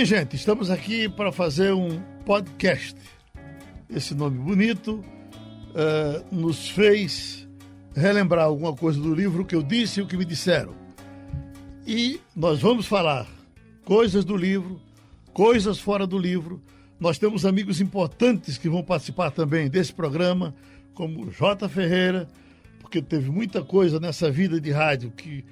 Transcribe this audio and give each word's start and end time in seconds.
Minha 0.00 0.06
gente, 0.06 0.34
estamos 0.34 0.70
aqui 0.70 1.10
para 1.10 1.30
fazer 1.30 1.74
um 1.74 2.00
podcast. 2.24 2.96
Esse 3.86 4.14
nome 4.14 4.38
bonito 4.38 5.04
uh, 5.74 6.34
nos 6.34 6.70
fez 6.70 7.46
relembrar 7.94 8.46
alguma 8.46 8.74
coisa 8.74 8.98
do 8.98 9.14
livro 9.14 9.44
que 9.44 9.54
eu 9.54 9.62
disse 9.62 10.00
e 10.00 10.02
o 10.02 10.06
que 10.06 10.16
me 10.16 10.24
disseram. 10.24 10.74
E 11.86 12.18
nós 12.34 12.60
vamos 12.60 12.86
falar 12.86 13.28
coisas 13.84 14.24
do 14.24 14.38
livro, 14.38 14.80
coisas 15.34 15.78
fora 15.78 16.06
do 16.06 16.16
livro. 16.16 16.62
Nós 16.98 17.18
temos 17.18 17.44
amigos 17.44 17.78
importantes 17.78 18.56
que 18.56 18.70
vão 18.70 18.82
participar 18.82 19.30
também 19.30 19.68
desse 19.68 19.92
programa, 19.92 20.54
como 20.94 21.30
J. 21.30 21.68
Ferreira, 21.68 22.26
porque 22.80 23.02
teve 23.02 23.30
muita 23.30 23.62
coisa 23.62 24.00
nessa 24.00 24.30
vida 24.30 24.58
de 24.58 24.70
rádio 24.70 25.10
que 25.10 25.44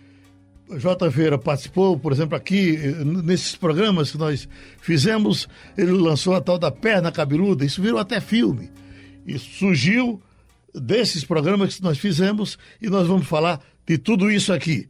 J. 0.76 1.10
Ferreira 1.10 1.38
participou, 1.38 1.98
por 1.98 2.12
exemplo, 2.12 2.36
aqui, 2.36 2.76
nesses 3.04 3.56
programas 3.56 4.10
que 4.10 4.18
nós 4.18 4.48
fizemos, 4.80 5.48
ele 5.76 5.92
lançou 5.92 6.34
a 6.34 6.40
tal 6.40 6.58
da 6.58 6.70
perna 6.70 7.10
cabeluda, 7.10 7.64
isso 7.64 7.80
virou 7.80 7.98
até 7.98 8.20
filme. 8.20 8.70
Isso 9.26 9.48
surgiu 9.58 10.22
desses 10.74 11.24
programas 11.24 11.76
que 11.76 11.82
nós 11.82 11.98
fizemos 11.98 12.58
e 12.80 12.88
nós 12.88 13.06
vamos 13.06 13.26
falar 13.26 13.60
de 13.86 13.98
tudo 13.98 14.30
isso 14.30 14.52
aqui. 14.52 14.88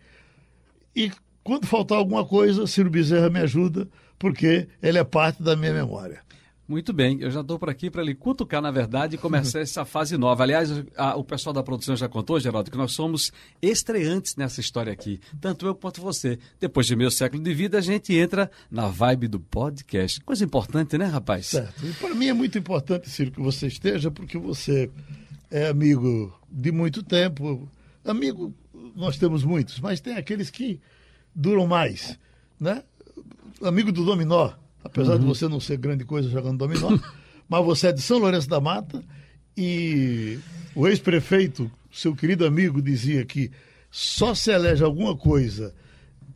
E 0.95 1.11
quando 1.45 1.67
faltar 1.67 1.99
alguma 1.99 2.25
coisa, 2.25 2.67
Ciro 2.67 2.91
Bezerra 2.91 3.31
me 3.31 3.41
ajuda, 3.41 3.89
porque 4.19 4.69
ele 4.83 4.99
é 4.99 5.05
parte 5.05 5.43
da 5.43 5.57
minha 5.57 5.73
memória. 5.73 6.21
Muito 6.69 6.93
bem, 6.93 7.17
eu 7.23 7.31
já 7.31 7.41
estou 7.41 7.59
por 7.59 7.71
aqui 7.71 7.89
para 7.89 8.03
lhe 8.03 8.15
cutucar, 8.15 8.61
na 8.61 8.71
verdade, 8.71 9.15
e 9.15 9.19
começar 9.19 9.61
essa 9.65 9.87
fase 9.87 10.19
nova. 10.19 10.43
Aliás, 10.43 10.69
a, 10.99 11.17
o 11.17 11.25
pessoal 11.25 11.55
da 11.55 11.63
produção 11.63 11.97
já 11.97 12.07
contou, 12.11 12.39
Geraldo, 12.39 12.71
que 12.71 12.77
nós 12.77 12.93
somos 12.93 13.33
estreantes 13.63 14.37
nessa 14.37 14.61
história 14.61 14.93
aqui, 14.93 15.19
tanto 15.41 15.67
eu 15.67 15.75
quanto 15.75 16.03
você. 16.03 16.39
Depois 16.61 16.87
de 16.87 16.95
meio 16.95 17.11
século 17.11 17.43
de 17.43 17.55
vida, 17.55 17.79
a 17.79 17.81
gente 17.81 18.15
entra 18.15 18.51
na 18.71 18.87
vibe 18.87 19.29
do 19.29 19.41
podcast. 19.41 20.21
Coisa 20.21 20.45
importante, 20.45 20.99
né, 20.99 21.07
rapaz? 21.07 21.47
Certo. 21.47 21.87
E 21.87 21.93
para 21.95 22.15
mim 22.15 22.27
é 22.27 22.35
muito 22.35 22.59
importante, 22.59 23.09
Ciro, 23.09 23.31
que 23.31 23.41
você 23.41 23.67
esteja, 23.69 24.11
porque 24.11 24.37
você 24.37 24.91
é 25.51 25.69
amigo 25.69 26.39
de 26.51 26.71
muito 26.71 27.03
tempo. 27.03 27.67
Amigo, 28.05 28.53
nós 28.95 29.17
temos 29.17 29.43
muitos, 29.43 29.81
mas 29.81 30.01
tem 30.01 30.19
aqueles 30.19 30.51
que 30.51 30.79
duram 31.35 31.67
mais, 31.67 32.19
né? 32.61 32.83
Amigo 33.63 33.91
do 33.91 34.05
dominó 34.05 34.53
apesar 34.83 35.15
uhum. 35.15 35.21
de 35.21 35.27
você 35.27 35.49
não 35.49 35.61
ser 35.61 35.77
grande 35.77 36.05
coisa 36.05 36.29
jogando 36.29 36.59
dominó, 36.59 36.97
mas 37.49 37.65
você 37.65 37.89
é 37.89 37.93
de 37.93 38.03
São 38.03 38.19
Lourenço 38.19 38.49
da 38.49 38.61
Mata 38.61 39.03
e 39.57 40.39
o 40.75 40.87
ex-prefeito, 40.87 41.71
seu 41.91 42.15
querido 42.15 42.47
amigo, 42.47 42.81
dizia 42.81 43.25
que 43.25 43.51
só 43.91 44.35
se 44.35 44.51
elege 44.51 44.85
alguma 44.85 45.17
coisa 45.17 45.75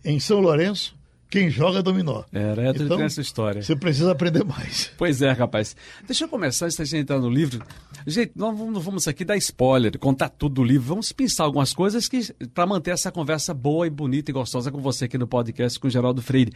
em 0.05 0.19
São 0.19 0.41
Lourenço 0.41 0.97
quem 1.33 1.49
joga 1.49 1.83
dominó. 1.83 2.25
Era, 2.31 2.63
eu 2.63 2.73
então, 2.73 3.01
essa 3.01 3.23
história. 3.23 3.63
Você 3.63 3.75
precisa 3.75 4.13
aprender 4.13 4.45
mais. 4.45 4.93
Pois 4.99 5.23
é, 5.23 5.33
rapaz. 5.33 5.75
Deixa 6.07 6.25
eu 6.25 6.29
começar 6.29 6.67
antes 6.67 6.77
da 6.77 6.85
gente 6.85 7.01
entrar 7.01 7.19
no 7.19 7.31
livro. 7.31 7.65
Gente, 8.07 8.33
nós 8.37 8.57
vamos, 8.57 8.85
vamos 8.85 9.09
aqui 9.09 9.25
dar 9.25 9.37
spoiler, 9.39 9.99
contar 9.99 10.29
tudo 10.29 10.57
do 10.57 10.65
livro. 10.65 10.89
Vamos 10.89 11.11
pensar 11.11 11.45
algumas 11.45 11.73
coisas 11.73 12.07
que 12.07 12.21
para 12.53 12.67
manter 12.67 12.91
essa 12.91 13.11
conversa 13.11 13.55
boa 13.55 13.87
e 13.87 13.91
bonita 13.91 14.31
e 14.31 14.35
gostosa 14.35 14.71
com 14.71 14.79
você 14.83 15.07
aqui 15.07 15.17
no 15.17 15.27
podcast 15.27 15.81
com 15.81 15.87
o 15.87 15.91
Geraldo 15.91 16.21
Freire 16.21 16.53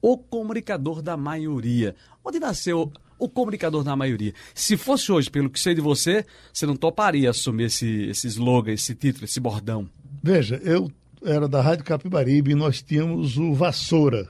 o 0.00 0.16
comunicador 0.16 1.02
da 1.02 1.16
maioria. 1.16 1.94
Onde 2.24 2.38
nasceu 2.38 2.92
o 3.18 3.28
comunicador 3.28 3.84
da 3.84 3.94
maioria? 3.94 4.32
Se 4.54 4.76
fosse 4.76 5.12
hoje, 5.12 5.30
pelo 5.30 5.50
que 5.50 5.60
sei 5.60 5.74
de 5.74 5.80
você, 5.80 6.24
você 6.52 6.66
não 6.66 6.76
toparia 6.76 7.30
assumir 7.30 7.64
esse, 7.64 8.04
esse 8.04 8.26
slogan, 8.28 8.72
esse 8.72 8.94
título, 8.94 9.24
esse 9.24 9.40
bordão? 9.40 9.88
Veja, 10.22 10.56
eu 10.64 10.90
era 11.24 11.48
da 11.48 11.60
Rádio 11.60 11.84
Capibaribe 11.84 12.52
e 12.52 12.54
nós 12.54 12.82
tínhamos 12.82 13.36
o 13.36 13.52
Vassoura. 13.54 14.28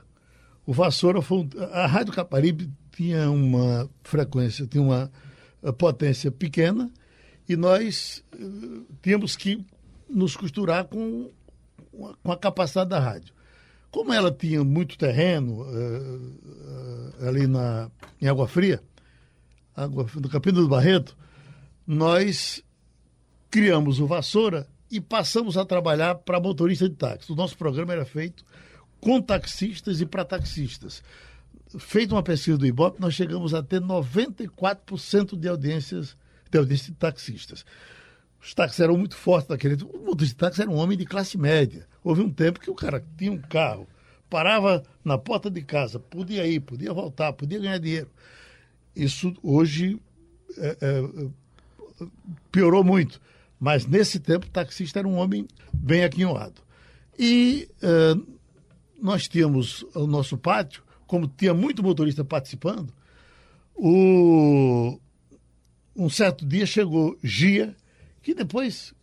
O 0.65 0.73
Vassoura 0.73 1.21
foi. 1.21 1.47
A 1.71 1.87
Rádio 1.87 2.13
Capibaribe 2.13 2.69
tinha 2.91 3.29
uma 3.29 3.89
frequência, 4.03 4.67
tinha 4.67 4.83
uma 4.83 5.11
potência 5.77 6.31
pequena 6.31 6.91
e 7.47 7.55
nós 7.55 8.23
uh, 8.33 8.85
tínhamos 9.01 9.35
que 9.35 9.65
nos 10.09 10.35
costurar 10.35 10.85
com, 10.85 11.29
com 12.23 12.31
a 12.31 12.37
capacidade 12.37 12.89
da 12.89 12.99
rádio. 12.99 13.33
Como 13.91 14.13
ela 14.13 14.31
tinha 14.31 14.63
muito 14.63 14.97
terreno 14.97 15.63
uh, 15.63 17.21
uh, 17.21 17.27
ali 17.27 17.45
na, 17.45 17.91
em 18.21 18.27
Água 18.27 18.47
Fria, 18.47 18.81
água, 19.75 20.07
no 20.15 20.29
Capítulo 20.29 20.63
do 20.63 20.69
Barreto, 20.69 21.15
nós 21.85 22.63
criamos 23.49 23.99
o 23.99 24.07
Vassoura 24.07 24.65
e 24.89 25.01
passamos 25.01 25.57
a 25.57 25.65
trabalhar 25.65 26.15
para 26.15 26.39
motorista 26.39 26.87
de 26.87 26.95
táxi. 26.95 27.31
O 27.31 27.35
nosso 27.35 27.57
programa 27.57 27.91
era 27.91 28.05
feito 28.05 28.45
com 28.99 29.21
taxistas 29.21 29.99
e 29.99 30.05
para 30.05 30.23
taxistas. 30.23 31.03
Feita 31.79 32.15
uma 32.15 32.23
pesquisa 32.23 32.57
do 32.57 32.65
Ibope, 32.65 33.01
nós 33.01 33.13
chegamos 33.13 33.53
a 33.53 33.61
ter 33.61 33.81
94% 33.81 35.37
de 35.37 35.47
audiências 35.47 36.15
de 36.49 36.57
audiência 36.57 36.91
de 36.91 36.97
taxistas. 36.97 37.65
Os 38.41 38.53
táxis 38.53 38.79
eram 38.79 38.97
muito 38.97 39.15
fortes 39.15 39.49
naquele 39.49 39.77
tempo. 39.77 39.95
O 39.95 40.05
motorista 40.05 40.33
de 40.33 40.35
táxi 40.35 40.61
era 40.61 40.71
um 40.71 40.75
homem 40.75 40.97
de 40.97 41.05
classe 41.05 41.37
média. 41.37 41.87
Houve 42.03 42.21
um 42.21 42.29
tempo 42.29 42.59
que 42.59 42.71
o 42.71 42.75
cara 42.75 43.03
tinha 43.15 43.31
um 43.31 43.37
carro, 43.37 43.87
parava 44.29 44.83
na 45.05 45.17
porta 45.17 45.49
de 45.49 45.61
casa, 45.61 45.99
podia 45.99 46.47
ir, 46.47 46.59
podia 46.61 46.91
voltar, 46.91 47.33
podia 47.33 47.59
ganhar 47.59 47.77
dinheiro. 47.77 48.09
Isso 48.95 49.33
hoje 49.43 49.99
é, 50.57 50.77
é, 50.81 52.05
piorou 52.51 52.83
muito. 52.83 53.21
Mas 53.59 53.85
nesse 53.85 54.19
tempo 54.19 54.47
o 54.47 54.49
taxista 54.49 54.99
era 54.99 55.07
um 55.07 55.17
homem 55.17 55.47
bem 55.71 56.03
aquinhoado. 56.03 56.61
E 57.17 57.69
é, 57.79 58.15
nós 58.99 59.27
tínhamos 59.27 59.85
o 59.93 60.07
nosso 60.07 60.35
pátio, 60.35 60.83
como 61.05 61.27
tinha 61.27 61.53
muito 61.53 61.83
motorista 61.83 62.25
participando, 62.25 62.91
o, 63.75 64.99
um 65.95 66.09
certo 66.09 66.45
dia 66.45 66.65
chegou 66.65 67.17
Gia, 67.21 67.75
que 68.21 68.33
depois 68.33 68.93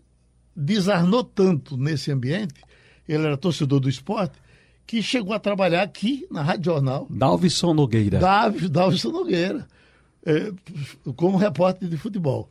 desarnou 0.54 1.22
tanto 1.24 1.76
nesse 1.76 2.10
ambiente 2.10 2.68
ele 3.08 3.26
era 3.26 3.36
torcedor 3.36 3.80
do 3.80 3.88
esporte, 3.88 4.38
que 4.86 5.02
chegou 5.02 5.32
a 5.32 5.38
trabalhar 5.38 5.82
aqui 5.82 6.26
na 6.30 6.42
Rádio 6.42 6.72
Jornal. 6.72 7.06
Dalvison 7.08 7.72
Nogueira. 7.72 8.18
Davi, 8.18 8.68
Dalvison 8.68 9.10
Nogueira, 9.10 9.66
é, 10.24 10.52
como 11.16 11.38
repórter 11.38 11.88
de 11.88 11.96
futebol. 11.96 12.50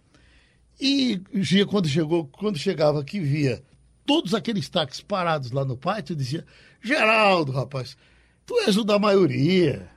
E 0.80 1.22
Gia, 1.36 1.66
quando 1.66 1.88
chegou, 1.88 2.26
quando 2.26 2.58
chegava 2.58 3.00
aqui, 3.00 3.20
via 3.20 3.62
todos 4.06 4.34
aqueles 4.34 4.68
táxis 4.70 5.02
parados 5.02 5.52
lá 5.52 5.64
no 5.64 5.78
pátio, 5.78 6.16
dizia: 6.16 6.46
Geraldo, 6.82 7.52
rapaz, 7.52 7.98
tu 8.46 8.56
és 8.62 8.78
o 8.78 8.84
da 8.84 9.00
maioria. 9.00 9.90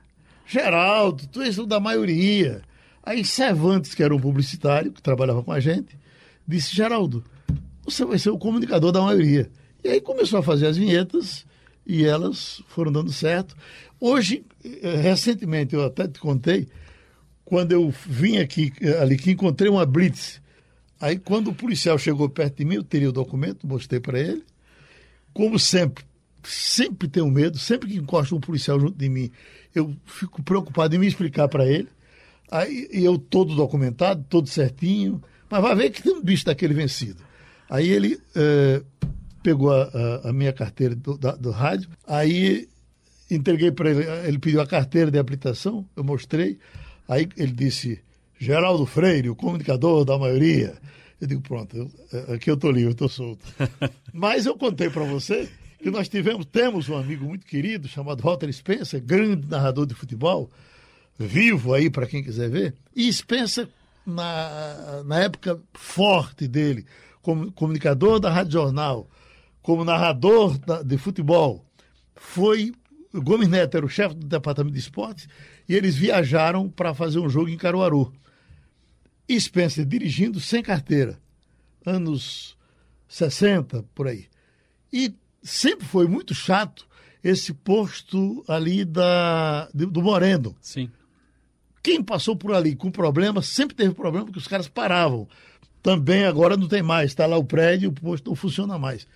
Geraldo, 0.45 1.27
tu 1.27 1.41
és 1.41 1.57
o 1.57 1.65
da 1.65 1.79
maioria. 1.79 2.61
Aí 3.03 3.23
Cervantes, 3.23 3.95
que 3.95 4.03
era 4.03 4.15
um 4.15 4.19
publicitário, 4.19 4.91
que 4.91 5.01
trabalhava 5.01 5.43
com 5.43 5.51
a 5.51 5.59
gente, 5.59 5.97
disse: 6.47 6.75
Geraldo, 6.75 7.23
você 7.83 8.05
vai 8.05 8.19
ser 8.19 8.29
o 8.29 8.37
comunicador 8.37 8.91
da 8.91 9.01
maioria. 9.01 9.49
E 9.83 9.89
aí 9.89 10.01
começou 10.01 10.39
a 10.39 10.43
fazer 10.43 10.67
as 10.67 10.77
vinhetas 10.77 11.45
e 11.85 12.05
elas 12.05 12.61
foram 12.67 12.91
dando 12.91 13.11
certo. 13.11 13.55
Hoje, 13.99 14.45
eh, 14.63 14.95
recentemente, 14.97 15.73
eu 15.73 15.83
até 15.83 16.07
te 16.07 16.19
contei, 16.19 16.67
quando 17.43 17.71
eu 17.71 17.93
vim 18.05 18.37
aqui, 18.37 18.71
eh, 18.81 18.99
ali, 18.99 19.17
que 19.17 19.31
encontrei 19.31 19.69
uma 19.69 19.85
blitz. 19.85 20.41
Aí, 20.99 21.17
quando 21.17 21.49
o 21.49 21.55
policial 21.55 21.97
chegou 21.97 22.29
perto 22.29 22.57
de 22.57 22.65
mim, 22.65 22.75
eu 22.75 22.83
teria 22.83 23.09
o 23.09 23.13
documento, 23.13 23.65
mostrei 23.65 23.99
para 23.99 24.19
ele. 24.19 24.43
Como 25.33 25.57
sempre, 25.57 26.03
sempre 26.43 27.07
tenho 27.07 27.29
medo, 27.29 27.57
sempre 27.57 27.89
que 27.89 27.97
encosta 27.97 28.35
um 28.35 28.39
policial 28.39 28.79
junto 28.79 28.97
de 28.97 29.09
mim, 29.09 29.31
eu 29.73 29.95
fico 30.05 30.43
preocupado 30.43 30.95
em 30.95 30.99
me 30.99 31.07
explicar 31.07 31.47
para 31.47 31.65
ele. 31.65 31.87
Aí 32.49 32.87
eu 32.91 33.17
todo 33.17 33.55
documentado, 33.55 34.25
todo 34.29 34.47
certinho, 34.47 35.21
mas 35.51 35.61
vai 35.61 35.75
ver 35.75 35.89
que 35.89 36.01
tem 36.01 36.13
um 36.13 36.23
bicho 36.23 36.45
daquele 36.45 36.73
vencido. 36.73 37.21
Aí 37.69 37.89
ele 37.89 38.17
eh, 38.33 38.81
pegou 39.43 39.71
a, 39.71 39.83
a, 39.83 40.29
a 40.29 40.33
minha 40.33 40.53
carteira 40.53 40.95
do, 40.95 41.17
da, 41.17 41.35
do 41.35 41.51
rádio, 41.51 41.89
aí 42.07 42.69
entreguei 43.29 43.71
para 43.71 43.89
ele, 43.89 44.03
ele 44.27 44.39
pediu 44.39 44.61
a 44.61 44.67
carteira 44.67 45.11
de 45.11 45.19
habilitação, 45.19 45.85
eu 45.95 46.03
mostrei, 46.03 46.57
aí 47.07 47.27
ele 47.37 47.51
disse, 47.51 48.01
Geraldo 48.39 48.85
Freire, 48.85 49.29
o 49.29 49.35
comunicador 49.35 50.03
da 50.05 50.17
maioria. 50.17 50.77
Eu 51.19 51.27
digo, 51.27 51.41
pronto, 51.41 51.77
eu, 51.77 51.91
é, 52.11 52.33
aqui 52.33 52.49
eu 52.49 52.55
estou 52.55 52.71
livre, 52.71 52.89
eu 52.89 52.93
estou 52.93 53.09
solto. 53.09 53.45
Mas 54.11 54.45
eu 54.45 54.57
contei 54.57 54.89
para 54.89 55.03
você 55.03 55.47
que 55.81 55.91
nós 55.91 56.09
tivemos, 56.09 56.45
temos 56.45 56.89
um 56.89 56.97
amigo 56.97 57.25
muito 57.25 57.45
querido 57.45 57.87
chamado 57.87 58.23
Walter 58.23 58.51
Spencer, 58.51 59.01
grande 59.01 59.47
narrador 59.47 59.85
de 59.85 59.93
futebol, 59.93 60.49
vivo 61.17 61.73
aí 61.73 61.89
para 61.89 62.07
quem 62.07 62.23
quiser 62.23 62.49
ver, 62.49 62.75
e 62.95 63.11
Spencer, 63.11 63.67
na, 64.05 65.03
na 65.05 65.19
época 65.19 65.61
forte 65.73 66.47
dele, 66.47 66.85
como 67.21 67.51
comunicador 67.51 68.19
da 68.19 68.31
Rádio 68.31 68.53
Jornal, 68.53 69.09
como 69.61 69.85
narrador 69.85 70.57
de 70.83 70.97
futebol, 70.97 71.65
foi. 72.15 72.73
Gomes 73.13 73.49
Neto 73.49 73.75
era 73.75 73.85
o 73.85 73.89
chefe 73.89 74.15
do 74.15 74.25
departamento 74.25 74.73
de 74.73 74.79
esportes 74.79 75.27
e 75.67 75.75
eles 75.75 75.95
viajaram 75.95 76.69
para 76.69 76.93
fazer 76.93 77.19
um 77.19 77.29
jogo 77.29 77.49
em 77.49 77.57
Caruaru. 77.57 78.13
E 79.27 79.39
Spencer 79.39 79.85
dirigindo 79.85 80.39
sem 80.39 80.63
carteira, 80.63 81.19
anos 81.85 82.57
60 83.09 83.83
por 83.93 84.07
aí. 84.07 84.27
E 84.93 85.13
sempre 85.43 85.85
foi 85.85 86.07
muito 86.07 86.33
chato 86.33 86.87
esse 87.21 87.53
posto 87.53 88.43
ali 88.47 88.85
da, 88.85 89.69
do 89.73 90.01
Moreno. 90.01 90.55
Sim. 90.61 90.89
Quem 91.83 92.03
passou 92.03 92.35
por 92.35 92.53
ali 92.53 92.75
com 92.75 92.91
problema, 92.91 93.41
sempre 93.41 93.75
teve 93.75 93.93
problema, 93.93 94.25
porque 94.25 94.39
os 94.39 94.47
caras 94.47 94.67
paravam. 94.67 95.27
Também 95.81 96.25
agora 96.25 96.55
não 96.55 96.67
tem 96.67 96.83
mais, 96.83 97.11
está 97.11 97.25
lá 97.25 97.37
o 97.37 97.43
prédio, 97.43 97.89
o 97.89 97.93
posto 97.93 98.29
não 98.29 98.35
funciona 98.35 98.77
mais. 98.77 99.07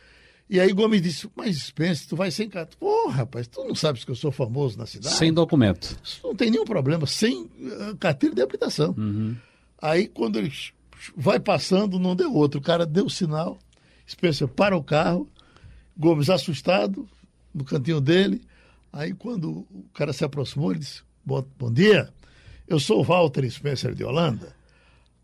E 0.49 0.59
aí 0.59 0.71
Gomes 0.73 1.01
disse, 1.01 1.29
mas 1.35 1.57
Spence, 1.57 2.07
tu 2.07 2.15
vai 2.15 2.29
sem 2.29 2.47
carteira. 2.47 2.77
Pô, 2.79 3.09
rapaz, 3.09 3.47
tu 3.47 3.63
não 3.63 3.73
sabes 3.73 4.03
que 4.03 4.11
eu 4.11 4.15
sou 4.15 4.31
famoso 4.31 4.77
na 4.77 4.85
cidade? 4.85 5.15
Sem 5.15 5.33
documento. 5.33 5.97
Isso 6.03 6.19
não 6.23 6.35
tem 6.35 6.51
nenhum 6.51 6.65
problema, 6.65 7.07
sem 7.07 7.43
uh, 7.43 7.95
carteira 7.99 8.35
de 8.35 8.41
habilitação. 8.41 8.93
Uhum. 8.97 9.35
Aí 9.81 10.07
quando 10.07 10.37
ele 10.37 10.51
vai 11.15 11.39
passando, 11.39 11.99
não 11.99 12.15
deu 12.15 12.33
outro. 12.33 12.59
O 12.59 12.63
cara 12.63 12.85
deu 12.85 13.05
o 13.05 13.09
sinal, 13.09 13.57
Spencer 14.07 14.47
para 14.47 14.77
o 14.77 14.83
carro, 14.83 15.27
Gomes 15.97 16.29
assustado, 16.29 17.07
no 17.53 17.63
cantinho 17.63 18.01
dele. 18.01 18.41
Aí 18.93 19.13
quando 19.13 19.49
o 19.49 19.85
cara 19.93 20.13
se 20.13 20.23
aproximou, 20.23 20.71
ele 20.71 20.79
disse, 20.79 21.01
bom, 21.23 21.43
bom 21.57 21.71
dia, 21.71 22.13
eu 22.67 22.79
sou 22.79 22.99
o 22.99 23.03
Walter 23.03 23.49
Spencer 23.49 23.93
de 23.93 24.03
Holanda. 24.03 24.55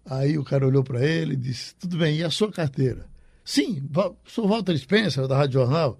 Aí 0.05 0.37
o 0.37 0.43
cara 0.43 0.65
olhou 0.65 0.83
para 0.83 1.05
ele 1.05 1.33
e 1.33 1.37
disse, 1.37 1.75
tudo 1.75 1.97
bem, 1.97 2.17
e 2.17 2.23
a 2.23 2.29
sua 2.29 2.51
carteira? 2.51 3.05
Sim, 3.43 3.83
sou 4.25 4.47
Walter 4.47 4.77
Spencer, 4.77 5.27
da 5.27 5.37
Rádio 5.37 5.61
Jornal. 5.61 5.99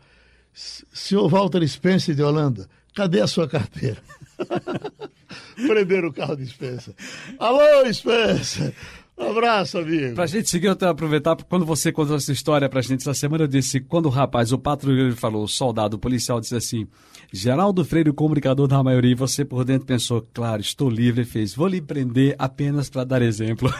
Senhor 0.54 1.28
Walter 1.30 1.66
Spencer 1.68 2.14
de 2.14 2.22
Holanda, 2.22 2.68
cadê 2.94 3.22
a 3.22 3.28
sua 3.28 3.48
carteira? 3.48 4.02
Prenderam 5.56 6.10
o 6.10 6.14
carro 6.14 6.36
de 6.36 6.46
Spencer. 6.46 6.94
Alô, 7.40 7.92
Spencer! 7.94 8.74
Um 9.22 9.30
abraço, 9.30 9.78
amigo. 9.78 10.16
Pra 10.16 10.26
gente 10.26 10.50
seguir, 10.50 10.68
eu 10.68 10.76
tenho 10.76 10.92
aproveitar, 10.92 11.36
quando 11.48 11.64
você 11.66 11.92
contou 11.92 12.16
essa 12.16 12.32
história 12.32 12.68
pra 12.68 12.82
gente 12.82 13.02
essa 13.02 13.14
semana, 13.14 13.44
eu 13.44 13.48
disse, 13.48 13.80
quando 13.80 14.08
o 14.08 14.10
rapaz, 14.10 14.52
o 14.52 14.58
patrulheiro 14.58 15.16
falou, 15.16 15.44
o 15.44 15.48
soldado, 15.48 15.96
o 15.96 16.00
policial 16.00 16.40
disse 16.40 16.56
assim, 16.56 16.88
Geraldo 17.32 17.86
Freire, 17.86 18.10
o 18.10 18.14
comunicador 18.14 18.68
da 18.68 18.82
maioria, 18.84 19.12
e 19.12 19.16
você 19.16 19.46
por 19.46 19.64
dentro 19.64 19.86
pensou, 19.86 20.28
claro, 20.34 20.62
estou 20.62 20.90
livre, 20.90 21.22
e 21.22 21.26
fez, 21.26 21.54
vou 21.54 21.68
lhe 21.68 21.80
prender 21.80 22.36
apenas 22.40 22.90
para 22.90 23.04
dar 23.04 23.22
exemplo. 23.22 23.72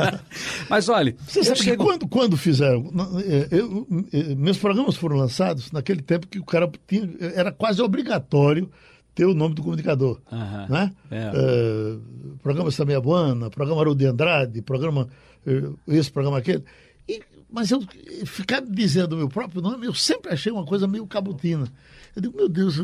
Mas 0.68 0.88
olha, 0.88 1.16
você 1.26 1.42
sabe 1.42 1.62
chego... 1.62 1.82
que 1.82 1.90
quando, 1.90 2.08
quando 2.08 2.36
fizeram, 2.36 2.92
é, 3.24 3.48
eu, 3.50 3.86
eu, 3.90 4.06
é, 4.12 4.34
meus 4.34 4.58
programas 4.58 4.96
foram 4.96 5.16
lançados 5.16 5.72
naquele 5.72 6.02
tempo 6.02 6.26
que 6.26 6.38
o 6.38 6.44
cara 6.44 6.70
tinha, 6.86 7.08
era 7.34 7.50
quase 7.50 7.80
obrigatório 7.80 8.70
ter 9.14 9.24
o 9.26 9.34
nome 9.34 9.54
do 9.54 9.62
comunicador. 9.62 10.20
Uhum. 10.30 10.68
Né? 10.68 10.92
É. 11.10 11.32
É, 11.34 11.96
programa 12.42 12.70
Samia 12.70 13.00
Buana, 13.00 13.48
programa 13.48 13.80
Haroldo 13.80 13.98
de 13.98 14.06
Andrade, 14.06 14.60
programa 14.60 15.08
é, 15.46 15.94
esse, 15.96 16.10
programa 16.10 16.38
aquele. 16.38 16.64
E, 17.08 17.22
mas 17.50 17.70
eu 17.70 17.80
ficar 18.26 18.60
dizendo 18.60 19.14
o 19.14 19.18
meu 19.18 19.28
próprio 19.28 19.62
nome, 19.62 19.86
eu 19.86 19.94
sempre 19.94 20.32
achei 20.32 20.50
uma 20.50 20.64
coisa 20.64 20.88
meio 20.88 21.06
cabutina. 21.06 21.70
Eu 22.16 22.22
digo, 22.22 22.36
meu 22.36 22.48
Deus, 22.48 22.78
é, 22.78 22.82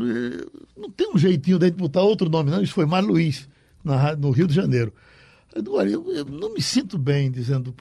não 0.77 0.91
tem 0.91 1.11
um 1.13 1.19
jeitinho 1.19 1.59
de 1.59 1.71
botar 1.73 2.03
outro 2.03 2.29
nome, 2.29 2.51
não. 2.51 2.63
Isso 2.63 2.75
foi 2.75 2.87
Mar 2.87 3.03
Luiz, 3.03 3.49
na, 3.83 4.15
no 4.15 4.31
Rio 4.31 4.47
de 4.47 4.55
Janeiro. 4.55 4.93
Eu, 5.53 5.63
digo, 5.63 5.77
olha, 5.77 5.91
eu, 5.91 6.13
eu, 6.13 6.25
não 6.27 6.55
me 6.55 6.63
sinto 6.63 6.97
bem 6.97 7.29
dizendo, 7.29 7.75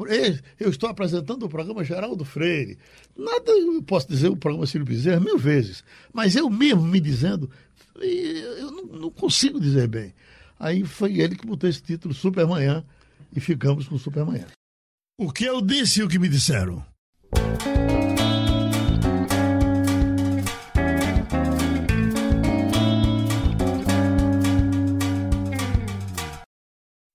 eu 0.60 0.70
estou 0.72 0.90
apresentando 0.90 1.44
o 1.44 1.50
programa 1.50 1.84
Geraldo 1.84 2.26
Freire. 2.26 2.80
Nada 3.16 3.52
eu 3.52 3.84
posso 3.84 4.08
dizer 4.08 4.30
o 4.30 4.36
programa 4.36 4.66
Cílio 4.66 4.88
Bezerra 4.88 5.20
mil 5.20 5.38
vezes, 5.38 5.84
mas 6.12 6.36
eu 6.36 6.50
mesmo 6.50 6.82
me 6.82 7.00
dizendo, 7.00 7.48
eu 8.02 8.72
não, 8.72 8.84
não, 8.86 9.10
consigo 9.12 9.60
dizer 9.60 9.88
bem. 9.88 10.14
Aí 10.60 10.84
foi 10.84 11.20
ele 11.20 11.36
que 11.36 11.46
botou 11.46 11.70
esse 11.70 11.82
título 11.82 12.14
Supermanhã 12.14 12.84
e 13.36 13.40
ficamos 13.40 13.88
com 13.88 13.98
Supermanhã. 13.98 14.48
O 15.18 15.32
que 15.32 15.46
eu 15.46 15.62
disse 15.62 16.00
e 16.00 16.04
o 16.04 16.10
que 16.10 16.20
me 16.20 16.30
disseram? 16.30 16.86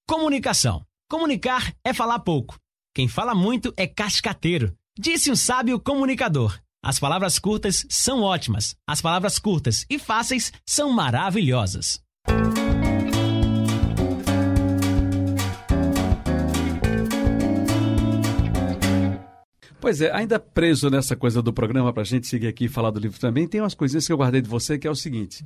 Comunicação. 0.08 0.84
Comunicar 1.10 1.74
é 1.84 1.92
falar 1.92 2.18
pouco. 2.20 2.56
Quem 2.94 3.08
fala 3.08 3.34
muito 3.34 3.72
é 3.76 3.86
cascateiro. 3.86 4.74
Disse 4.98 5.30
um 5.30 5.36
sábio 5.36 5.80
comunicador. 5.80 6.58
As 6.84 6.98
palavras 6.98 7.38
curtas 7.38 7.86
são 7.88 8.20
ótimas. 8.20 8.76
As 8.86 9.00
palavras 9.00 9.38
curtas 9.38 9.86
e 9.88 9.98
fáceis 9.98 10.52
são 10.66 10.92
maravilhosas. 10.92 11.98
Pois 19.80 20.02
é, 20.02 20.12
ainda 20.12 20.38
preso 20.38 20.90
nessa 20.90 21.16
coisa 21.16 21.40
do 21.40 21.54
programa, 21.54 21.90
para 21.90 22.02
a 22.02 22.04
gente 22.04 22.26
seguir 22.26 22.48
aqui 22.48 22.66
e 22.66 22.68
falar 22.68 22.90
do 22.90 23.00
livro 23.00 23.18
também, 23.18 23.48
tem 23.48 23.62
umas 23.62 23.72
coisinhas 23.72 24.06
que 24.06 24.12
eu 24.12 24.18
guardei 24.18 24.42
de 24.42 24.48
você, 24.50 24.78
que 24.78 24.86
é 24.86 24.90
o 24.90 24.94
seguinte. 24.94 25.42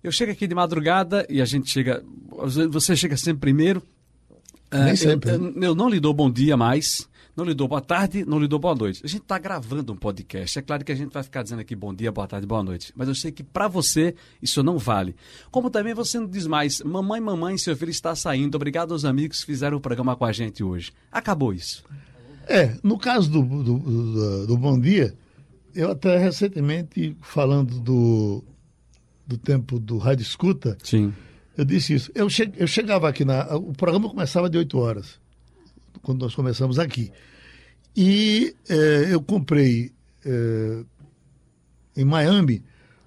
Eu 0.00 0.12
chego 0.12 0.30
aqui 0.30 0.46
de 0.46 0.54
madrugada 0.54 1.26
e 1.28 1.42
a 1.42 1.44
gente 1.44 1.68
chega. 1.68 2.04
Você 2.70 2.94
chega 2.94 3.16
sempre 3.16 3.40
primeiro. 3.40 3.82
Nem 4.72 4.92
uh, 4.92 4.96
sempre. 4.96 5.30
Eu, 5.32 5.60
eu, 5.60 5.74
não 5.74 5.88
lhe 5.88 5.98
dou 5.98 6.14
bom 6.14 6.30
dia 6.30 6.56
mais 6.56 7.08
não 7.38 7.44
lhe 7.44 7.54
dou 7.54 7.68
boa 7.68 7.80
tarde, 7.80 8.24
não 8.24 8.40
lhe 8.40 8.48
dou 8.48 8.58
boa 8.58 8.74
noite. 8.74 9.00
A 9.04 9.06
gente 9.06 9.22
está 9.22 9.38
gravando 9.38 9.92
um 9.92 9.96
podcast. 9.96 10.58
É 10.58 10.62
claro 10.62 10.84
que 10.84 10.90
a 10.90 10.94
gente 10.96 11.12
vai 11.12 11.22
ficar 11.22 11.44
dizendo 11.44 11.60
aqui 11.60 11.76
bom 11.76 11.94
dia, 11.94 12.10
boa 12.10 12.26
tarde, 12.26 12.44
boa 12.44 12.64
noite. 12.64 12.92
Mas 12.96 13.06
eu 13.06 13.14
sei 13.14 13.30
que 13.30 13.44
para 13.44 13.68
você 13.68 14.16
isso 14.42 14.60
não 14.60 14.76
vale. 14.76 15.14
Como 15.48 15.70
também 15.70 15.94
você 15.94 16.18
não 16.18 16.26
diz 16.26 16.48
mais, 16.48 16.80
mamãe, 16.80 17.20
mamãe, 17.20 17.56
seu 17.56 17.76
filho 17.76 17.92
está 17.92 18.12
saindo. 18.16 18.56
Obrigado 18.56 18.90
aos 18.90 19.04
amigos 19.04 19.38
que 19.38 19.46
fizeram 19.46 19.76
o 19.76 19.80
programa 19.80 20.16
com 20.16 20.24
a 20.24 20.32
gente 20.32 20.64
hoje. 20.64 20.90
Acabou 21.12 21.54
isso. 21.54 21.84
É, 22.48 22.76
no 22.82 22.98
caso 22.98 23.30
do, 23.30 23.40
do, 23.40 23.78
do, 23.78 24.46
do 24.48 24.56
Bom 24.58 24.76
Dia, 24.76 25.14
eu 25.76 25.92
até 25.92 26.18
recentemente, 26.18 27.16
falando 27.20 27.78
do, 27.78 28.42
do 29.24 29.38
tempo 29.38 29.78
do 29.78 29.96
Rádio 29.96 30.24
Escuta, 30.24 30.76
Sim. 30.82 31.14
eu 31.56 31.64
disse 31.64 31.94
isso. 31.94 32.10
Eu, 32.16 32.28
che, 32.28 32.50
eu 32.56 32.66
chegava 32.66 33.08
aqui, 33.08 33.24
na, 33.24 33.54
o 33.54 33.72
programa 33.74 34.08
começava 34.08 34.50
de 34.50 34.58
8 34.58 34.76
horas 34.76 35.27
quando 36.02 36.22
nós 36.22 36.34
começamos 36.34 36.78
aqui. 36.78 37.12
E 37.96 38.54
é, 38.68 39.12
eu 39.12 39.20
comprei 39.20 39.92
é, 40.24 40.84
em 41.96 42.04
Miami 42.04 42.62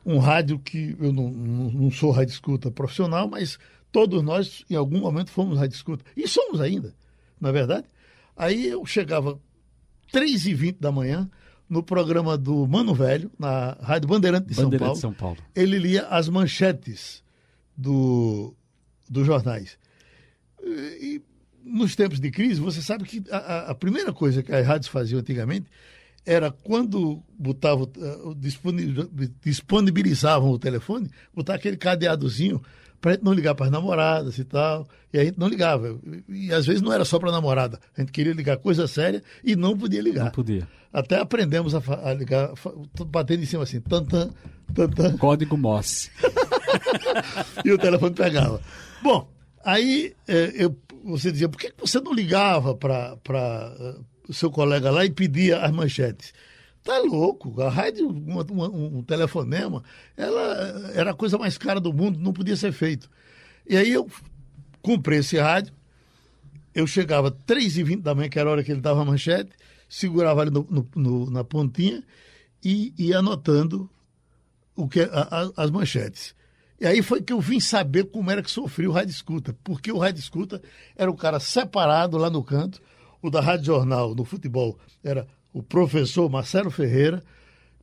um 0.05 0.17
rádio 0.17 0.59
que 0.59 0.95
eu 0.99 1.13
não, 1.13 1.29
não, 1.29 1.91
sou 1.91 2.11
rádio 2.11 2.33
escuta 2.33 2.71
profissional, 2.71 3.27
mas 3.29 3.57
todos 3.91 4.21
nós 4.23 4.65
em 4.69 4.75
algum 4.75 4.99
momento 4.99 5.31
fomos 5.31 5.57
rádio 5.57 5.75
escuta. 5.75 6.03
E 6.15 6.27
somos 6.27 6.59
ainda, 6.59 6.93
na 7.39 7.49
é 7.49 7.51
verdade. 7.51 7.87
Aí 8.35 8.67
eu 8.67 8.85
chegava 8.85 9.39
3h20 10.13 10.77
da 10.79 10.91
manhã 10.91 11.29
no 11.69 11.81
programa 11.81 12.37
do 12.37 12.67
Mano 12.67 12.93
Velho, 12.93 13.31
na 13.39 13.77
Rádio 13.81 14.09
Bandeirante 14.09 14.47
de, 14.47 14.55
Bandeirante 14.55 14.99
São, 14.99 15.13
Paulo. 15.13 15.35
São 15.35 15.37
Paulo. 15.37 15.37
Ele 15.55 15.79
lia 15.79 16.05
as 16.07 16.27
manchetes 16.27 17.23
do, 17.77 18.53
dos 19.09 19.25
jornais. 19.25 19.77
E, 20.61 21.21
nos 21.63 21.95
tempos 21.95 22.19
de 22.19 22.31
crise, 22.31 22.59
você 22.59 22.81
sabe 22.81 23.03
que 23.03 23.23
a, 23.31 23.71
a, 23.71 23.75
primeira 23.75 24.11
coisa 24.11 24.43
que 24.43 24.51
as 24.51 24.65
rádios 24.65 24.87
faziam 24.87 25.19
antigamente 25.19 25.67
era 26.25 26.51
quando 26.51 27.23
botavam, 27.37 27.89
eh, 27.97 29.25
disponibilizavam 29.43 30.49
o 30.49 30.59
telefone, 30.59 31.09
botar 31.33 31.55
aquele 31.55 31.77
cadeadozinho 31.77 32.61
para 33.01 33.11
a 33.11 33.13
gente 33.15 33.23
não 33.23 33.33
ligar 33.33 33.55
para 33.55 33.65
as 33.65 33.71
namoradas 33.71 34.37
e 34.37 34.43
tal. 34.43 34.87
E 35.11 35.19
a 35.19 35.25
gente 35.25 35.39
não 35.39 35.47
ligava. 35.47 35.99
E 36.29 36.53
às 36.53 36.67
vezes 36.67 36.81
não 36.81 36.93
era 36.93 37.03
só 37.03 37.17
para 37.17 37.31
namorada. 37.31 37.79
A 37.97 38.01
gente 38.01 38.11
queria 38.11 38.31
ligar 38.31 38.57
coisa 38.57 38.87
séria 38.87 39.23
e 39.43 39.55
não 39.55 39.75
podia 39.75 40.01
ligar. 40.01 40.25
Não 40.25 40.31
podia. 40.31 40.67
Até 40.93 41.19
aprendemos 41.19 41.73
a, 41.73 41.81
a 42.03 42.13
ligar, 42.13 42.51
batendo 43.07 43.41
em 43.41 43.45
cima 43.45 43.63
assim, 43.63 43.81
tantan, 43.81 44.29
tantan. 44.75 45.17
Código 45.17 45.57
Morse. 45.57 46.11
e 47.65 47.71
o 47.71 47.77
telefone 47.77 48.13
pegava. 48.13 48.61
Bom, 49.01 49.27
aí 49.65 50.13
eh, 50.27 50.51
eu 50.53 50.77
você 51.03 51.31
dizia, 51.31 51.49
por 51.49 51.59
que 51.59 51.73
você 51.77 51.99
não 51.99 52.13
ligava 52.13 52.75
para 52.75 53.15
uh, 53.15 54.05
o 54.27 54.33
seu 54.33 54.51
colega 54.51 54.91
lá 54.91 55.05
e 55.05 55.11
pedia 55.11 55.59
as 55.59 55.71
manchetes? 55.71 56.33
Tá 56.83 56.97
louco, 56.99 57.61
a 57.61 57.69
rádio, 57.69 58.09
uma, 58.09 58.43
uma, 58.43 58.69
um 58.69 59.03
telefonema, 59.03 59.83
ela 60.17 60.91
era 60.95 61.11
a 61.11 61.13
coisa 61.13 61.37
mais 61.37 61.57
cara 61.57 61.79
do 61.79 61.93
mundo, 61.93 62.19
não 62.19 62.33
podia 62.33 62.55
ser 62.55 62.71
feito. 62.71 63.09
E 63.67 63.77
aí 63.77 63.91
eu 63.91 64.09
comprei 64.81 65.19
esse 65.19 65.37
rádio, 65.37 65.73
eu 66.73 66.87
chegava 66.87 67.31
3h20 67.31 68.01
da 68.01 68.15
manhã, 68.15 68.29
que 68.29 68.39
era 68.39 68.49
a 68.49 68.51
hora 68.53 68.63
que 68.63 68.71
ele 68.71 68.81
dava 68.81 69.01
a 69.01 69.05
manchete, 69.05 69.51
segurava 69.87 70.41
ali 70.41 70.49
no, 70.49 70.65
no, 70.69 70.87
no, 70.95 71.29
na 71.29 71.43
pontinha 71.43 72.03
e 72.63 72.93
ia 72.97 73.19
anotando 73.19 73.89
o 74.75 74.87
que, 74.87 75.01
a, 75.01 75.07
a, 75.07 75.63
as 75.63 75.69
manchetes. 75.69 76.33
E 76.81 76.87
aí 76.87 77.03
foi 77.03 77.21
que 77.21 77.31
eu 77.31 77.39
vim 77.39 77.59
saber 77.59 78.05
como 78.05 78.31
era 78.31 78.41
que 78.41 78.49
sofria 78.49 78.89
o 78.89 78.91
rádio 78.91 79.11
escuta, 79.11 79.55
porque 79.63 79.91
o 79.91 79.99
rádio 79.99 80.19
escuta 80.19 80.59
era 80.95 81.11
um 81.11 81.15
cara 81.15 81.39
separado 81.39 82.17
lá 82.17 82.27
no 82.27 82.43
canto, 82.43 82.81
o 83.21 83.29
da 83.29 83.39
Rádio 83.39 83.67
Jornal, 83.67 84.15
no 84.15 84.25
futebol, 84.25 84.79
era 85.03 85.27
o 85.53 85.61
professor 85.61 86.27
Marcelo 86.27 86.71
Ferreira, 86.71 87.23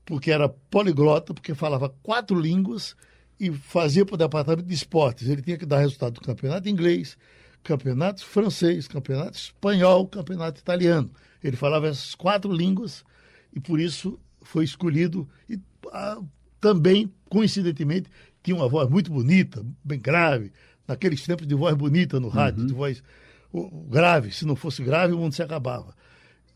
porque 0.04 0.32
era 0.32 0.48
poliglota, 0.48 1.32
porque 1.32 1.54
falava 1.54 1.94
quatro 2.02 2.36
línguas 2.40 2.96
e 3.38 3.52
fazia 3.52 4.04
para 4.04 4.16
o 4.16 4.18
departamento 4.18 4.66
de 4.66 4.74
esportes. 4.74 5.28
Ele 5.28 5.42
tinha 5.42 5.56
que 5.56 5.64
dar 5.64 5.78
resultado 5.78 6.14
do 6.14 6.20
campeonato 6.20 6.68
inglês, 6.68 7.16
campeonato 7.62 8.24
francês, 8.24 8.88
campeonato 8.88 9.38
espanhol, 9.38 10.08
campeonato 10.08 10.60
italiano. 10.60 11.08
Ele 11.40 11.56
falava 11.56 11.86
essas 11.86 12.16
quatro 12.16 12.50
línguas 12.50 13.04
e 13.54 13.60
por 13.60 13.78
isso 13.78 14.18
foi 14.42 14.64
escolhido 14.64 15.28
e, 15.48 15.56
ah, 15.92 16.20
também 16.60 17.12
coincidentemente, 17.28 18.10
tinha 18.42 18.56
uma 18.56 18.68
voz 18.68 18.88
muito 18.88 19.10
bonita, 19.10 19.64
bem 19.84 19.98
grave, 19.98 20.52
naqueles 20.86 21.24
tempos 21.24 21.46
de 21.46 21.54
voz 21.54 21.74
bonita 21.76 22.18
no 22.18 22.28
rádio, 22.28 22.66
de 22.66 22.72
voz 22.72 23.02
grave. 23.88 24.32
Se 24.32 24.44
não 24.44 24.56
fosse 24.56 24.82
grave, 24.82 25.12
o 25.12 25.18
mundo 25.18 25.34
se 25.34 25.42
acabava. 25.42 25.94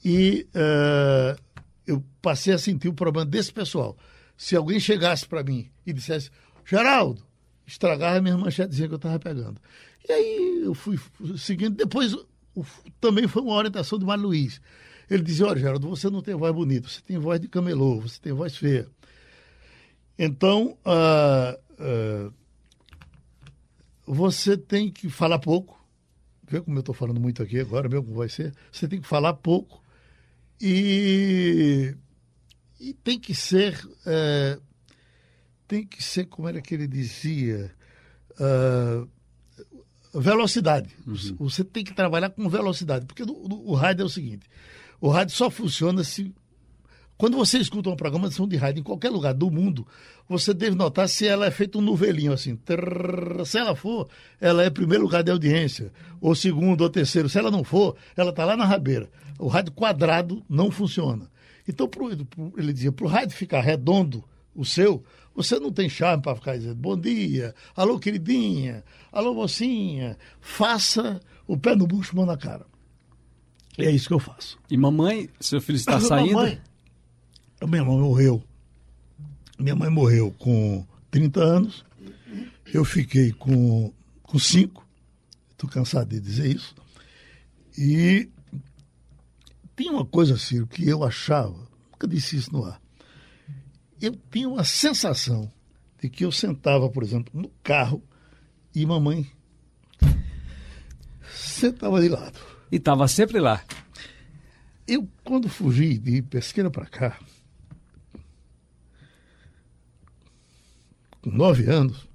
E 0.04 0.46
eh, 0.54 1.36
eu 1.86 2.02
passei 2.20 2.54
a 2.54 2.58
sentir 2.58 2.88
o 2.88 2.94
problema 2.94 3.26
desse 3.26 3.52
pessoal. 3.52 3.96
Se 4.36 4.56
alguém 4.56 4.80
chegasse 4.80 5.26
para 5.26 5.42
mim 5.42 5.70
e 5.86 5.92
dissesse, 5.92 6.30
Geraldo, 6.64 7.22
estragava 7.66 8.18
a 8.18 8.22
minha 8.22 8.36
manchetezinha 8.36 8.88
que 8.88 8.94
eu 8.94 8.96
estava 8.96 9.18
pegando. 9.18 9.60
E 10.08 10.12
aí 10.12 10.62
eu 10.64 10.74
fui 10.74 10.98
seguindo. 11.36 11.76
Depois 11.76 12.16
também 13.00 13.28
foi 13.28 13.42
uma 13.42 13.54
orientação 13.54 13.98
de 13.98 14.04
Mário 14.04 14.24
Luiz. 14.24 14.60
Ele 15.10 15.22
dizia, 15.22 15.46
olha, 15.46 15.60
Geraldo, 15.60 15.88
você 15.88 16.08
não 16.08 16.22
tem 16.22 16.34
voz 16.34 16.54
bonita, 16.54 16.88
você 16.88 17.00
tem 17.02 17.18
voz 17.18 17.40
de 17.40 17.48
camelô, 17.48 18.00
você 18.00 18.18
tem 18.20 18.32
voz 18.32 18.56
feia. 18.56 18.88
Então, 20.18 20.76
ah, 20.84 21.58
ah, 21.78 22.30
você 24.06 24.56
tem 24.56 24.90
que 24.90 25.08
falar 25.08 25.38
pouco. 25.38 25.80
Vê 26.46 26.60
como 26.60 26.76
eu 26.76 26.80
estou 26.80 26.94
falando 26.94 27.20
muito 27.20 27.42
aqui 27.42 27.58
agora, 27.60 27.88
mesmo 27.88 28.04
como 28.04 28.18
vai 28.18 28.28
ser. 28.28 28.54
Você 28.70 28.86
tem 28.86 29.00
que 29.00 29.08
falar 29.08 29.32
pouco 29.34 29.82
e, 30.60 31.96
e 32.78 32.92
tem 32.94 33.18
que 33.18 33.34
ser. 33.34 33.80
eh, 34.06 34.58
tem 35.66 35.86
que 35.86 36.02
ser, 36.02 36.26
como 36.26 36.48
era 36.48 36.60
que 36.60 36.74
ele 36.74 36.86
dizia? 36.86 37.74
Ah, 38.38 39.06
velocidade. 40.14 40.94
Você 41.38 41.64
tem 41.64 41.82
que 41.84 41.94
trabalhar 41.94 42.30
com 42.30 42.48
velocidade. 42.48 43.06
Porque 43.06 43.22
o 43.22 43.74
rádio 43.74 44.02
é 44.02 44.06
o 44.06 44.10
seguinte: 44.10 44.46
o 45.00 45.08
rádio 45.08 45.34
só 45.34 45.50
funciona 45.50 46.04
se 46.04 46.34
quando 47.18 47.36
você 47.36 47.58
escuta 47.58 47.88
uma 47.88 47.96
programação 47.96 48.48
de 48.48 48.56
rádio 48.56 48.80
em 48.80 48.82
qualquer 48.82 49.10
lugar 49.10 49.32
do 49.32 49.50
mundo, 49.50 49.86
você 50.28 50.52
deve 50.52 50.74
notar 50.74 51.08
se 51.08 51.26
ela 51.26 51.46
é 51.46 51.50
feita 51.50 51.78
um 51.78 51.80
novelinho 51.80 52.32
assim. 52.32 52.56
Trrr, 52.56 53.44
se 53.44 53.58
ela 53.58 53.76
for, 53.76 54.08
ela 54.40 54.64
é 54.64 54.70
primeiro 54.70 55.04
lugar 55.04 55.22
de 55.22 55.30
audiência, 55.30 55.92
ou 56.20 56.34
segundo, 56.34 56.80
ou 56.80 56.90
terceiro. 56.90 57.28
Se 57.28 57.38
ela 57.38 57.50
não 57.50 57.62
for, 57.62 57.96
ela 58.16 58.30
está 58.30 58.44
lá 58.44 58.56
na 58.56 58.64
rabeira. 58.64 59.08
O 59.38 59.46
rádio 59.46 59.72
quadrado 59.72 60.42
não 60.48 60.70
funciona. 60.70 61.30
Então, 61.68 61.86
pro, 61.86 62.08
pro- 62.26 62.52
ele 62.56 62.72
dizia, 62.72 62.90
para 62.90 63.04
o 63.06 63.08
rádio 63.08 63.36
ficar 63.36 63.60
redondo, 63.60 64.24
o 64.54 64.64
seu, 64.64 65.04
você 65.34 65.58
não 65.60 65.70
tem 65.72 65.88
charme 65.88 66.22
para 66.22 66.34
ficar 66.34 66.56
dizendo 66.56 66.74
bom 66.74 66.98
dia, 66.98 67.54
alô 67.76 67.98
queridinha, 68.00 68.82
alô 69.12 69.32
mocinha. 69.32 70.18
Faça 70.40 71.20
o 71.46 71.56
pé 71.56 71.76
no 71.76 71.86
bucho, 71.86 72.16
mão 72.16 72.26
na 72.26 72.36
cara. 72.36 72.66
É 73.78 73.90
isso 73.90 74.08
que 74.08 74.14
eu 74.14 74.18
faço. 74.18 74.58
E 74.70 74.76
mamãe, 74.76 75.30
seu 75.40 75.60
filho 75.60 75.76
está 75.76 75.98
saindo? 76.00 76.34
Mamãe, 76.34 76.60
minha 77.66 77.84
mãe 77.84 77.98
morreu. 77.98 78.42
Minha 79.58 79.76
mãe 79.76 79.90
morreu 79.90 80.34
com 80.38 80.86
30 81.10 81.40
anos. 81.40 81.84
Eu 82.72 82.84
fiquei 82.84 83.32
com, 83.32 83.92
com 84.22 84.38
5. 84.38 84.86
Estou 85.50 85.68
cansado 85.68 86.08
de 86.08 86.20
dizer 86.20 86.56
isso. 86.56 86.74
E 87.76 88.28
tem 89.76 89.90
uma 89.90 90.04
coisa, 90.04 90.36
Ciro, 90.36 90.66
que 90.66 90.88
eu 90.88 91.04
achava, 91.04 91.56
nunca 91.90 92.06
disse 92.06 92.36
isso 92.36 92.52
no 92.52 92.64
ar. 92.64 92.80
Eu 94.00 94.18
tinha 94.30 94.48
uma 94.48 94.64
sensação 94.64 95.50
de 96.00 96.08
que 96.08 96.24
eu 96.24 96.32
sentava, 96.32 96.88
por 96.88 97.02
exemplo, 97.02 97.32
no 97.40 97.48
carro 97.62 98.02
e 98.74 98.84
mamãe 98.84 99.30
sentava 101.32 102.00
de 102.00 102.08
lado. 102.08 102.38
E 102.70 102.76
estava 102.76 103.06
sempre 103.06 103.38
lá. 103.38 103.62
Eu, 104.86 105.08
quando 105.22 105.48
fugi 105.48 105.96
de 105.98 106.22
Pesqueira 106.22 106.70
para 106.70 106.86
cá, 106.86 107.18
nove 111.30 111.70
anos, 111.70 112.08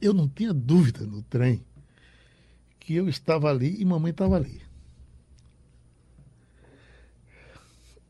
eu 0.00 0.12
não 0.12 0.28
tinha 0.28 0.52
dúvida 0.52 1.06
no 1.06 1.22
trem 1.22 1.64
que 2.78 2.94
eu 2.94 3.08
estava 3.08 3.50
ali 3.50 3.80
e 3.80 3.84
mamãe 3.84 4.10
estava 4.10 4.36
ali. 4.36 4.62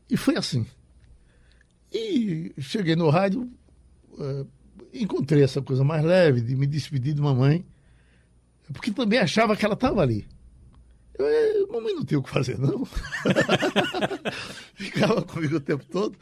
E 0.09 0.17
foi 0.17 0.35
assim. 0.35 0.65
E 1.91 2.53
cheguei 2.59 2.95
no 2.95 3.09
rádio, 3.09 3.49
eh, 4.19 4.45
encontrei 4.93 5.43
essa 5.43 5.61
coisa 5.61 5.83
mais 5.83 6.03
leve 6.03 6.41
de 6.41 6.55
me 6.55 6.67
despedir 6.67 7.13
de 7.13 7.21
mamãe, 7.21 7.65
porque 8.73 8.91
também 8.91 9.19
achava 9.19 9.55
que 9.55 9.63
ela 9.63 9.75
estava 9.75 10.01
ali. 10.01 10.27
Eu, 11.17 11.25
eh, 11.25 11.65
mamãe 11.71 11.93
não 11.95 12.03
tem 12.03 12.17
o 12.17 12.23
que 12.23 12.29
fazer, 12.29 12.59
não. 12.59 12.85
Ficava 14.75 15.21
comigo 15.21 15.55
o 15.55 15.61
tempo 15.61 15.85
todo. 15.85 16.17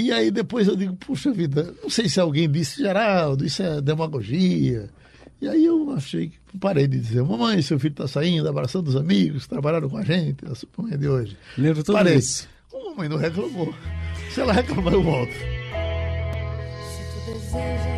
E 0.00 0.12
aí 0.12 0.30
depois 0.30 0.68
eu 0.68 0.76
digo, 0.76 0.94
puxa 0.94 1.32
vida, 1.32 1.74
não 1.82 1.90
sei 1.90 2.08
se 2.08 2.20
alguém 2.20 2.48
disse, 2.48 2.80
Geraldo, 2.80 3.44
isso 3.44 3.60
é 3.64 3.80
demagogia. 3.80 4.88
E 5.42 5.48
aí 5.48 5.64
eu 5.64 5.90
achei 5.90 6.28
que 6.28 6.56
parei 6.56 6.86
de 6.86 7.00
dizer, 7.00 7.24
mamãe, 7.24 7.60
seu 7.62 7.80
filho 7.80 7.90
está 7.90 8.06
saindo, 8.06 8.48
abraçando 8.48 8.86
os 8.86 8.94
amigos, 8.94 9.48
trabalharam 9.48 9.88
com 9.88 9.96
a 9.96 10.04
gente, 10.04 10.44
a 10.46 10.54
sua 10.54 10.68
de 10.96 11.08
hoje. 11.08 11.36
Lembro 11.56 11.82
tudo 11.82 11.96
Parei. 11.96 12.14
isso. 12.14 12.48
A 12.72 12.90
mamãe 12.90 13.08
não 13.08 13.16
reclamou. 13.16 13.74
Se 14.32 14.40
ela 14.40 14.52
reclamar, 14.52 14.94
eu 14.94 15.02
volto. 15.02 15.32
Se 15.32 15.42
tu 17.12 17.32
desejas 17.32 17.97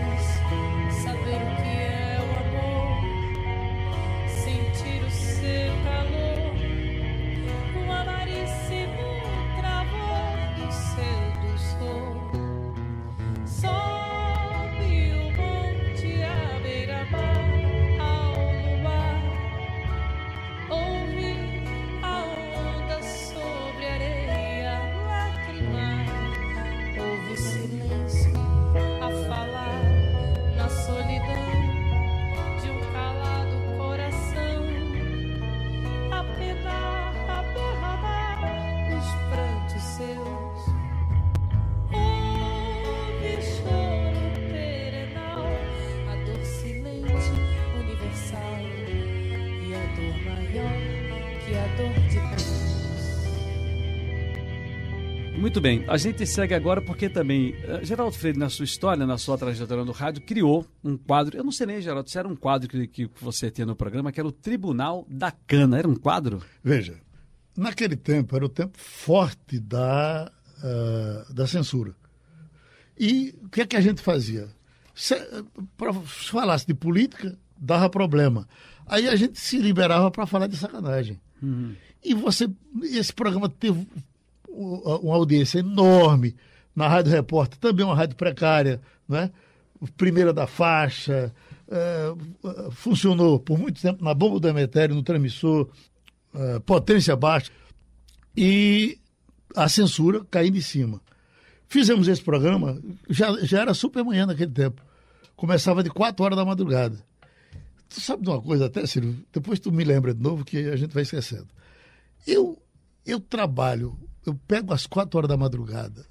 Muito 55.60 55.78
bem, 55.78 55.84
a 55.90 55.98
gente 55.98 56.26
segue 56.26 56.54
agora 56.54 56.80
porque 56.80 57.06
também 57.06 57.54
eh, 57.64 57.84
Geraldo 57.84 58.16
Freire, 58.16 58.38
na 58.38 58.48
sua 58.48 58.64
história, 58.64 59.04
na 59.06 59.18
sua 59.18 59.36
trajetória 59.36 59.84
no 59.84 59.92
rádio, 59.92 60.22
criou 60.22 60.66
um 60.82 60.96
quadro. 60.96 61.36
Eu 61.36 61.44
não 61.44 61.52
sei 61.52 61.66
nem, 61.66 61.82
Geraldo, 61.82 62.08
se 62.08 62.18
era 62.18 62.26
um 62.26 62.34
quadro 62.34 62.66
que, 62.66 62.86
que 62.86 63.10
você 63.20 63.50
tinha 63.50 63.66
no 63.66 63.76
programa, 63.76 64.10
que 64.10 64.18
era 64.18 64.26
o 64.26 64.32
Tribunal 64.32 65.06
da 65.06 65.30
Cana. 65.30 65.78
Era 65.78 65.86
um 65.86 65.94
quadro? 65.94 66.42
Veja, 66.64 66.94
naquele 67.54 67.94
tempo 67.94 68.34
era 68.34 68.46
o 68.46 68.48
tempo 68.48 68.78
forte 68.78 69.60
da, 69.60 70.32
ah, 70.64 71.26
da 71.30 71.46
censura. 71.46 71.94
E 72.98 73.34
o 73.44 73.50
que 73.50 73.60
é 73.60 73.66
que 73.66 73.76
a 73.76 73.82
gente 73.82 74.00
fazia? 74.00 74.48
Para 75.76 75.92
falasse 75.92 76.66
de 76.66 76.72
política, 76.72 77.38
dava 77.54 77.90
problema. 77.90 78.48
Aí 78.86 79.06
a 79.06 79.14
gente 79.14 79.38
se 79.38 79.58
liberava 79.58 80.10
para 80.10 80.24
falar 80.24 80.46
de 80.46 80.56
sacanagem. 80.56 81.20
E 82.02 82.14
você, 82.14 82.48
esse 82.82 83.12
programa 83.12 83.46
teve 83.46 83.86
uma 84.50 85.16
audiência 85.16 85.58
enorme 85.60 86.34
na 86.74 86.88
Rádio 86.88 87.12
Repórter, 87.12 87.58
também 87.58 87.84
uma 87.84 87.94
rádio 87.94 88.16
precária, 88.16 88.80
né? 89.08 89.30
primeira 89.96 90.32
da 90.32 90.46
faixa, 90.46 91.32
eh, 91.68 92.14
funcionou 92.72 93.38
por 93.38 93.58
muito 93.58 93.80
tempo 93.80 94.04
na 94.04 94.12
bomba 94.12 94.38
do 94.40 94.48
Emetério, 94.48 94.94
no 94.94 95.02
transmissor, 95.02 95.68
eh, 96.34 96.58
potência 96.60 97.16
baixa, 97.16 97.50
e 98.36 98.98
a 99.54 99.68
censura 99.68 100.24
caindo 100.30 100.58
em 100.58 100.62
cima. 100.62 101.00
Fizemos 101.68 102.08
esse 102.08 102.22
programa, 102.22 102.80
já, 103.08 103.32
já 103.44 103.60
era 103.60 103.72
super 103.72 104.04
manhã 104.04 104.26
naquele 104.26 104.50
tempo. 104.50 104.82
Começava 105.36 105.82
de 105.82 105.90
4 105.90 106.24
horas 106.24 106.36
da 106.36 106.44
madrugada. 106.44 106.98
Tu 107.88 108.00
sabe 108.00 108.22
de 108.24 108.28
uma 108.28 108.42
coisa 108.42 108.66
até, 108.66 108.86
Ciro? 108.86 109.16
Depois 109.32 109.58
tu 109.58 109.72
me 109.72 109.84
lembra 109.84 110.12
de 110.12 110.22
novo 110.22 110.44
que 110.44 110.58
a 110.68 110.76
gente 110.76 110.92
vai 110.92 111.02
esquecendo. 111.02 111.48
Eu, 112.26 112.60
eu 113.06 113.20
trabalho, 113.20 113.96
eu 114.26 114.34
pego 114.46 114.72
às 114.72 114.86
4 114.86 115.16
horas 115.18 115.28
da 115.28 115.36
madrugada 115.36 116.06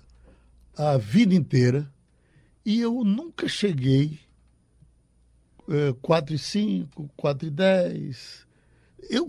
a 0.80 0.98
vida 0.98 1.36
inteira 1.36 1.92
e 2.66 2.80
eu 2.80 3.04
nunca 3.04 3.50
cheguei 3.50 4.18
é, 5.68 5.94
4 6.01 6.34
e 6.34 6.38
5, 6.38 7.10
4 7.18 7.48
e 7.48 7.51
10. 7.51 8.48
Eu, 9.10 9.28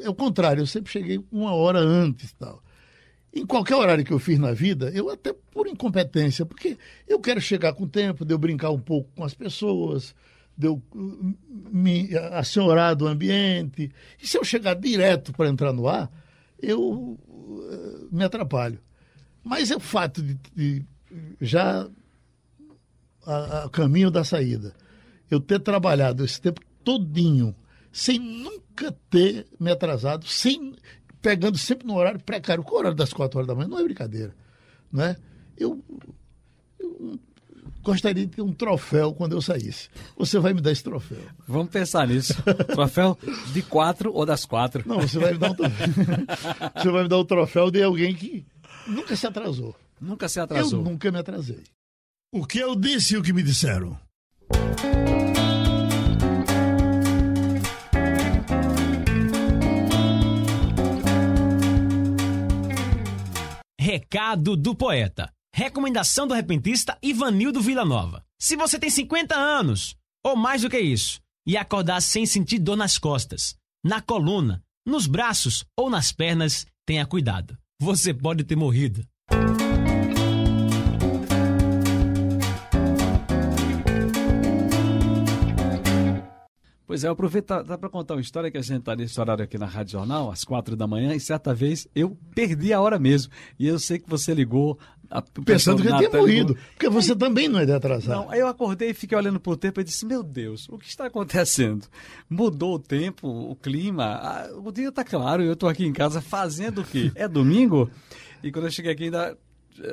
é 0.00 0.08
o 0.08 0.14
contrário, 0.14 0.62
eu 0.62 0.66
sempre 0.66 0.92
cheguei 0.92 1.20
uma 1.30 1.54
hora 1.54 1.80
antes 1.80 2.32
tal. 2.32 2.62
em 3.34 3.44
qualquer 3.44 3.74
horário 3.74 4.04
que 4.04 4.12
eu 4.12 4.18
fiz 4.18 4.38
na 4.38 4.52
vida, 4.52 4.90
eu 4.94 5.10
até 5.10 5.32
por 5.32 5.66
incompetência, 5.66 6.46
porque 6.46 6.78
eu 7.08 7.18
quero 7.18 7.40
chegar 7.40 7.72
com 7.72 7.84
o 7.84 7.88
tempo, 7.88 8.24
de 8.24 8.32
eu 8.32 8.38
brincar 8.38 8.70
um 8.70 8.80
pouco 8.80 9.10
com 9.16 9.24
as 9.24 9.34
pessoas, 9.34 10.14
de 10.56 10.68
eu 10.68 10.82
uh, 10.94 11.36
me 11.70 12.16
assenhorar 12.32 12.94
do 12.94 13.08
ambiente. 13.08 13.90
E 14.22 14.26
se 14.26 14.38
eu 14.38 14.44
chegar 14.44 14.74
direto 14.74 15.32
para 15.32 15.48
entrar 15.48 15.72
no 15.72 15.88
ar, 15.88 16.10
eu 16.62 16.80
uh, 16.80 18.08
me 18.10 18.24
atrapalho. 18.24 18.78
Mas 19.44 19.70
é 19.70 19.76
o 19.76 19.80
fato 19.80 20.22
de, 20.22 20.38
de 20.54 20.86
já 21.40 21.88
a, 23.26 23.64
a 23.64 23.68
caminho 23.68 24.10
da 24.10 24.24
saída, 24.24 24.74
eu 25.30 25.40
ter 25.40 25.60
trabalhado 25.60 26.24
esse 26.24 26.40
tempo 26.40 26.60
todinho, 26.84 27.54
sem 27.92 28.18
nunca 28.18 28.92
ter 29.10 29.46
me 29.58 29.70
atrasado, 29.70 30.26
sem 30.26 30.74
pegando 31.20 31.58
sempre 31.58 31.86
no 31.86 31.96
horário 31.96 32.20
precário. 32.20 32.64
Qual 32.64 32.80
horário 32.80 32.96
das 32.96 33.12
quatro 33.12 33.38
horas 33.38 33.46
da 33.46 33.54
manhã? 33.54 33.68
Não 33.68 33.78
é 33.78 33.84
brincadeira. 33.84 34.34
Né? 34.92 35.16
Eu, 35.56 35.82
eu 36.78 37.18
gostaria 37.82 38.26
de 38.26 38.36
ter 38.36 38.42
um 38.42 38.52
troféu 38.52 39.12
quando 39.12 39.32
eu 39.32 39.42
saísse. 39.42 39.88
Você 40.16 40.38
vai 40.38 40.54
me 40.54 40.60
dar 40.60 40.70
esse 40.70 40.82
troféu. 40.82 41.18
Vamos 41.46 41.70
pensar 41.70 42.06
nisso. 42.06 42.34
troféu 42.72 43.18
de 43.52 43.62
quatro 43.62 44.12
ou 44.12 44.24
das 44.24 44.44
quatro? 44.44 44.82
Não, 44.86 45.00
você 45.00 45.18
vai 45.18 45.32
me 45.32 45.38
dar 45.38 45.50
um 45.50 45.54
troféu. 45.54 45.88
você 46.76 46.90
vai 46.90 47.02
me 47.02 47.08
dar 47.08 47.16
o 47.16 47.20
um 47.20 47.24
troféu 47.24 47.70
de 47.70 47.82
alguém 47.82 48.14
que 48.14 48.46
nunca 48.86 49.16
se 49.16 49.26
atrasou. 49.26 49.74
Nunca 50.00 50.28
se 50.28 50.40
atrasou. 50.40 50.80
Eu 50.80 50.84
nunca 50.84 51.10
me 51.10 51.18
atrasei. 51.18 51.62
O 52.32 52.46
que 52.46 52.58
eu 52.58 52.74
disse 52.74 53.14
e 53.14 53.18
o 53.18 53.22
que 53.22 53.32
me 53.32 53.42
disseram? 53.42 53.98
Recado 63.78 64.56
do 64.56 64.74
poeta. 64.74 65.30
Recomendação 65.54 66.26
do 66.26 66.32
repentista 66.32 66.96
Ivanildo 67.02 67.60
Villanova. 67.60 68.24
Se 68.40 68.56
você 68.56 68.78
tem 68.78 68.88
50 68.88 69.36
anos, 69.36 69.94
ou 70.24 70.34
mais 70.34 70.62
do 70.62 70.70
que 70.70 70.80
isso, 70.80 71.20
e 71.46 71.58
acordar 71.58 72.00
sem 72.00 72.24
sentir 72.24 72.58
dor 72.58 72.76
nas 72.76 72.96
costas, 72.96 73.54
na 73.84 74.00
coluna, 74.00 74.64
nos 74.86 75.06
braços 75.06 75.62
ou 75.76 75.90
nas 75.90 76.10
pernas, 76.10 76.66
tenha 76.86 77.04
cuidado. 77.04 77.58
Você 77.78 78.14
pode 78.14 78.44
ter 78.44 78.56
morrido. 78.56 79.06
Pois 86.92 87.04
é, 87.04 87.08
eu 87.08 87.12
aproveito 87.12 87.46
para 87.46 87.88
contar 87.88 88.16
uma 88.16 88.20
história 88.20 88.50
que 88.50 88.58
a 88.58 88.60
gente 88.60 88.80
está 88.80 88.94
nesse 88.94 89.18
horário 89.18 89.42
aqui 89.42 89.56
na 89.56 89.64
Rádio 89.64 89.92
Jornal, 89.92 90.30
às 90.30 90.44
quatro 90.44 90.76
da 90.76 90.86
manhã, 90.86 91.14
e 91.14 91.20
certa 91.20 91.54
vez 91.54 91.88
eu 91.94 92.14
perdi 92.34 92.70
a 92.70 92.82
hora 92.82 92.98
mesmo. 92.98 93.32
E 93.58 93.66
eu 93.66 93.78
sei 93.78 93.98
que 93.98 94.10
você 94.10 94.34
ligou. 94.34 94.78
A, 95.12 95.20
Pensando 95.20 95.82
que 95.82 95.88
eu 95.88 95.96
tinha 95.98 96.10
morrido, 96.10 96.56
porque 96.72 96.88
você 96.88 97.12
aí, 97.12 97.18
também 97.18 97.48
não 97.48 97.60
é 97.60 97.66
de 97.66 97.72
atrasar. 97.72 98.16
Não, 98.16 98.30
aí 98.30 98.40
eu 98.40 98.46
acordei 98.46 98.90
e 98.90 98.94
fiquei 98.94 99.16
olhando 99.16 99.38
para 99.38 99.52
o 99.52 99.56
tempo 99.56 99.80
e 99.80 99.84
disse: 99.84 100.06
Meu 100.06 100.22
Deus, 100.22 100.66
o 100.70 100.78
que 100.78 100.88
está 100.88 101.06
acontecendo? 101.06 101.86
Mudou 102.30 102.76
o 102.76 102.78
tempo, 102.78 103.28
o 103.28 103.54
clima, 103.54 104.04
a, 104.04 104.50
o 104.56 104.72
dia 104.72 104.88
está 104.88 105.04
claro, 105.04 105.42
eu 105.42 105.52
estou 105.52 105.68
aqui 105.68 105.84
em 105.84 105.92
casa 105.92 106.22
fazendo 106.22 106.80
o 106.80 106.84
quê? 106.84 107.12
É 107.14 107.28
domingo? 107.28 107.90
E 108.42 108.50
quando 108.50 108.64
eu 108.64 108.70
cheguei 108.70 108.92
aqui 108.92 109.04
ainda 109.04 109.36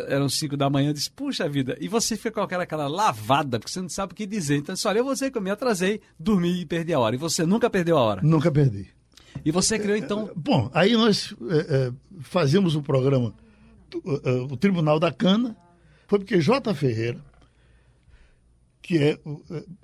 eram 0.08 0.28
5 0.28 0.58
da 0.58 0.70
manhã, 0.70 0.90
eu 0.90 0.94
disse, 0.94 1.10
puxa 1.10 1.48
vida, 1.48 1.78
e 1.80 1.88
você 1.88 2.16
fica 2.16 2.32
com 2.32 2.42
aquela, 2.42 2.64
aquela 2.64 2.88
lavada, 2.88 3.60
porque 3.60 3.72
você 3.72 3.82
não 3.82 3.90
sabe 3.90 4.14
o 4.14 4.16
que 4.16 4.26
dizer. 4.26 4.58
Então, 4.58 4.74
disse, 4.74 4.88
olha, 4.88 5.00
eu 5.00 5.04
vou 5.04 5.14
dizer 5.14 5.32
que 5.32 5.38
eu 5.38 5.42
me 5.42 5.50
atrasei, 5.50 6.02
dormi 6.20 6.62
e 6.62 6.66
perdi 6.66 6.94
a 6.94 7.00
hora. 7.00 7.16
E 7.16 7.18
você 7.18 7.46
nunca 7.46 7.70
perdeu 7.70 7.98
a 7.98 8.02
hora? 8.02 8.22
Nunca 8.22 8.52
perdi. 8.52 8.88
E 9.46 9.52
você 9.52 9.80
criou, 9.80 9.98
então... 9.98 10.30
Bom, 10.36 10.70
aí 10.74 10.94
nós 10.94 11.34
é, 11.50 11.58
é, 11.58 11.92
fazíamos 12.22 12.76
o 12.76 12.82
programa, 12.82 13.34
o 13.98 14.58
Tribunal 14.58 15.00
da 15.00 15.12
Cana, 15.12 15.56
foi 16.08 16.20
porque 16.20 16.42
J. 16.42 16.74
Ferreira, 16.74 17.20
que 18.82 18.98
é, 18.98 19.20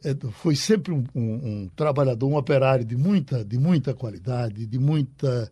é, 0.03 0.15
foi 0.31 0.55
sempre 0.55 0.91
um, 0.91 1.03
um, 1.13 1.21
um, 1.21 1.69
trabalhador, 1.75 2.27
um 2.27 2.35
operário 2.35 2.83
de 2.83 2.95
muita, 2.95 3.45
de 3.45 3.57
muita 3.57 3.93
qualidade, 3.93 4.65
de 4.65 4.79
muita, 4.79 5.51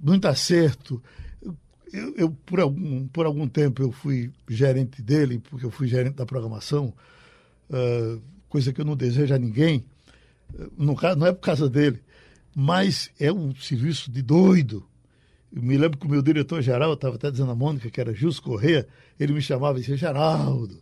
muito 0.00 0.28
acerto, 0.28 1.02
eu, 1.92 2.14
eu, 2.16 2.30
por, 2.30 2.60
algum, 2.60 3.06
por 3.08 3.26
algum 3.26 3.48
tempo 3.48 3.82
eu 3.82 3.90
fui 3.90 4.30
gerente 4.48 5.00
dele, 5.00 5.38
porque 5.38 5.64
eu 5.64 5.70
fui 5.70 5.88
gerente 5.88 6.16
da 6.16 6.26
programação, 6.26 6.92
coisa 8.48 8.72
que 8.72 8.80
eu 8.80 8.84
não 8.84 8.96
desejo 8.96 9.34
a 9.34 9.38
ninguém, 9.38 9.84
no 10.76 10.96
caso, 10.96 11.18
não 11.18 11.26
é 11.26 11.32
por 11.32 11.40
causa 11.40 11.68
dele, 11.68 12.02
mas 12.54 13.10
é 13.20 13.32
um 13.32 13.54
serviço 13.54 14.10
de 14.10 14.22
doido. 14.22 14.87
Eu 15.54 15.62
me 15.62 15.76
lembro 15.76 15.98
que 15.98 16.06
o 16.06 16.10
meu 16.10 16.22
diretor-geral, 16.22 16.92
estava 16.92 17.16
até 17.16 17.30
dizendo 17.30 17.50
a 17.50 17.54
Mônica, 17.54 17.90
que 17.90 18.00
era 18.00 18.14
Jus 18.14 18.38
Corrêa, 18.38 18.86
ele 19.18 19.32
me 19.32 19.40
chamava 19.40 19.78
e 19.78 19.80
dizia, 19.80 19.96
Geraldo, 19.96 20.80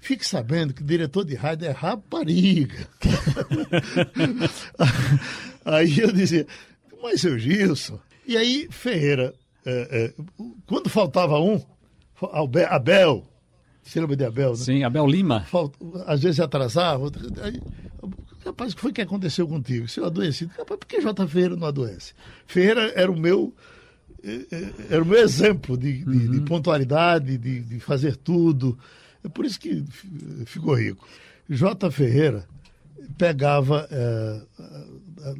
fique 0.00 0.26
sabendo 0.26 0.74
que 0.74 0.82
diretor 0.82 1.24
de 1.24 1.34
rádio 1.34 1.68
é 1.68 1.70
rapariga. 1.70 2.88
aí 5.64 5.98
eu 5.98 6.12
dizia, 6.12 6.46
mas 7.02 7.20
seu 7.20 7.38
Gilson. 7.38 7.98
E 8.26 8.36
aí 8.36 8.68
Ferreira 8.70 9.34
é, 9.64 10.14
é, 10.18 10.22
quando 10.66 10.88
faltava 10.88 11.38
um, 11.38 11.60
Abel, 12.68 13.26
você 13.82 14.00
lembra 14.00 14.16
de 14.16 14.24
Abel, 14.24 14.50
né? 14.50 14.56
Sim, 14.56 14.84
Abel 14.84 15.06
Lima. 15.06 15.44
Falt, 15.44 15.74
às 16.06 16.22
vezes 16.22 16.40
atrasava. 16.40 17.10
Aí, 17.42 17.60
rapaz, 18.44 18.72
o 18.72 18.76
que 18.76 18.82
foi 18.82 18.92
que 18.92 19.02
aconteceu 19.02 19.46
contigo? 19.46 19.88
Se 19.88 20.00
eu 20.00 20.06
adoeci, 20.06 20.46
rapaz, 20.46 20.78
por 20.78 20.86
que 20.86 21.00
J. 21.00 21.26
Ferreira 21.26 21.56
não 21.56 21.66
adoece? 21.66 22.14
Ferreira 22.46 22.92
era 22.94 23.10
o 23.10 23.18
meu 23.18 23.52
é, 23.52 23.54
é, 23.54 23.79
era 24.90 25.02
o 25.02 25.06
meu 25.06 25.18
exemplo 25.18 25.76
de, 25.76 26.04
de, 26.04 26.04
uhum. 26.04 26.30
de 26.30 26.40
pontualidade, 26.42 27.38
de, 27.38 27.60
de, 27.60 27.80
fazer 27.80 28.16
tudo. 28.16 28.78
É 29.24 29.28
por 29.28 29.44
isso 29.44 29.58
que 29.58 29.84
ficou 30.46 30.74
rico. 30.74 31.06
J. 31.48 31.90
Ferreira 31.90 32.46
pegava 33.16 33.88
é, 33.90 34.42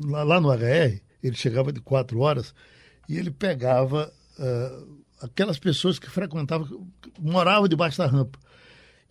lá 0.05 0.41
no 0.41 0.51
HR, 0.51 1.01
ele 1.23 1.37
chegava 1.37 1.73
de 1.73 1.81
quatro 1.81 2.21
horas, 2.21 2.55
e 3.09 3.17
ele 3.17 3.31
pegava 3.31 4.13
uh, 4.39 5.01
aquelas 5.21 5.59
pessoas 5.59 5.99
que 5.99 6.09
frequentavam, 6.09 6.67
que 7.01 7.13
moravam 7.21 7.69
debaixo 7.69 7.99
da 7.99 8.07
rampa. 8.07 8.39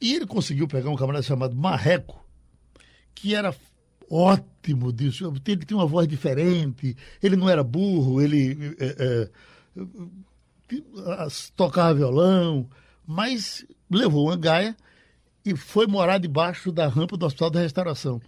E 0.01 0.15
ele 0.15 0.25
conseguiu 0.25 0.67
pegar 0.67 0.89
um 0.89 0.95
camarada 0.95 1.23
chamado 1.23 1.55
Marreco, 1.55 2.23
que 3.13 3.35
era 3.35 3.53
ótimo 4.09 4.91
disso. 4.91 5.31
Ele 5.45 5.65
tinha 5.65 5.77
uma 5.77 5.85
voz 5.85 6.07
diferente, 6.07 6.95
ele 7.21 7.35
não 7.35 7.49
era 7.49 7.63
burro, 7.63 8.21
ele 8.21 8.75
é, 8.79 8.95
é, 8.97 9.29
tocava 11.55 11.93
violão, 11.93 12.69
mas 13.05 13.65
levou 13.89 14.27
uma 14.27 14.37
gaia 14.37 14.75
e 15.45 15.55
foi 15.55 15.87
morar 15.87 16.17
debaixo 16.17 16.71
da 16.71 16.87
rampa 16.87 17.17
do 17.17 17.25
Hospital 17.25 17.49
da 17.49 17.61
Restauração. 17.61 18.21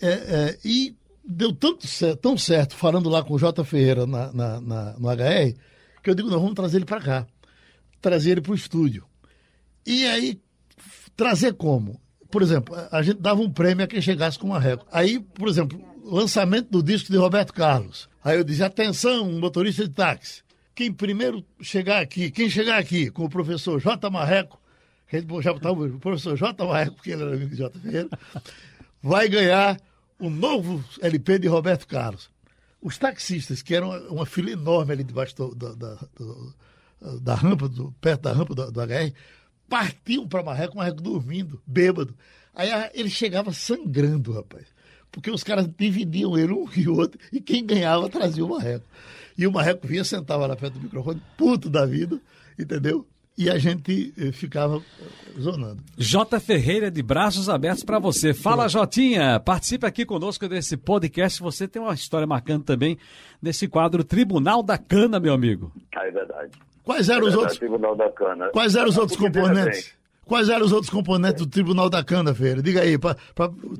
É, 0.00 0.08
é, 0.08 0.58
e 0.64 0.96
deu 1.24 1.52
tanto 1.52 1.86
certo, 1.86 2.20
tão 2.20 2.38
certo, 2.38 2.74
falando 2.74 3.08
lá 3.08 3.22
com 3.22 3.34
o 3.34 3.38
J. 3.38 3.62
Ferreira 3.64 4.06
na, 4.06 4.32
na, 4.32 4.60
na 4.60 4.92
no 4.98 5.08
HR, 5.08 5.54
que 6.02 6.10
eu 6.10 6.14
digo, 6.14 6.30
nós 6.30 6.40
vamos 6.40 6.54
trazer 6.54 6.78
ele 6.78 6.86
para 6.86 7.00
cá. 7.00 7.26
Trazer 8.00 8.30
ele 8.32 8.40
para 8.40 8.52
o 8.52 8.54
estúdio. 8.54 9.04
E 9.84 10.06
aí, 10.06 10.40
trazer 11.16 11.54
como? 11.54 12.00
Por 12.30 12.42
exemplo, 12.42 12.74
a 12.90 13.02
gente 13.02 13.20
dava 13.20 13.40
um 13.40 13.50
prêmio 13.50 13.84
a 13.84 13.88
quem 13.88 14.00
chegasse 14.00 14.38
com 14.38 14.48
uma 14.48 14.60
régua. 14.60 14.86
Aí, 14.92 15.18
por 15.18 15.48
exemplo, 15.48 15.82
lançamento 16.04 16.70
do 16.70 16.82
disco 16.82 17.10
de 17.10 17.18
Roberto 17.18 17.52
Carlos. 17.52 18.08
Aí 18.22 18.36
eu 18.36 18.44
dizia, 18.44 18.66
atenção, 18.66 19.30
motorista 19.32 19.86
de 19.86 19.94
táxi. 19.94 20.42
Quem 20.78 20.92
primeiro 20.92 21.44
chegar 21.60 22.00
aqui, 22.00 22.30
quem 22.30 22.48
chegar 22.48 22.78
aqui 22.78 23.10
com 23.10 23.24
o 23.24 23.28
professor 23.28 23.80
J. 23.80 24.08
Marreco, 24.08 24.60
já 25.42 25.52
botava 25.52 25.74
o 25.74 25.98
professor 25.98 26.36
J. 26.36 26.64
Marreco, 26.64 26.94
porque 26.94 27.10
ele 27.10 27.22
era 27.22 27.34
amigo 27.34 27.50
de 27.50 27.56
J. 27.56 27.80
Ferreira, 27.80 28.08
vai 29.02 29.28
ganhar 29.28 29.76
o 30.20 30.30
novo 30.30 30.84
LP 31.02 31.40
de 31.40 31.48
Roberto 31.48 31.84
Carlos. 31.84 32.30
Os 32.80 32.96
taxistas, 32.96 33.60
que 33.60 33.74
eram 33.74 33.90
uma 34.06 34.24
fila 34.24 34.52
enorme 34.52 34.92
ali 34.92 35.02
debaixo 35.02 35.34
do, 35.34 35.52
do, 35.52 35.74
da, 35.74 35.98
do, 36.16 36.54
da 37.22 37.34
rampa, 37.34 37.68
do, 37.68 37.90
perto 38.00 38.20
da 38.20 38.32
rampa 38.32 38.54
do, 38.54 38.70
do 38.70 38.80
HR, 38.80 39.12
partiam 39.68 40.28
para 40.28 40.44
Marreco, 40.44 40.76
Marreco 40.76 41.02
dormindo, 41.02 41.60
bêbado. 41.66 42.14
Aí 42.54 42.70
ele 42.94 43.10
chegava 43.10 43.52
sangrando, 43.52 44.30
rapaz. 44.30 44.68
Porque 45.10 45.28
os 45.28 45.42
caras 45.42 45.68
dividiam 45.76 46.38
ele 46.38 46.52
um 46.52 46.68
e 46.76 46.86
outro, 46.86 47.18
e 47.32 47.40
quem 47.40 47.66
ganhava 47.66 48.08
trazia 48.08 48.44
o 48.44 48.48
Marreco. 48.48 48.86
E 49.38 49.46
o 49.46 49.52
Marreco 49.52 49.86
vinha, 49.86 50.04
sentava 50.04 50.46
lá 50.46 50.56
perto 50.56 50.74
do 50.74 50.80
microfone, 50.80 51.22
puto 51.36 51.70
da 51.70 51.86
vida, 51.86 52.20
entendeu? 52.58 53.06
e 53.38 53.48
a 53.48 53.56
gente 53.56 54.12
eh, 54.18 54.32
ficava 54.32 54.78
eh, 54.78 55.40
zonando. 55.40 55.80
J. 55.96 56.40
Ferreira, 56.40 56.90
de 56.90 57.00
braços 57.04 57.48
abertos 57.48 57.84
para 57.84 58.00
você. 58.00 58.34
Fala, 58.34 58.68
Jotinha, 58.68 59.38
participe 59.38 59.86
aqui 59.86 60.04
conosco 60.04 60.48
desse 60.48 60.76
podcast. 60.76 61.40
Você 61.40 61.68
tem 61.68 61.80
uma 61.80 61.94
história 61.94 62.26
marcante 62.26 62.64
também 62.64 62.98
nesse 63.40 63.68
quadro 63.68 64.02
Tribunal 64.02 64.60
da 64.60 64.76
Cana, 64.76 65.20
meu 65.20 65.32
amigo. 65.32 65.72
Ah, 65.94 66.08
é 66.08 66.10
verdade. 66.10 66.50
Quais 66.82 67.08
eram 67.08 67.26
é 67.26 67.28
os 67.28 67.36
outros? 67.36 67.58
Tribunal 67.58 67.94
da 67.94 68.10
Cana. 68.10 68.48
Quais 68.48 68.74
eram 68.74 68.88
os 68.88 68.98
outros 68.98 69.16
componentes? 69.16 69.96
Quais 70.24 70.48
eram 70.48 70.66
os 70.66 70.72
outros 70.72 70.90
componentes 70.90 71.46
do 71.46 71.48
Tribunal 71.48 71.88
da 71.88 72.02
Cana, 72.02 72.34
Ferreira? 72.34 72.60
Diga 72.60 72.80
aí, 72.80 72.98
para 72.98 73.16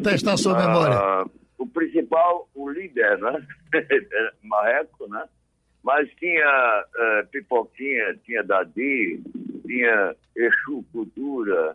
testar 0.00 0.34
a 0.34 0.36
sua 0.36 0.56
memória. 0.56 0.96
Ah, 0.96 1.24
o 1.58 1.66
principal, 1.66 2.48
o 2.54 2.70
líder, 2.70 3.18
né? 3.18 3.44
Marreco, 4.44 5.08
né? 5.08 5.24
Mas 5.88 6.06
tinha 6.16 6.84
eh, 6.98 7.22
Pipoquinha, 7.32 8.14
tinha 8.22 8.44
Dadi, 8.44 9.22
tinha 9.66 10.14
Exu 10.36 10.84
Cultura, 10.92 11.74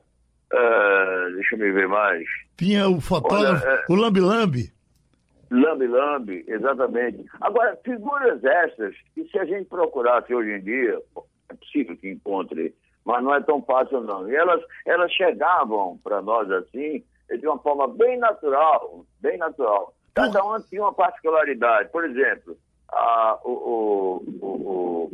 eh, 0.53 1.29
deixa 1.33 1.55
eu 1.55 1.73
ver 1.73 1.87
mais. 1.87 2.23
Tinha 2.55 2.87
o 2.87 3.01
fotógrafo, 3.01 3.65
Olha, 3.65 3.73
é- 3.73 3.85
o 3.89 3.95
Lambi 3.95 4.19
Lambi. 4.19 4.71
Lambi 5.49 5.87
Lambi, 5.87 6.45
exatamente. 6.47 7.25
Agora, 7.41 7.75
figuras 7.83 8.43
essas, 8.43 8.95
que 9.15 9.23
se 9.29 9.39
a 9.39 9.45
gente 9.45 9.65
procurasse 9.65 10.31
hoje 10.31 10.51
em 10.59 10.61
dia, 10.61 11.01
é 11.49 11.53
possível 11.55 11.97
que 11.97 12.11
encontre, 12.11 12.75
mas 13.03 13.23
não 13.23 13.33
é 13.33 13.41
tão 13.41 13.63
fácil 13.63 14.01
não. 14.01 14.29
E 14.29 14.35
elas, 14.35 14.61
elas 14.85 15.11
chegavam 15.11 15.99
para 16.03 16.21
nós 16.21 16.51
assim, 16.51 17.03
de 17.31 17.47
uma 17.47 17.57
forma 17.57 17.87
bem 17.87 18.19
natural, 18.19 19.07
bem 19.19 19.39
natural. 19.39 19.91
Cada 20.13 20.43
uma 20.43 20.61
tinha 20.61 20.83
uma 20.83 20.93
particularidade. 20.93 21.89
Por 21.89 22.05
exemplo, 22.05 22.55
a- 22.93 23.39
o, 23.43 23.51
o, 23.51 24.23
o, 24.41 25.11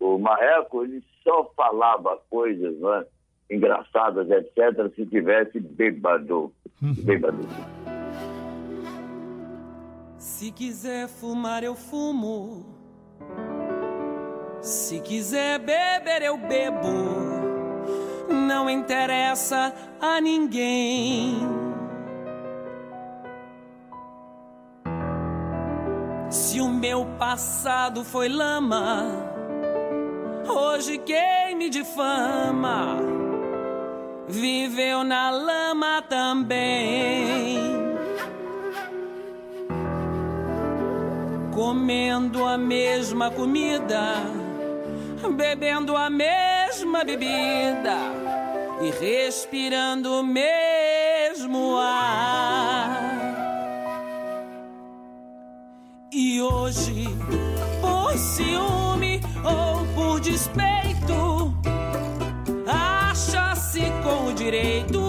o, 0.00 0.14
o 0.14 0.18
Marreco, 0.18 0.84
ele 0.84 1.02
só 1.24 1.50
falava 1.56 2.18
coisas 2.30 2.78
né, 2.78 3.04
engraçadas, 3.50 4.28
etc., 4.30 4.94
se 4.94 5.06
tivesse 5.06 5.58
bêbado. 5.60 6.52
Bêbado. 6.80 7.38
Se 10.18 10.50
quiser 10.52 11.08
fumar, 11.08 11.62
eu 11.62 11.74
fumo. 11.74 12.64
Se 14.60 15.00
quiser 15.00 15.58
beber, 15.60 16.22
eu 16.22 16.36
bebo. 16.36 16.88
Não 18.28 18.68
interessa 18.68 19.72
a 20.00 20.20
ninguém. 20.20 21.38
Se 26.58 26.62
o 26.62 26.68
meu 26.68 27.06
passado 27.20 28.02
foi 28.04 28.28
lama, 28.28 29.06
hoje 30.44 30.98
quem 30.98 31.54
me 31.54 31.70
difama 31.70 32.96
viveu 34.26 35.04
na 35.04 35.30
lama 35.30 36.02
também. 36.02 37.60
comendo 41.54 42.44
a 42.44 42.58
mesma 42.58 43.30
comida, 43.30 44.14
bebendo 45.36 45.96
a 45.96 46.10
mesma 46.10 47.04
bebida 47.04 47.98
e 48.82 48.90
respirando 48.90 50.12
o 50.12 50.24
mesmo 50.24 51.76
ar. 51.78 53.17
E 56.20 56.42
hoje, 56.42 57.04
por 57.80 58.12
ciúme 58.18 59.20
ou 59.44 59.86
por 59.94 60.18
despeito, 60.18 61.54
acha-se 62.66 63.82
com 64.02 64.26
o 64.26 64.34
direito 64.34 65.07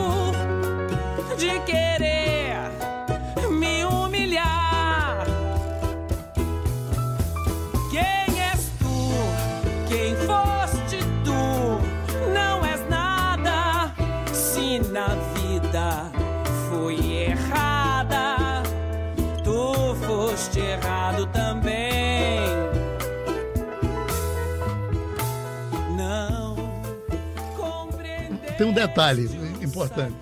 Tem 28.59 28.67
um 28.67 28.73
detalhe 28.73 29.23
importante. 29.63 30.15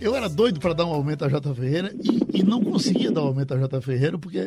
Eu 0.00 0.14
era 0.16 0.28
doido 0.28 0.58
para 0.60 0.72
dar 0.74 0.84
um 0.84 0.92
aumento 0.92 1.24
a 1.24 1.28
J. 1.28 1.54
Ferreira 1.54 1.94
e, 1.94 2.38
e 2.40 2.42
não 2.42 2.60
conseguia 2.62 3.10
dar 3.10 3.22
um 3.22 3.28
aumento 3.28 3.54
a 3.54 3.56
J. 3.56 3.80
Ferreira 3.80 4.18
porque 4.18 4.38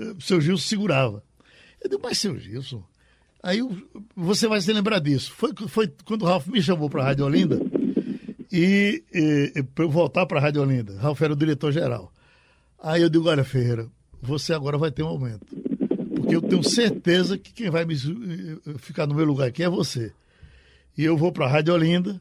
eh, 0.00 0.14
seu 0.20 0.40
Gilson 0.40 0.66
segurava. 0.68 1.22
Eu 1.80 1.88
digo, 1.88 2.02
mas 2.02 2.18
seu 2.18 2.36
Gilson. 2.38 2.82
Aí 3.42 3.60
você 4.16 4.48
vai 4.48 4.60
se 4.60 4.72
lembrar 4.72 4.98
disso. 4.98 5.32
Foi, 5.32 5.52
foi 5.68 5.92
quando 6.04 6.22
o 6.22 6.26
Ralf 6.26 6.46
me 6.48 6.60
chamou 6.60 6.90
para 6.90 7.02
a 7.02 7.04
Rádio 7.06 7.24
Olinda 7.24 7.60
e, 8.50 9.02
para 9.74 9.84
eu 9.84 9.90
voltar 9.90 10.26
para 10.26 10.38
a 10.38 10.42
Rádio 10.42 10.62
Olinda. 10.62 10.96
Ralf 10.98 11.22
era 11.22 11.32
o 11.32 11.36
diretor-geral. 11.36 12.12
Aí 12.82 13.00
eu 13.02 13.08
digo, 13.08 13.28
olha, 13.28 13.44
Ferreira, 13.44 13.86
você 14.20 14.52
agora 14.52 14.76
vai 14.76 14.90
ter 14.90 15.04
um 15.04 15.08
aumento. 15.08 15.46
Porque 16.16 16.34
eu 16.34 16.42
tenho 16.42 16.62
certeza 16.64 17.38
que 17.38 17.52
quem 17.52 17.70
vai 17.70 17.84
me, 17.84 17.94
su- 17.96 18.12
eh, 18.66 18.74
ficar 18.78 19.06
no 19.06 19.14
meu 19.14 19.24
lugar 19.24 19.48
aqui 19.48 19.62
é 19.62 19.68
você. 19.68 20.12
E 20.98 21.04
eu 21.04 21.16
vou 21.16 21.30
para 21.32 21.46
a 21.46 21.48
Rádio 21.48 21.74
Olinda 21.74 22.20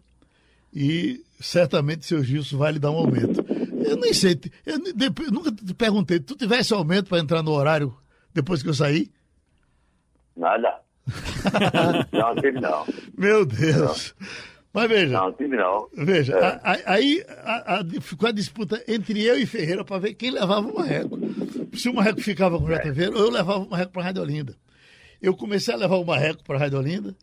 e 0.73 1.23
certamente 1.39 2.05
seu 2.05 2.23
Gilson 2.23 2.57
vai 2.57 2.71
lhe 2.73 2.79
dar 2.79 2.91
um 2.91 2.97
aumento. 2.97 3.43
Eu 3.85 3.97
nem 3.97 4.13
sei, 4.13 4.39
eu 4.65 4.77
nunca 5.31 5.51
te 5.51 5.73
perguntei, 5.73 6.19
tu 6.19 6.35
tivesse 6.35 6.73
aumento 6.73 7.09
para 7.09 7.19
entrar 7.19 7.41
no 7.43 7.51
horário 7.51 7.95
depois 8.33 8.61
que 8.63 8.69
eu 8.69 8.73
saí? 8.73 9.11
Nada. 10.35 10.79
não, 12.11 12.35
tive 12.35 12.59
não. 12.61 12.85
Meu 13.17 13.45
Deus. 13.45 14.15
Mas 14.73 14.87
veja, 14.87 15.17
Não, 15.19 15.33
tive 15.33 15.57
não. 15.57 15.89
veja, 15.93 16.33
É. 16.37 16.45
a- 16.45 16.61
a- 16.63 16.93
aí 16.93 17.21
a- 17.27 17.79
a- 17.79 18.01
ficou 18.01 18.29
a 18.29 18.31
disputa 18.31 18.81
entre 18.87 19.21
eu 19.21 19.37
e 19.37 19.45
Ferreira 19.45 19.83
para 19.83 19.97
ver 19.99 20.13
quem 20.13 20.31
levava 20.31 20.65
o 20.69 20.73
marreco. 20.75 21.19
Se 21.73 21.89
o 21.89 21.93
marreco 21.93 22.21
ficava 22.21 22.57
com 22.57 22.63
o 22.63 22.67
J. 22.69 22.81
Ferreira, 22.93 23.17
eu 23.17 23.29
levava 23.29 23.59
o 23.65 23.69
marreco 23.69 23.91
para 23.91 24.01
a 24.01 24.05
Rádio 24.05 24.21
Olinda. 24.21 24.55
Eu 25.21 25.35
comecei 25.35 25.73
a 25.73 25.77
levar 25.77 25.97
o 25.97 26.05
marreco 26.05 26.41
para 26.45 26.55
a 26.55 26.59
Rádio 26.59 26.79
Olinda 26.79 27.13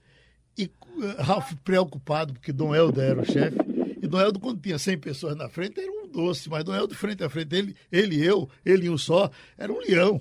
e 0.59 0.65
eh, 0.65 1.23
Ralf 1.23 1.53
preocupado, 1.65 2.33
porque 2.35 2.53
Dom 2.53 2.75
Helder 2.75 3.05
era 3.11 3.21
o 3.23 3.25
chefe. 3.25 3.57
E 4.03 4.07
Dom 4.07 4.21
Helder, 4.21 4.41
quando 4.41 4.61
tinha 4.61 4.79
100 4.79 4.99
pessoas 4.99 5.37
na 5.37 5.49
frente, 5.49 5.81
era 5.81 5.91
um 5.91 6.09
doce, 6.09 6.49
mas 6.49 6.65
Dom 6.65 6.75
Helder, 6.75 6.97
frente 6.97 7.23
a 7.25 7.31
frente, 7.31 7.55
ele, 7.55 7.77
ele 7.91 8.17
e 8.17 8.25
eu, 8.25 8.49
ele 8.65 8.87
e 8.87 8.91
um 8.91 8.99
só, 8.99 9.31
era 9.57 9.73
um 9.73 9.79
leão. 9.79 10.21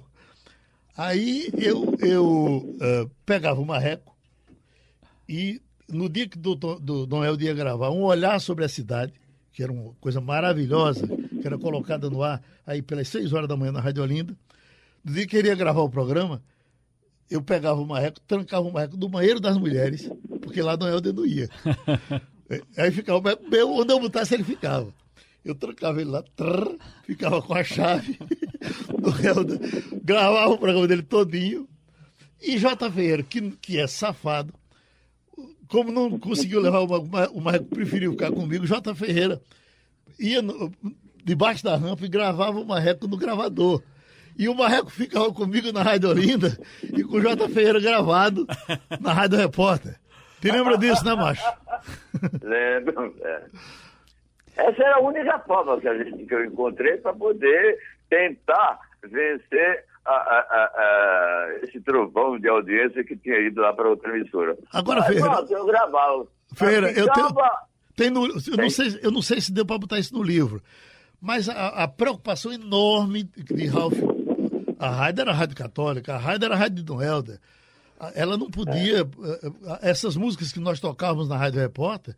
Aí 0.95 1.49
eu, 1.57 1.95
eu 1.99 2.75
eh, 2.81 3.07
pegava 3.25 3.61
o 3.61 3.65
marreco 3.65 4.15
e 5.29 5.61
no 5.87 6.09
dia 6.09 6.27
que 6.27 6.37
o 6.37 6.41
doutor- 6.41 6.79
do 6.79 7.05
Dom 7.05 7.23
Helder 7.23 7.47
ia 7.47 7.53
gravar 7.53 7.91
um 7.91 8.01
olhar 8.03 8.39
sobre 8.41 8.65
a 8.65 8.69
cidade, 8.69 9.13
que 9.53 9.61
era 9.63 9.71
uma 9.71 9.93
coisa 10.01 10.19
maravilhosa, 10.19 11.07
que 11.07 11.45
era 11.45 11.57
colocada 11.57 12.09
no 12.09 12.23
ar 12.23 12.41
aí 12.65 12.81
pelas 12.81 13.07
6 13.09 13.31
horas 13.33 13.47
da 13.47 13.55
manhã 13.55 13.71
na 13.71 13.79
Rádio 13.79 14.03
Olinda, 14.03 14.35
no 15.03 15.13
dia 15.13 15.25
que 15.27 15.37
ele 15.37 15.47
ia 15.49 15.55
gravar 15.55 15.81
o 15.81 15.89
programa, 15.89 16.41
eu 17.29 17.41
pegava 17.41 17.79
o 17.81 17.85
marreco, 17.85 18.19
trancava 18.27 18.67
o 18.67 18.71
marreco 18.73 18.95
do 18.97 19.09
banheiro 19.09 19.39
das 19.39 19.57
mulheres, 19.57 20.09
porque 20.41 20.61
lá 20.61 20.75
Dom 20.75 20.87
Helder 20.87 21.13
não 21.13 21.25
ia. 21.25 21.49
É, 22.49 22.61
Aí 22.81 22.91
ficava 22.91 23.19
o 23.19 23.21
marreco 23.21 23.49
meu, 23.49 23.69
onde 23.73 23.91
eu 23.91 23.99
botasse 23.99 24.33
ele 24.33 24.43
ficava. 24.45 24.93
Eu 25.43 25.53
trancava 25.53 25.99
ele 25.99 26.09
lá, 26.09 26.23
trrr, 26.33 26.77
ficava 27.03 27.41
com 27.41 27.53
a 27.53 27.61
chave 27.61 28.17
do 28.97 29.09
Helder, 29.21 29.59
gravava 30.01 30.53
o 30.53 30.57
programa 30.57 30.87
dele 30.87 31.01
todinho. 31.03 31.67
E 32.41 32.57
J. 32.57 32.89
Ferreira, 32.89 33.21
que, 33.21 33.51
que 33.61 33.77
é 33.77 33.85
safado, 33.85 34.53
como 35.67 35.91
não 35.91 36.17
conseguiu 36.17 36.61
levar 36.61 36.79
o 36.79 36.87
Marreco, 37.05 37.37
o 37.37 37.41
Marreco 37.41 37.65
preferiu 37.65 38.11
ficar 38.13 38.31
comigo, 38.31 38.65
J. 38.65 38.95
Ferreira 38.95 39.41
ia 40.17 40.41
no- 40.41 40.71
debaixo 41.25 41.65
da 41.65 41.75
rampa 41.75 42.05
e 42.05 42.09
gravava 42.09 42.61
o 42.61 42.65
Marreco 42.65 43.09
no 43.09 43.17
gravador. 43.17 43.83
E 44.37 44.47
o 44.47 44.55
Marreco 44.55 44.89
ficava 44.91 45.33
comigo 45.33 45.71
na 45.71 45.81
Rádio 45.81 46.09
Olinda 46.09 46.57
e 46.83 47.03
com 47.03 47.17
o 47.17 47.21
J. 47.21 47.47
Ferreira 47.49 47.79
gravado 47.79 48.45
na 49.01 49.11
Rádio 49.13 49.37
Repórter. 49.39 49.95
Te 50.39 50.51
lembra 50.51 50.77
disso, 50.77 51.03
né, 51.03 51.15
macho? 51.15 51.43
Lembro. 52.43 53.15
é. 53.21 53.43
Essa 54.55 54.83
era 54.83 54.95
a 54.97 55.01
única 55.01 55.39
forma 55.39 55.79
que, 55.79 55.87
a 55.87 56.03
gente, 56.03 56.25
que 56.25 56.33
eu 56.33 56.45
encontrei 56.45 56.97
para 56.97 57.13
poder 57.13 57.77
tentar 58.09 58.79
vencer 59.03 59.83
a- 60.05 60.11
a- 60.11 60.71
a- 60.75 61.59
esse 61.63 61.79
trovão 61.81 62.39
de 62.39 62.47
audiência 62.47 63.03
que 63.03 63.15
tinha 63.17 63.39
ido 63.39 63.61
lá 63.61 63.73
para 63.73 63.89
outra 63.89 64.15
emissora. 64.17 64.57
Agora, 64.73 64.99
Mas, 65.01 65.07
Ferreira- 65.09 65.29
pronto, 65.35 65.51
eu 65.53 65.65
gravava. 65.65 66.27
Ferreira, 66.55 66.91
eu 66.91 67.11
tenho, 67.11 67.27
tem 67.95 68.09
no, 68.09 68.25
eu, 68.27 68.57
não 68.57 68.69
sei, 68.69 68.99
eu 69.03 69.11
não 69.11 69.21
sei 69.21 69.41
se 69.41 69.51
deu 69.51 69.65
para 69.65 69.77
botar 69.77 69.99
isso 69.99 70.13
no 70.15 70.23
livro, 70.23 70.61
mas 71.21 71.49
a, 71.49 71.83
a 71.83 71.87
preocupação 71.87 72.51
enorme 72.53 73.23
de 73.23 73.65
Ralph. 73.67 73.97
A 74.79 74.89
rádio 74.89 75.21
era 75.21 75.31
a 75.31 75.33
rádio 75.35 75.55
católica, 75.55 76.15
a 76.15 76.17
rádio 76.17 76.45
era 76.45 76.55
a 76.55 76.57
rádio 76.57 76.77
de 76.77 76.83
Dom 76.83 77.01
Helder. 77.01 77.39
Ela 78.13 78.37
não 78.37 78.49
podia. 78.49 78.99
eh, 78.99 79.05
eh, 79.43 79.79
Essas 79.81 80.15
músicas 80.15 80.51
que 80.51 80.59
nós 80.59 80.79
tocávamos 80.79 81.27
na 81.27 81.35
Rádio 81.35 81.59
Repórter, 81.59 82.15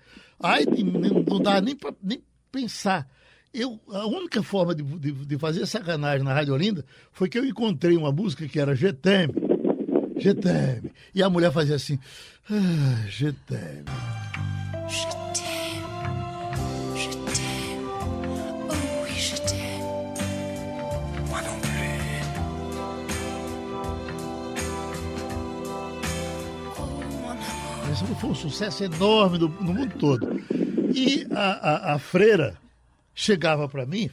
não, 0.84 1.24
não 1.24 1.40
dá 1.42 1.62
nem 1.62 1.74
para 1.76 1.94
nem 2.04 2.22
pensar. 2.52 3.08
Eu, 3.54 3.80
a 3.90 4.06
única 4.06 4.44
forma 4.44 4.76
de, 4.76 4.84
de, 4.84 5.12
de 5.12 5.38
fazer 5.38 5.66
sacanagem 5.66 6.24
na 6.24 6.34
Rádio 6.34 6.54
Olinda 6.54 6.86
foi 7.14 7.30
que 7.30 7.40
eu 7.40 7.46
encontrei 7.46 7.96
uma 7.96 8.12
música 8.12 8.46
que 8.48 8.60
era 8.60 8.76
GTM. 8.76 9.34
GTM. 10.18 10.92
E 11.16 11.24
a 11.24 11.30
mulher 11.30 11.52
fazia 11.54 11.76
assim. 11.78 11.98
Ah, 12.52 13.08
GTM. 13.08 13.86
Foi 28.20 28.30
um 28.30 28.36
sucesso 28.36 28.84
enorme 28.84 29.38
no, 29.38 29.48
no 29.48 29.74
mundo 29.74 29.96
todo. 29.98 30.28
E 30.94 31.26
a, 31.32 31.92
a, 31.92 31.94
a 31.96 32.00
freira 32.00 32.58
chegava 33.16 33.68
para 33.68 33.86
mim, 33.86 34.10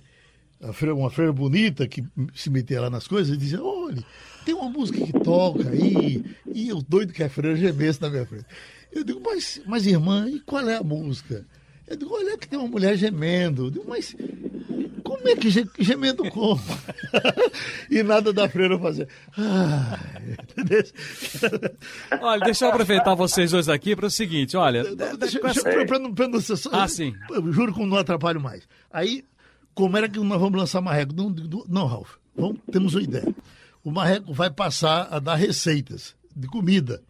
freira, 0.73 0.95
uma 0.95 1.11
freira 1.11 1.33
bonita 1.33 1.87
que 1.89 2.05
se 2.35 2.49
metia 2.51 2.81
lá 2.81 2.91
nas 2.91 3.07
coisas, 3.07 3.35
e 3.35 3.39
dizia: 3.39 3.63
Olha, 3.63 4.03
tem 4.45 4.55
uma 4.55 4.71
música 4.71 5.05
que 5.05 5.13
toca 5.13 5.69
aí, 5.69 6.25
e 6.47 6.69
eu 6.69 6.81
doido 6.81 7.13
que 7.13 7.23
a 7.23 7.29
freira 7.29 7.57
gemesse 7.57 8.01
na 8.01 8.09
minha 8.11 8.27
frente. 8.27 8.47
Eu 8.93 9.05
digo: 9.05 9.21
Mas, 9.25 9.61
mas 9.67 9.87
irmã, 9.87 10.29
e 10.29 10.41
qual 10.41 10.69
é 10.69 10.77
a 10.77 10.83
música? 10.83 11.45
Eu 11.87 11.97
digo: 11.97 12.15
Olha, 12.15 12.39
que 12.39 12.49
tem 12.49 12.59
uma 12.59 12.69
mulher 12.69 12.97
gemendo. 12.97 13.67
Eu 13.67 13.71
digo: 13.71 13.85
Mas 13.89 14.15
como 15.07 15.29
é 15.29 15.37
que 15.37 15.51
ge- 15.51 15.69
gemendo 15.79 16.29
como? 16.31 16.61
e 17.91 18.03
nada 18.03 18.33
da 18.33 18.49
freira 18.49 18.79
fazer. 18.79 19.09
Ah? 19.39 19.99
Olha, 22.21 22.45
deixa 22.45 22.65
eu 22.65 22.71
aproveitar 22.71 23.15
vocês 23.15 23.51
dois 23.51 23.69
aqui 23.69 23.95
para 23.97 24.07
o 24.07 24.11
seguinte, 24.11 24.57
olha. 24.57 24.83
Deixa, 24.95 25.17
deixa, 25.41 25.63
pra, 25.63 25.87
pra 25.87 25.99
não, 25.99 26.15
pra 26.15 26.29
não 26.29 26.41
ser 26.41 26.57
só- 26.57 26.71
Ah, 26.73 26.89
sim. 26.89 27.15
Juro 27.51 27.73
que 27.73 27.85
não 27.85 27.97
atrapalho 27.97 28.41
mais. 28.41 28.67
Aí, 28.93 29.25
como 29.75 29.97
era 29.97 30.09
que 30.09 30.19
nós 30.19 30.41
vamos 30.41 30.59
lançar 30.59 30.81
Marreco? 30.81 31.15
Não, 31.15 31.31
não, 31.31 31.65
não, 31.69 31.87
Ralf. 31.87 32.15
Vamos, 32.37 32.59
temos 32.71 32.95
uma 32.95 33.03
ideia. 33.03 33.35
O 33.83 33.91
Marreco 33.91 34.33
vai 34.33 34.51
passar 34.51 35.09
a 35.11 35.19
dar 35.19 35.37
receitas 35.37 36.15
de 36.35 36.47
comida. 36.49 37.03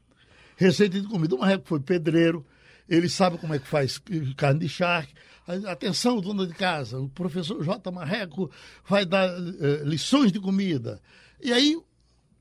Receita 0.56 1.00
de 1.00 1.06
comida. 1.06 1.34
O 1.34 1.38
Marreco 1.38 1.66
foi 1.66 1.80
pedreiro, 1.80 2.44
ele 2.88 3.08
sabe 3.08 3.38
como 3.38 3.54
é 3.54 3.58
que 3.58 3.66
faz 3.66 4.00
carne 4.36 4.60
de 4.60 4.68
charque. 4.68 5.12
Atenção, 5.46 6.20
dona 6.20 6.46
de 6.46 6.54
casa, 6.54 6.98
o 6.98 7.08
professor 7.08 7.62
J. 7.62 7.90
Marreco 7.92 8.50
vai 8.84 9.06
dar 9.06 9.28
eh, 9.28 9.82
lições 9.84 10.32
de 10.32 10.40
comida. 10.40 11.00
E 11.40 11.52
aí, 11.52 11.78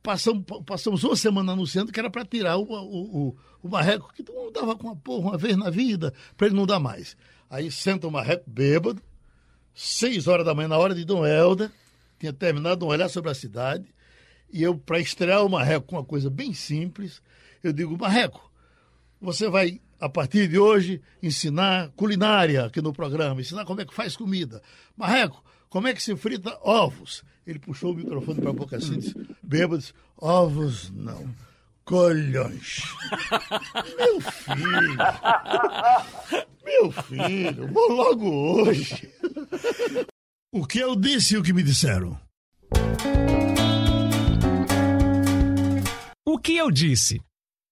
passamos, 0.02 0.44
passamos 0.66 1.04
uma 1.04 1.16
semana 1.16 1.54
anunciando 1.54 1.92
que 1.92 2.00
era 2.00 2.10
para 2.10 2.26
tirar 2.26 2.58
o, 2.58 2.64
o, 2.64 3.28
o, 3.28 3.38
o 3.62 3.70
marreco, 3.70 4.12
que 4.14 4.24
todo 4.24 4.36
mundo 4.36 4.52
dava 4.52 4.76
com 4.76 4.88
uma 4.88 4.96
porra 4.96 5.30
uma 5.30 5.38
vez 5.38 5.56
na 5.56 5.70
vida, 5.70 6.14
para 6.36 6.48
ele 6.48 6.56
não 6.56 6.66
dar 6.66 6.80
mais. 6.80 7.16
Aí 7.50 7.72
senta 7.72 8.08
o 8.08 8.12
marreco 8.12 8.44
bêbado, 8.48 9.02
seis 9.74 10.28
horas 10.28 10.46
da 10.46 10.56
manhã, 10.56 10.68
na 10.68 10.78
hora 10.78 10.96
de 10.96 11.06
Dom 11.06 11.26
Helder, 11.26 11.72
tinha 12.20 12.34
terminado 12.34 12.86
um 12.86 12.90
olhar 12.90 13.10
sobre 13.10 13.30
a 13.30 13.36
cidade, 13.36 13.86
e 14.52 14.64
eu, 14.64 14.78
para 14.78 15.00
estrear 15.00 15.46
o 15.46 15.50
marreco 15.50 15.88
com 15.88 15.96
uma 15.96 16.06
coisa 16.06 16.30
bem 16.30 16.54
simples, 16.54 17.22
eu 17.64 17.74
digo, 17.74 17.98
marreco, 17.98 18.52
você 19.20 19.50
vai, 19.50 19.82
a 20.00 20.10
partir 20.10 20.48
de 20.48 20.60
hoje, 20.60 21.02
ensinar 21.22 21.90
culinária 21.96 22.66
aqui 22.66 22.82
no 22.82 22.94
programa, 22.94 23.42
ensinar 23.42 23.66
como 23.66 23.82
é 23.82 23.86
que 23.86 23.94
faz 23.94 24.16
comida. 24.16 24.62
Marreco, 24.96 25.44
como 25.70 25.88
é 25.88 25.94
que 25.94 26.02
se 26.02 26.16
frita 26.16 26.58
ovos? 26.62 27.24
Ele 27.46 27.60
puxou 27.60 27.92
o 27.92 27.96
microfone 27.96 28.42
para 28.42 28.50
a 28.50 28.54
boca 28.54 28.78
assim, 28.78 29.00
disse, 29.00 29.16
bêbado, 29.42 29.80
disse, 29.80 29.94
ovos 30.18 30.90
não, 30.92 31.34
colhões. 31.84 32.84
Meu 33.98 34.22
filho, 34.22 34.98
meu 36.64 36.92
filho, 36.92 37.68
vou 37.72 37.92
logo 37.92 38.30
hoje. 38.30 39.10
O 40.52 40.66
que 40.66 40.80
eu 40.80 40.96
disse 40.96 41.36
e 41.36 41.38
o 41.38 41.44
que 41.44 41.54
me 41.54 41.62
disseram? 41.62 42.20
O 46.26 46.40
que 46.40 46.58
eu 46.58 46.72
disse? 46.72 47.22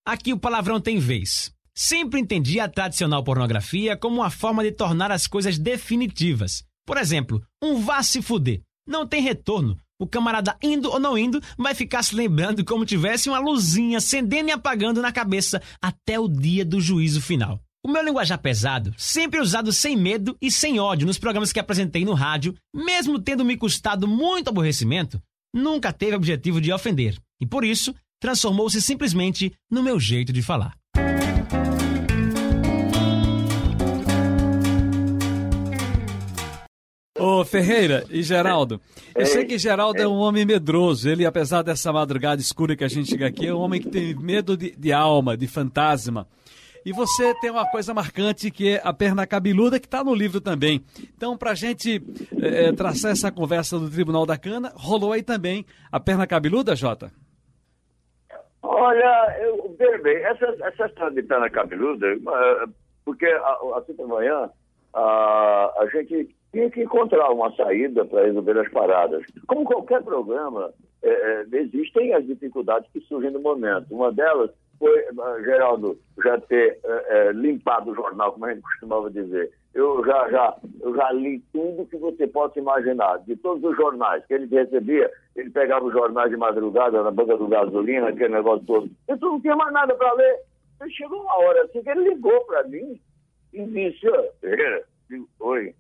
Aqui 0.06 0.32
o 0.32 0.40
palavrão 0.40 0.80
tem 0.80 1.00
vez. 1.00 1.53
Sempre 1.76 2.20
entendi 2.20 2.60
a 2.60 2.70
tradicional 2.70 3.24
pornografia 3.24 3.98
como 3.98 4.18
uma 4.18 4.30
forma 4.30 4.64
de 4.64 4.72
tornar 4.72 5.12
as 5.12 5.26
coisas 5.26 5.58
definitivas. 5.58 6.64
Por 6.86 6.98
exemplo, 6.98 7.42
um 7.62 7.82
vá 7.82 8.04
se 8.04 8.22
fuder. 8.22 8.62
Não 8.88 9.08
tem 9.08 9.22
retorno. 9.22 9.78
O 10.00 10.06
camarada 10.06 10.56
indo 10.62 10.90
ou 10.92 11.00
não 11.00 11.18
indo 11.18 11.42
vai 11.58 11.74
ficar 11.74 12.04
se 12.04 12.16
lembrando 12.16 12.64
como 12.64 12.86
tivesse 12.86 13.30
uma 13.30 13.40
luzinha 13.40 13.98
acendendo 13.98 14.50
e 14.50 14.52
apagando 14.52 15.02
na 15.02 15.12
cabeça 15.12 15.62
até 15.82 16.20
o 16.20 16.28
dia 16.28 16.66
do 16.66 16.80
juízo 16.80 17.22
final. 17.22 17.60
O 17.86 17.90
meu 17.90 18.04
linguajar 18.04 18.40
pesado, 18.40 18.94
sempre 18.98 19.40
usado 19.40 19.72
sem 19.74 19.96
medo 19.98 20.38
e 20.42 20.52
sem 20.52 20.80
ódio 20.80 21.08
nos 21.08 21.18
programas 21.18 21.52
que 21.52 21.60
apresentei 21.60 22.06
no 22.06 22.14
rádio, 22.14 22.56
mesmo 22.74 23.20
tendo 23.20 23.44
me 23.44 23.58
custado 23.58 24.08
muito 24.08 24.50
aborrecimento, 24.50 25.22
nunca 25.54 25.92
teve 25.92 26.16
objetivo 26.16 26.62
de 26.62 26.72
ofender. 26.72 27.18
E 27.42 27.46
por 27.46 27.66
isso, 27.66 27.94
transformou-se 28.22 28.82
simplesmente 28.82 29.54
no 29.70 29.84
meu 29.84 30.00
jeito 30.00 30.32
de 30.32 30.42
falar. 30.42 30.78
Ô 37.26 37.46
Ferreira 37.46 38.04
e 38.10 38.22
Geraldo, 38.22 38.82
eu 39.16 39.26
sei 39.26 39.46
que 39.46 39.58
Geraldo 39.58 40.02
é 40.02 40.06
um 40.06 40.18
homem 40.18 40.44
medroso. 40.46 41.10
Ele, 41.10 41.26
apesar 41.26 41.62
dessa 41.62 41.94
madrugada 41.94 42.42
escura 42.42 42.76
que 42.76 42.84
a 42.84 42.88
gente 42.90 43.12
chega 43.12 43.28
aqui, 43.28 43.48
é 43.48 43.54
um 43.54 43.60
homem 43.60 43.80
que 43.80 43.88
tem 43.88 44.14
medo 44.14 44.58
de, 44.58 44.76
de 44.76 44.92
alma, 44.92 45.38
de 45.38 45.48
fantasma. 45.48 46.28
E 46.86 46.92
você 46.92 47.34
tem 47.36 47.50
uma 47.50 47.66
coisa 47.66 47.94
marcante 47.94 48.52
que 48.52 48.72
é 48.72 48.82
a 48.84 48.92
perna 48.92 49.26
cabeluda, 49.26 49.80
que 49.80 49.86
está 49.86 50.04
no 50.04 50.14
livro 50.14 50.42
também. 50.42 50.84
Então, 51.16 51.38
para 51.38 51.52
a 51.52 51.56
gente 51.56 52.04
eh, 52.42 52.74
traçar 52.74 53.12
essa 53.14 53.32
conversa 53.32 53.80
do 53.80 53.90
Tribunal 53.90 54.26
da 54.26 54.38
Cana, 54.38 54.74
rolou 54.76 55.14
aí 55.14 55.24
também 55.24 55.66
a 55.90 56.02
perna 56.02 56.28
cabeluda, 56.28 56.76
Jota? 56.76 57.10
Olha, 58.62 59.38
eu, 59.40 59.74
bem, 60.04 60.18
essa, 60.18 60.46
essa 60.60 60.88
história 60.88 61.16
de 61.16 61.24
perna 61.24 61.50
cabeluda, 61.50 62.06
eh, 62.06 62.66
porque 63.06 63.28
assim 63.78 63.94
de 63.94 64.04
manhã 64.04 64.50
a, 64.94 65.74
a 65.80 65.88
gente 65.90 66.36
tinha 66.54 66.70
que 66.70 66.84
encontrar 66.84 67.32
uma 67.32 67.52
saída 67.56 68.06
para 68.06 68.26
resolver 68.26 68.60
as 68.60 68.70
paradas. 68.70 69.26
Como 69.48 69.66
qualquer 69.66 70.04
programa, 70.04 70.72
eh, 71.02 71.10
eh, 71.52 71.58
existem 71.58 72.14
as 72.14 72.26
dificuldades 72.26 72.90
que 72.94 73.02
surgem 73.02 73.32
no 73.32 73.42
momento. 73.42 73.88
Uma 73.94 74.12
delas 74.12 74.52
foi, 74.78 75.00
eh, 75.00 75.44
Geraldo, 75.44 75.98
já 76.24 76.40
ter 76.42 76.80
eh, 76.84 77.06
eh, 77.10 77.32
limpado 77.32 77.92
o 77.92 77.96
jornal, 77.96 78.34
como 78.34 78.46
a 78.46 78.54
gente 78.54 78.62
costumava 78.62 79.10
dizer. 79.10 79.52
Eu 79.74 80.06
já, 80.06 80.30
já, 80.30 80.56
eu 80.82 80.96
já 80.96 81.12
li 81.12 81.40
tudo 81.52 81.88
que 81.88 81.98
você 81.98 82.28
possa 82.28 82.60
imaginar, 82.60 83.18
de 83.26 83.36
todos 83.36 83.64
os 83.64 83.76
jornais 83.76 84.24
que 84.28 84.36
ele 84.36 84.46
recebia. 84.46 85.10
Ele 85.36 85.50
pegava 85.50 85.86
os 85.86 85.94
jornais 85.94 86.30
de 86.30 86.38
madrugada 86.38 87.02
na 87.02 87.10
banca 87.10 87.36
do 87.36 87.48
gasolina, 87.48 88.10
aquele 88.10 88.36
negócio 88.36 88.64
todo. 88.68 88.90
Eu 89.08 89.18
não 89.18 89.42
tinha 89.42 89.56
mais 89.56 89.74
nada 89.74 89.96
para 89.96 90.14
ler. 90.14 90.40
Chegou 90.90 91.22
uma 91.22 91.38
hora 91.40 91.64
assim 91.64 91.82
que 91.82 91.90
ele 91.90 92.10
ligou 92.10 92.44
para 92.46 92.64
mim 92.64 93.00
e 93.54 93.66
disse, 93.66 94.08
"Ô, 94.08 94.24
Ferreira, 94.42 94.84
digo, 95.10 95.28
oi, 95.40 95.74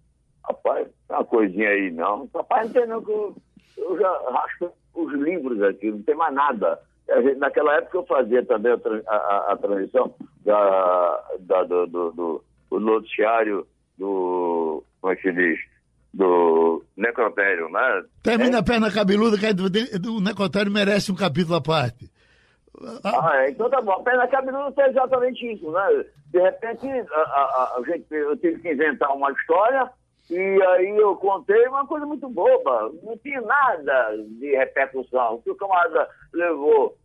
rapaz, 0.48 0.88
tem 1.08 1.18
uma 1.18 1.26
coisinha 1.26 1.70
aí 1.70 1.92
não. 1.92 2.30
Rapaz, 2.34 2.68
não 2.68 2.74
tem 2.74 2.88
não, 2.88 3.02
que 3.04 3.12
eu, 3.12 3.36
eu 3.78 3.98
já 4.00 4.12
raspo 4.32 4.72
os 4.96 5.12
livros 5.14 5.62
aqui, 5.64 5.92
não 5.92 6.02
tem 6.04 6.16
mais 6.16 6.34
nada. 6.34 6.80
Gente- 7.10 7.36
naquela 7.40 7.76
época 7.76 7.98
eu 7.98 8.06
fazia 8.06 8.46
também 8.46 8.72
a, 8.72 9.16
a, 9.16 9.54
a- 9.54 9.58
transição 9.58 10.14
da, 10.46 11.24
da- 11.40 11.64
do, 11.64 11.88
do, 11.88 12.12
do- 12.12 12.44
do 12.72 12.80
noticiário 12.80 13.68
do, 13.98 14.84
como 15.02 15.14
é 15.14 15.16
que 15.16 15.22
se 15.24 15.32
diz, 15.34 15.60
do 16.14 16.84
necrotério, 16.96 17.70
né? 17.70 18.04
Termina 18.24 18.60
a 18.60 18.64
perna 18.64 18.92
cabeluda, 18.92 19.38
que 19.38 20.08
o 20.08 20.22
necrotério 20.22 20.72
merece 20.72 21.12
um 21.12 21.16
capítulo 21.16 21.56
à 21.56 21.62
parte. 21.62 22.10
Ah, 23.04 23.30
Ah, 23.32 23.38
é, 23.44 23.50
então 23.52 23.70
tá 23.70 23.82
bom. 23.82 23.92
A 23.94 24.04
perna 24.04 24.28
cabeluda 24.28 24.82
é 24.82 24.90
exatamente 24.90 25.54
isso, 25.54 25.70
né? 25.72 26.06
De 26.32 26.40
repente, 26.40 26.88
a, 26.88 27.20
a- 27.20 27.76
a 27.78 27.84
gente, 27.86 28.06
eu 28.12 28.36
tive 28.38 28.60
que 28.62 28.72
inventar 28.72 29.16
uma 29.16 29.32
história 29.32 29.90
e 30.30 30.64
aí 30.64 30.90
eu 30.98 31.16
contei 31.18 31.68
uma 31.68 31.86
coisa 31.86 32.06
muito 32.06 32.30
boba. 32.30 32.92
Não 33.04 33.18
tinha 33.18 33.42
nada 33.42 34.16
de 34.40 34.56
repercussão. 34.56 35.42
Que 35.42 35.52
o 35.52 35.56
camarada 35.56 36.08
levou 36.34 36.98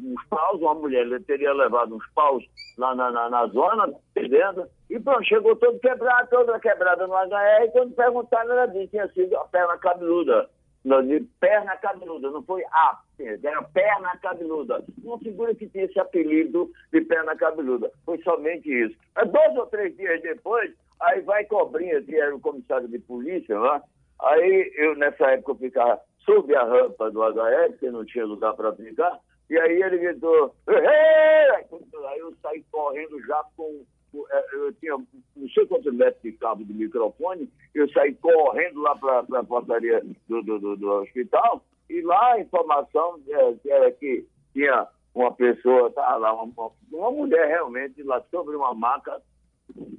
uns 0.00 0.24
paus, 0.28 0.60
uma 0.60 0.74
mulher 0.74 1.02
ele 1.02 1.20
teria 1.20 1.52
levado 1.52 1.94
uns 1.94 2.06
paus 2.14 2.44
lá 2.76 2.94
na, 2.94 3.10
na, 3.10 3.30
na 3.30 3.46
zona, 3.46 3.92
perdendo, 4.12 4.68
e 4.90 4.98
pronto, 5.00 5.24
chegou 5.24 5.56
todo 5.56 5.78
quebrado, 5.80 6.28
toda 6.28 6.60
quebrada 6.60 7.06
no 7.06 7.14
HR, 7.14 7.64
e 7.64 7.70
quando 7.70 7.94
perguntaram, 7.94 8.52
ela 8.52 8.66
disse, 8.66 8.88
tinha 8.88 9.08
sido 9.08 9.36
a 9.36 9.44
perna 9.44 9.78
cabeluda. 9.78 10.48
Não, 10.84 11.04
de 11.04 11.20
perna 11.40 11.76
cabeluda, 11.76 12.30
não 12.30 12.42
foi 12.42 12.62
a, 12.64 12.98
era 13.18 13.62
perna 13.62 14.16
cabeluda. 14.22 14.84
Uma 15.02 15.18
figura 15.18 15.54
que 15.54 15.68
tinha 15.68 15.84
esse 15.84 15.98
apelido 15.98 16.70
de 16.92 17.00
perna 17.00 17.36
cabeluda. 17.36 17.90
Foi 18.04 18.18
somente 18.22 18.70
isso. 18.70 18.96
Dois 19.30 19.56
ou 19.56 19.66
três 19.66 19.96
dias 19.96 20.22
depois, 20.22 20.72
aí 21.00 21.20
vai 21.22 21.44
Cobrinha, 21.44 22.02
que 22.02 22.14
era 22.14 22.34
o 22.34 22.40
comissário 22.40 22.88
de 22.88 22.98
polícia 22.98 23.58
lá. 23.58 23.82
Aí 24.20 24.72
eu, 24.76 24.96
nessa 24.96 25.26
época, 25.32 25.52
eu 25.52 25.56
ficava 25.56 26.00
sob 26.24 26.54
a 26.54 26.64
rampa 26.64 27.10
do 27.10 27.22
HR, 27.22 27.70
porque 27.70 27.90
não 27.90 28.04
tinha 28.04 28.26
lugar 28.26 28.54
para 28.54 28.74
ficar. 28.74 29.18
E 29.48 29.58
aí 29.58 29.82
ele 29.82 29.98
gritou, 29.98 30.54
aí 30.68 32.18
eu 32.18 32.34
saí 32.42 32.62
correndo 32.70 33.18
já 33.26 33.42
com 33.56 33.82
eh, 34.14 34.44
eu 34.52 34.72
tinha 34.74 34.96
não 35.36 35.48
sei 35.54 35.66
quantos 35.66 35.94
metros 35.94 36.22
de 36.22 36.32
cabo 36.32 36.64
de 36.64 36.72
microfone, 36.72 37.50
eu 37.74 37.88
saí 37.90 38.14
correndo 38.14 38.80
lá 38.80 38.94
para 38.96 39.40
a 39.40 39.44
portaria 39.44 40.02
do, 40.28 40.42
do, 40.42 40.58
do, 40.58 40.76
do 40.76 40.90
hospital, 41.02 41.64
e 41.88 42.00
lá 42.02 42.32
a 42.32 42.40
informação 42.40 43.20
que 43.20 43.70
era 43.70 43.90
que 43.92 44.26
tinha 44.52 44.88
uma 45.14 45.32
pessoa, 45.32 45.88
estava 45.88 46.16
lá, 46.16 46.42
uma, 46.42 46.70
uma 46.92 47.10
mulher 47.10 47.48
realmente 47.48 48.02
lá 48.02 48.22
sobre 48.30 48.56
uma 48.56 48.74
maca. 48.74 49.20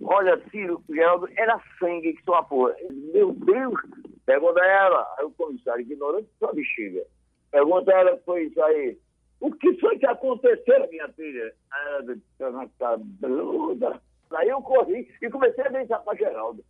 Olha, 0.04 0.42
Ciro, 0.50 0.82
Geraldo, 0.90 1.30
era 1.38 1.62
sangue 1.80 2.14
que 2.14 2.24
só 2.24 2.42
porra. 2.44 2.76
Meu 3.14 3.32
Deus, 3.34 3.76
pergunta 4.26 4.64
ela. 4.64 5.08
Aí 5.18 5.26
o 5.26 5.32
comissário 5.32 5.82
ignorante 5.82 6.30
só 6.40 6.52
bexiga. 6.54 7.04
Pergunta 7.52 7.92
ela 7.92 8.18
que 8.18 8.26
foi 8.26 8.44
isso 8.44 8.62
aí. 8.64 8.98
O 9.40 9.52
que 9.52 9.74
foi 9.80 9.98
que 9.98 10.06
aconteceu, 10.06 10.88
minha 10.90 11.08
filha? 11.10 11.54
Ela 11.74 12.04
disse, 12.04 12.22
"Dona 12.38 12.70
cabeluda. 12.78 14.02
Aí 14.32 14.50
eu 14.50 14.62
corri 14.62 15.10
e 15.22 15.30
comecei 15.30 15.66
a 15.66 15.70
beijar 15.70 16.00
para 16.00 16.18
Geraldo. 16.18 16.64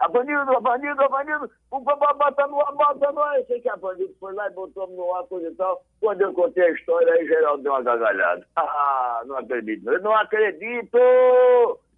Abanildo, 0.00 0.52
Abanildo, 0.56 1.02
Abanildo, 1.02 1.50
bota 1.70 2.46
no 2.46 2.60
ar, 2.60 2.72
bota 2.72 3.10
no 3.10 3.20
ar. 3.22 3.38
Eu 3.38 3.46
sei 3.46 3.60
que 3.60 3.68
a 3.68 3.74
Abanildo 3.74 4.14
foi 4.20 4.34
lá 4.34 4.46
e 4.48 4.52
botou 4.52 4.86
no 4.86 5.14
ar, 5.14 5.24
coisa 5.24 5.48
e 5.48 5.54
tal. 5.54 5.82
Quando 6.00 6.20
eu 6.20 6.32
contei 6.32 6.62
a 6.62 6.70
história, 6.70 7.12
aí 7.12 7.26
Geraldo 7.26 7.62
deu 7.62 7.72
uma 7.72 7.82
gargalhada. 7.82 8.46
Ah, 8.56 9.22
não 9.26 9.36
acredito. 9.36 9.90
Eu 9.90 10.00
não 10.02 10.14
acredito! 10.14 10.98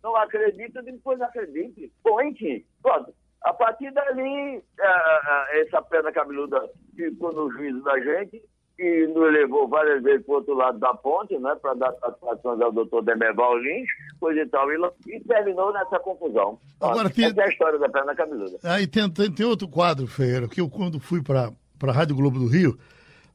Não 0.02 0.16
acredito, 0.16 0.76
eu 0.76 0.82
digo, 0.82 1.00
pois 1.04 1.18
não 1.18 1.26
acredite. 1.26 1.92
Bom, 2.02 2.20
enfim, 2.22 2.64
pronto. 2.82 3.12
A 3.42 3.52
partir 3.52 3.92
dali, 3.92 4.62
ah, 4.80 4.84
ah, 4.84 5.46
essa 5.54 5.82
pedra 5.82 6.12
cabeluda 6.12 6.62
ficou 6.94 7.32
no 7.32 7.50
juízo 7.52 7.82
da 7.82 7.98
gente 7.98 8.40
e 8.78 9.06
nos 9.08 9.32
levou 9.32 9.68
várias 9.68 10.02
vezes 10.02 10.24
para 10.24 10.32
o 10.32 10.36
outro 10.36 10.54
lado 10.54 10.78
da 10.78 10.94
ponte, 10.94 11.36
né, 11.38 11.54
para 11.60 11.74
dar 11.74 11.92
satisfações 11.94 12.60
ao 12.60 12.72
doutor 12.72 13.02
Demerval 13.02 13.58
Lins, 13.58 13.88
coisa 14.18 14.40
e 14.40 14.46
tal, 14.46 14.66
e, 14.72 15.20
terminou 15.20 15.72
nessa 15.72 15.98
confusão. 15.98 16.58
Agora, 16.80 17.08
Essa 17.08 17.14
tem- 17.14 17.42
é 17.42 17.46
a 17.46 17.48
história 17.48 17.78
da 17.78 17.88
perna 17.88 18.14
cabeluda. 18.14 18.58
Aí 18.64 18.86
tem, 18.86 19.08
tem, 19.10 19.30
tem 19.30 19.46
outro 19.46 19.68
quadro, 19.68 20.06
Ferreira, 20.06 20.48
que 20.48 20.60
eu 20.60 20.68
quando 20.70 20.98
fui 20.98 21.22
para 21.22 21.52
a 21.82 21.92
Rádio 21.92 22.16
Globo 22.16 22.38
do 22.38 22.46
Rio, 22.46 22.78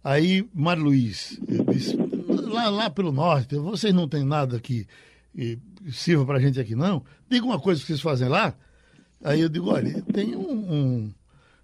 aí 0.04 0.48
Mário 0.54 0.84
Luiz 0.84 1.40
disse, 1.70 1.96
lá, 2.50 2.70
lá 2.70 2.90
pelo 2.90 3.12
norte, 3.12 3.56
vocês 3.58 3.94
não 3.94 4.08
têm 4.08 4.26
nada 4.26 4.60
que 4.60 4.88
eh, 5.38 5.58
sirva 5.92 6.26
para 6.26 6.38
a 6.38 6.42
gente 6.42 6.60
aqui 6.60 6.76
não, 6.76 7.04
diga 7.30 7.46
uma 7.46 7.60
coisa 7.60 7.82
que 7.82 7.88
vocês 7.88 8.02
fazem 8.02 8.28
lá. 8.28 8.56
Aí 9.24 9.42
eu 9.42 9.50
digo, 9.50 9.70
olha, 9.72 10.02
tem 10.14 10.36
um, 10.36 10.74
um- 10.74 11.14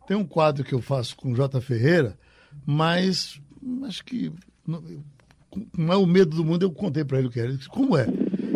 tem 0.07 0.17
um 0.17 0.25
quadro 0.25 0.63
que 0.63 0.73
eu 0.73 0.81
faço 0.81 1.15
com 1.15 1.33
J. 1.33 1.61
Ferreira, 1.61 2.17
mas 2.65 3.39
acho 3.85 4.03
que 4.03 4.31
não, 4.67 4.83
não 5.77 5.93
é 5.93 5.97
o 5.97 6.05
medo 6.05 6.35
do 6.35 6.43
mundo, 6.43 6.63
eu 6.63 6.71
contei 6.71 7.03
para 7.05 7.19
ele 7.19 7.27
o 7.27 7.31
que 7.31 7.39
era. 7.39 7.49
Ele 7.49 7.57
disse, 7.57 7.69
como 7.69 7.97
é? 7.97 8.05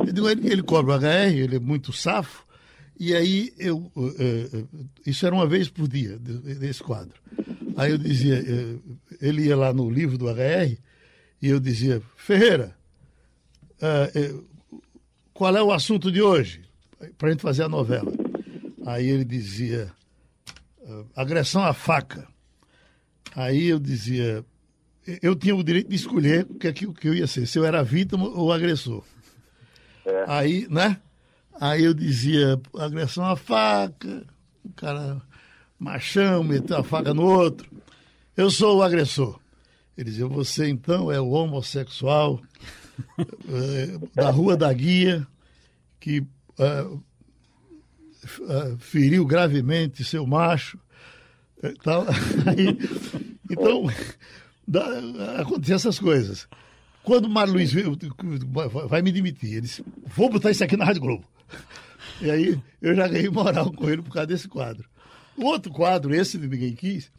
Eu 0.06 0.12
digo, 0.14 0.30
ele, 0.30 0.48
ele 0.52 0.64
cobra 0.64 0.94
o 0.96 1.00
HR, 1.00 1.38
ele 1.38 1.56
é 1.56 1.60
muito 1.60 1.94
safo, 1.94 2.46
e 3.00 3.14
aí 3.14 3.54
eu. 3.58 3.92
eh, 4.20 4.50
eh, 4.54 4.64
isso 5.06 5.26
era 5.26 5.34
uma 5.36 5.46
vez 5.48 5.70
por 5.70 5.88
dia, 5.88 6.18
de- 6.18 6.56
desse 6.56 6.82
quadro. 6.84 7.14
Aí 7.78 7.92
eu 7.92 7.98
dizia, 7.98 8.44
eh, 8.46 8.76
ele 9.22 9.44
ia 9.46 9.56
lá 9.56 9.72
no 9.74 9.90
livro 9.90 10.18
do 10.18 10.28
HR, 10.28 10.78
e 11.42 11.48
eu 11.50 11.60
dizia, 11.60 12.02
Ferreira, 12.16 12.76
qual 15.38 15.56
é 15.56 15.62
o 15.62 15.72
assunto 15.72 16.12
de 16.12 16.20
hoje? 16.20 16.64
Para 17.16 17.30
a 17.30 17.32
gente 17.32 17.44
fazer 17.44 17.62
a 17.62 17.70
novela. 17.70 18.12
Aí 18.88 19.08
ele 19.08 19.24
dizia, 19.24 19.92
ah, 20.84 21.04
agressão 21.16 21.64
à 21.64 21.74
faca. 21.74 22.28
Aí 23.36 23.68
eu 23.68 23.78
dizia, 23.78 24.44
eu 25.22 25.36
tinha 25.36 25.56
o 25.56 25.64
direito 25.64 25.90
de 25.90 25.96
escolher 25.96 26.48
o 26.50 26.56
que, 26.56 26.68
é 26.68 26.74
que, 26.74 26.88
o 26.88 26.94
que 26.94 27.08
eu 27.08 27.14
ia 27.14 27.28
ser, 27.28 27.46
se 27.46 27.60
eu 27.60 27.66
era 27.66 27.84
vítima 27.84 28.28
ou 28.28 28.52
agressor. 28.52 29.04
Aí, 30.26 30.68
né? 30.72 31.00
Aí 31.62 31.84
eu 31.84 31.94
dizia, 31.94 32.60
agressão 32.76 33.24
à 33.24 33.36
faca, 33.36 34.26
o 34.66 34.74
cara 34.74 35.22
machão, 35.78 36.44
meteu 36.44 36.78
a 36.78 36.84
faca 36.84 37.14
no 37.14 37.24
outro. 37.24 37.70
Eu 38.36 38.50
sou 38.50 38.78
o 38.78 38.84
agressor. 38.84 39.40
Ele 39.96 40.10
dizia, 40.10 40.26
você 40.26 40.68
então 40.68 41.12
é 41.12 41.22
o 41.22 41.30
homossexual 41.30 42.42
da 44.16 44.30
Rua 44.30 44.56
da 44.58 44.72
Guia, 44.74 45.26
que 46.00 46.24
f- 48.24 48.44
eh, 48.44 48.76
feriu 48.80 49.26
gravemente 49.26 50.04
seu 50.04 50.26
macho. 50.26 50.78
Aí, 52.46 52.78
então, 53.50 53.86
dá, 54.68 54.86
aconteciam 55.42 55.76
essas 55.78 56.00
coisas. 56.00 56.48
Quando 57.04 57.26
o 57.26 57.30
Mário 57.30 57.54
Luiz 57.54 57.72
veio, 57.72 57.98
vai 58.88 59.02
me 59.02 59.12
demitir, 59.12 59.52
ele 59.54 59.62
disse, 59.62 59.84
vou 60.06 60.30
botar 60.30 60.52
isso 60.52 60.64
aqui 60.64 60.76
na 60.76 60.86
Rádio 60.86 61.02
Globo. 61.02 61.26
E 62.22 62.30
aí 62.30 62.60
eu 62.82 62.94
já 62.96 63.08
ganhei 63.08 63.30
moral 63.30 63.72
com 63.72 63.90
ele 63.90 64.02
por 64.02 64.12
causa 64.12 64.28
desse 64.28 64.48
quadro. 64.48 64.90
O 65.38 65.46
outro 65.46 65.72
quadro, 65.72 66.14
esse 66.14 66.38
de 66.38 66.48
Ninguém 66.48 66.74
Quis, 66.74 67.10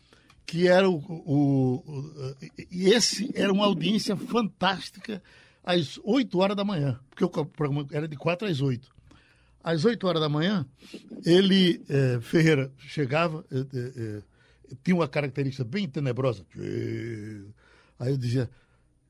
que 0.45 0.67
era 0.69 0.89
o, 0.91 0.97
o- 0.97 1.83
o- 1.87 2.37
E 2.71 2.91
esse 2.91 3.31
era 3.35 3.53
uma 3.53 3.65
audiência 3.65 4.15
fantástica 4.17 5.23
às 5.69 6.01
8 6.03 6.39
horas 6.39 6.57
da 6.57 6.65
manhã, 6.65 6.99
porque 7.11 7.23
o 7.23 7.29
programa 7.45 7.87
era 7.93 8.09
de 8.09 8.17
4 8.17 8.49
às 8.49 8.63
8. 8.63 8.89
Às 9.63 9.85
8 9.85 10.07
horas 10.07 10.23
da 10.23 10.29
manhã, 10.29 10.65
ele, 11.27 11.85
eh, 11.91 12.19
Ferreira, 12.23 12.73
chegava, 12.79 13.45
eh, 13.53 13.67
eh, 13.75 14.23
tinha 14.83 14.95
uma 14.97 15.07
característica 15.07 15.65
bem 15.65 15.87
tenebrosa. 15.87 16.47
Aí 17.99 18.11
eu 18.13 18.17
dizia, 18.17 18.49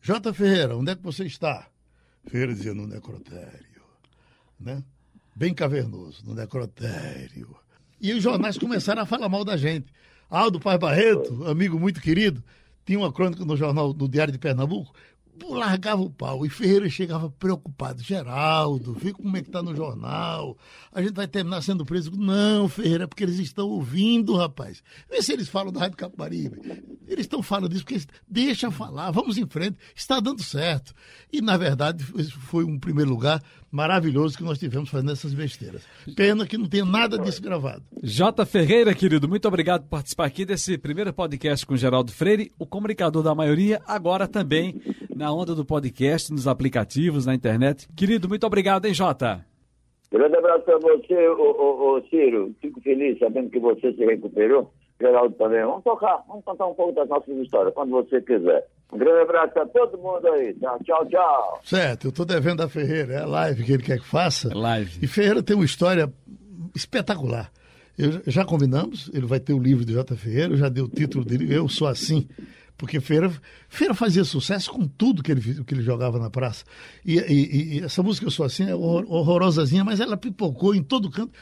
Jota 0.01 0.35
Ferreira, 0.35 0.77
onde 0.77 0.91
é 0.91 0.97
que 0.97 1.03
você 1.03 1.25
está? 1.27 1.69
Ferreira 2.27 2.53
dizia, 2.53 2.75
no 2.75 2.89
necrotério. 2.89 3.83
Né? 4.59 4.83
Bem 5.37 5.55
cavernoso, 5.55 6.25
no 6.27 6.35
necrotério. 6.35 7.55
E 8.01 8.13
os 8.15 8.23
jornais 8.23 8.59
começaram 8.59 9.03
a 9.03 9.07
falar 9.07 9.29
mal 9.29 9.45
da 9.45 9.57
gente. 9.57 9.93
Aldo 10.29 10.59
Paz 10.59 10.77
Barreto, 10.77 11.47
amigo 11.47 11.79
muito 11.79 12.01
querido, 12.01 12.43
tinha 12.85 12.99
uma 12.99 13.13
crônica 13.13 13.45
no 13.45 13.57
jornal, 13.57 13.95
no 13.95 14.09
Diário 14.09 14.33
de 14.33 14.39
Pernambuco, 14.39 14.93
largava 15.47 16.03
o 16.03 16.11
pau. 16.11 16.45
E 16.45 16.51
Ferreira 16.51 16.89
chegava 16.89 17.31
preocupado. 17.31 18.03
Geraldo, 18.03 18.93
vê 18.95 19.13
como 19.13 19.37
é 19.37 19.43
que 19.43 19.51
tá 19.51 19.63
no 19.63 19.75
jornal. 19.75 20.57
A 20.93 21.03
gente 21.03 21.15
vai 21.15 21.27
terminar 21.27 21.63
sendo 21.63 21.85
preso. 21.85 22.11
Não, 22.17 22.69
Ferreira, 22.69 23.05
é 23.05 23.07
porque 23.07 23.23
eles 23.23 23.39
estão 23.39 23.69
ouvindo, 23.69 24.37
rapaz. 24.37 24.83
Vê 25.11 25.23
se 25.23 25.33
eles 25.33 25.49
falam 25.49 25.73
da 25.73 25.81
Rádio 25.81 25.97
Capibaribe. 25.97 26.61
Eles 27.07 27.25
estão 27.25 27.43
falando 27.43 27.71
disso, 27.71 27.85
porque 27.85 27.95
eles... 27.95 28.09
deixa 28.29 28.71
falar, 28.71 29.11
vamos 29.11 29.39
em 29.39 29.47
frente, 29.47 29.79
está 29.95 30.21
dando 30.21 30.43
certo. 30.43 30.95
E, 31.33 31.41
na 31.41 31.57
verdade, 31.57 32.05
foi 32.05 32.65
um 32.65 32.79
primeiro 32.79 33.11
lugar 33.11 33.43
maravilhoso 33.71 34.37
que 34.37 34.45
nós 34.45 34.59
tivemos 34.59 34.89
fazendo 34.89 35.13
essas 35.13 35.35
besteiras. 35.35 35.87
Pena 36.17 36.47
que 36.47 36.59
não 36.59 36.69
tenha 36.69 36.85
nada 36.85 37.19
disso 37.19 37.43
gravado. 37.43 37.83
J. 38.03 38.47
Ferreira, 38.47 38.95
querido, 38.95 39.29
muito 39.29 39.47
obrigado 39.47 39.83
por 39.83 39.91
participar 39.91 40.27
aqui 40.27 40.45
desse 40.45 40.79
primeiro 40.79 41.13
podcast 41.13 41.67
com 41.67 41.77
Geraldo 41.77 42.13
Freire, 42.13 42.51
o 42.59 42.67
comunicador 42.67 43.23
da 43.23 43.35
maioria, 43.35 43.81
agora 43.87 44.27
também 44.27 44.81
na 45.15 45.33
onda 45.33 45.55
do 45.55 45.65
podcast, 45.65 46.33
nos 46.33 46.47
aplicativos, 46.47 47.27
na 47.27 47.35
internet. 47.35 47.89
Querido, 47.97 48.29
muito 48.29 48.47
obrigado, 48.47 48.87
hein, 48.87 48.95
Jota? 48.95 49.45
Grande 50.11 50.37
abraço 50.37 50.65
para 50.65 50.79
você, 50.79 51.29
ô, 51.29 51.43
ô, 51.43 51.97
ô, 51.97 52.03
Ciro. 52.09 52.55
Fico 52.61 52.81
feliz 52.81 53.19
sabendo 53.19 53.51
que 53.51 53.59
você 53.59 53.93
se 53.93 54.05
recuperou. 54.05 54.73
Geraldo 55.01 55.35
também. 55.37 55.65
Vamos 55.65 55.85
tocar, 55.85 56.25
vamos 56.27 56.45
contar 56.45 56.67
um 56.67 56.75
pouco 56.75 56.93
das 56.93 57.09
nossas 57.09 57.37
histórias, 57.37 57.73
quando 57.75 57.91
você 57.91 58.21
quiser. 58.21 58.67
Um 58.93 58.99
grande 58.99 59.21
abraço 59.23 59.59
a 59.59 59.67
todo 59.67 59.97
mundo 59.99 60.27
aí. 60.29 60.55
Tchau, 60.55 60.79
tchau, 60.85 61.07
tchau. 61.09 61.61
Certo, 61.65 62.07
eu 62.07 62.11
estou 62.11 62.25
devendo 62.27 62.63
a 62.63 62.69
Ferreira, 62.69 63.15
é 63.15 63.19
a 63.23 63.27
live 63.27 63.63
que 63.65 63.73
ele 63.73 63.83
quer 63.83 63.99
que 63.99 64.07
faça. 64.07 64.51
Live. 64.53 64.99
E 65.03 65.07
Ferreira 65.07 65.43
tem 65.43 65.55
uma 65.55 65.65
história 65.65 66.13
espetacular. 66.75 67.51
Eu, 67.97 68.23
já 68.27 68.45
combinamos, 68.45 69.11
ele 69.13 69.27
vai 69.27 69.41
ter 69.41 69.53
o 69.53 69.59
livro 69.59 69.85
de 69.85 69.93
J. 69.93 70.17
Ferreira, 70.17 70.53
eu 70.55 70.57
já 70.57 70.69
dei 70.69 70.83
o 70.83 70.89
título 70.89 71.25
dele, 71.25 71.53
Eu 71.55 71.69
Sou 71.69 71.87
Assim. 71.89 72.29
Porque 72.77 73.01
Ferreira, 73.01 73.33
Ferreira 73.69 73.95
fazia 73.95 74.23
sucesso 74.25 74.71
com 74.71 74.87
tudo 74.87 75.21
que 75.23 75.33
ele, 75.33 75.65
que 75.65 75.75
ele 75.75 75.83
jogava 75.83 76.17
na 76.19 76.31
praça. 76.31 76.65
E, 77.05 77.19
e- 77.19 77.79
e 77.79 77.85
essa 77.85 78.03
música 78.05 78.27
Eu 78.27 78.31
Sou 78.31 78.47
Assim 78.47 78.71
é 78.71 78.75
horror- 78.75 79.05
horrorosazinha, 79.09 79.85
mas 79.85 79.99
ela 79.99 80.17
pipocou 80.17 80.75
em 80.77 80.83
todo 80.83 81.11
canto. 81.11 81.33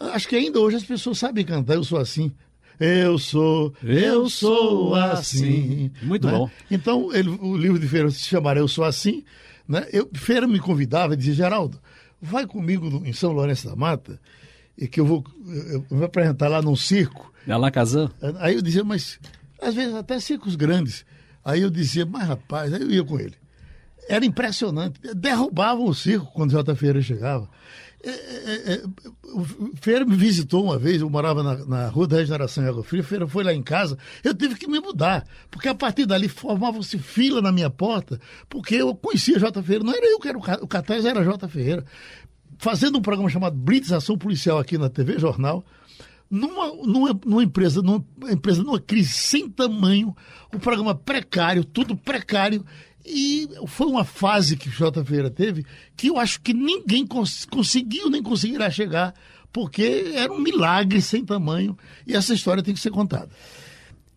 Acho 0.00 0.28
que 0.28 0.34
ainda 0.34 0.58
hoje 0.58 0.76
as 0.76 0.84
pessoas 0.84 1.18
sabem 1.18 1.44
cantar 1.44 1.74
Eu 1.74 1.84
Sou 1.84 1.98
Assim. 1.98 2.32
Eu 2.80 3.18
sou, 3.18 3.74
eu 3.84 4.26
sou 4.30 4.94
assim. 4.94 5.90
Muito 6.02 6.26
né? 6.26 6.32
bom. 6.32 6.50
Então, 6.70 7.14
ele- 7.14 7.28
o 7.28 7.54
livro 7.54 7.78
de 7.78 7.86
Feira 7.86 8.10
se 8.10 8.20
chamará 8.20 8.58
Eu 8.58 8.66
Sou 8.68 8.84
Assim. 8.84 9.22
Né? 9.68 9.86
Eu, 9.92 10.08
Feira 10.14 10.48
me 10.48 10.58
convidava 10.58 11.12
e 11.12 11.16
dizia, 11.16 11.34
Geraldo, 11.34 11.78
vai 12.20 12.46
comigo 12.46 13.02
em 13.04 13.12
São 13.12 13.32
Lourenço 13.32 13.68
da 13.68 13.76
Mata, 13.76 14.18
e 14.76 14.88
que 14.88 14.98
eu 14.98 15.04
vou, 15.04 15.22
eu 15.46 15.84
vou 15.90 16.04
apresentar 16.04 16.48
lá 16.48 16.62
num 16.62 16.74
circo. 16.74 17.30
Alain 17.46 17.70
Kazan? 17.70 18.10
Aí 18.38 18.54
eu 18.54 18.62
dizia, 18.62 18.82
mas 18.82 19.20
às 19.60 19.74
vezes 19.74 19.94
até 19.94 20.18
circos 20.18 20.56
grandes. 20.56 21.04
Aí 21.44 21.60
eu 21.60 21.70
dizia, 21.70 22.06
mas 22.06 22.26
rapaz, 22.26 22.72
aí 22.72 22.80
eu 22.80 22.90
ia 22.90 23.04
com 23.04 23.20
ele. 23.20 23.34
Era 24.08 24.24
impressionante. 24.24 24.98
Derrubavam 25.14 25.84
o 25.86 25.94
circo 25.94 26.32
quando 26.32 26.50
o 26.50 26.52
J. 26.52 26.74
Feira 26.74 27.00
chegava. 27.00 27.48
É, 28.02 28.10
é, 28.10 28.72
é, 28.74 28.82
o 29.34 29.44
Feira 29.80 30.06
me 30.06 30.16
visitou 30.16 30.64
uma 30.64 30.78
vez, 30.78 31.02
eu 31.02 31.10
morava 31.10 31.42
na, 31.42 31.56
na 31.66 31.88
Rua 31.88 32.06
da 32.06 32.16
Regeneração 32.16 32.64
em 32.64 32.68
Água 32.68 32.82
Fria, 32.82 33.02
Feira 33.04 33.26
foi 33.26 33.44
lá 33.44 33.52
em 33.52 33.62
casa, 33.62 33.98
eu 34.24 34.34
tive 34.34 34.54
que 34.54 34.66
me 34.66 34.80
mudar, 34.80 35.26
porque 35.50 35.68
a 35.68 35.74
partir 35.74 36.06
dali 36.06 36.26
formavam-se 36.26 36.96
fila 36.98 37.42
na 37.42 37.52
minha 37.52 37.68
porta, 37.68 38.18
porque 38.48 38.74
eu 38.76 38.94
conhecia 38.94 39.38
J. 39.38 39.62
Ferreira, 39.62 39.84
não 39.84 39.92
era 39.94 40.06
eu 40.10 40.18
que 40.18 40.28
era 40.28 40.38
o, 40.38 40.40
ca- 40.40 40.58
o 40.62 40.66
cartaz, 40.66 41.04
era 41.04 41.22
J. 41.22 41.46
Ferreira. 41.46 41.84
Fazendo 42.58 42.96
um 42.98 43.02
programa 43.02 43.28
chamado 43.28 43.54
Blitz 43.56 43.92
Ação 43.92 44.16
Policial 44.16 44.58
aqui 44.58 44.78
na 44.78 44.88
TV 44.88 45.18
Jornal, 45.18 45.62
numa, 46.30 46.68
numa, 46.86 47.20
numa 47.24 47.42
empresa, 47.42 47.82
numa 47.82 48.04
empresa 48.30 48.62
numa 48.62 48.80
crise 48.80 49.12
sem 49.12 49.48
tamanho, 49.48 50.14
um 50.54 50.58
programa 50.58 50.94
precário, 50.94 51.64
tudo 51.64 51.96
precário. 51.96 52.64
E 53.12 53.48
foi 53.66 53.86
uma 53.88 54.04
fase 54.04 54.56
que 54.56 54.68
o 54.68 54.72
Jota 54.72 55.04
Feira 55.04 55.28
teve 55.30 55.64
que 55.96 56.06
eu 56.08 56.18
acho 56.18 56.40
que 56.40 56.54
ninguém 56.54 57.06
cons- 57.06 57.44
conseguiu 57.44 58.08
nem 58.08 58.22
conseguirá 58.22 58.70
chegar, 58.70 59.14
porque 59.52 60.12
era 60.14 60.32
um 60.32 60.38
milagre 60.38 61.02
sem 61.02 61.24
tamanho. 61.24 61.76
E 62.06 62.14
essa 62.14 62.32
história 62.32 62.62
tem 62.62 62.72
que 62.74 62.80
ser 62.80 62.90
contada. 62.90 63.28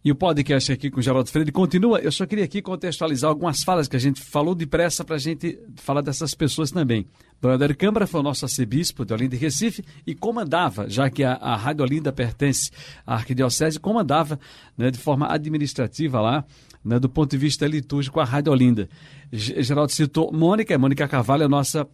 E 0.06 0.12
o 0.12 0.16
podcast 0.16 0.70
aqui 0.70 0.92
com 0.92 1.00
o 1.00 1.02
Geraldo 1.02 1.30
Freire 1.30 1.50
continua. 1.50 1.98
Eu 2.00 2.12
só 2.12 2.26
queria 2.26 2.44
aqui 2.44 2.62
contextualizar 2.62 3.30
algumas 3.30 3.64
falas 3.64 3.88
que 3.88 3.96
a 3.96 4.00
gente 4.00 4.20
falou 4.22 4.54
depressa 4.54 5.02
para 5.06 5.16
a 5.16 5.20
gente 5.20 5.58
falar 5.78 6.02
dessas 6.02 6.36
pessoas 6.36 6.72
também. 6.72 7.08
Dona 7.40 7.54
Adélio 7.56 7.76
Câmara 7.78 8.06
foi 8.06 8.20
o 8.20 8.24
nosso 8.24 8.44
arcebispo 8.44 9.06
de 9.06 9.14
Olinda 9.14 9.36
e 9.36 9.40
Recife 9.40 9.82
e 10.06 10.14
comandava, 10.14 10.90
já 10.90 11.10
que 11.10 11.24
a, 11.24 11.36
a 11.36 11.56
Rádio 11.56 11.84
Olinda 11.86 12.12
pertence 12.12 12.70
à 13.08 13.16
Arquidiocese, 13.16 13.80
comandava 13.80 14.38
né, 14.78 14.92
de 14.92 14.98
forma 15.00 15.26
administrativa 15.32 16.20
lá, 16.20 16.44
né, 16.84 17.00
do 17.00 17.08
ponto 17.10 17.32
de 17.32 17.38
vista 17.38 17.66
litúrgico, 17.68 18.20
a 18.20 18.26
Rádio 18.26 18.52
Olinda. 18.52 18.90
Geraldo 19.32 19.92
citou 19.92 20.32
Mônica, 20.34 20.78
Mônica 20.78 21.08
Carvalho, 21.08 21.46
a 21.46 21.50
nossa 21.50 21.88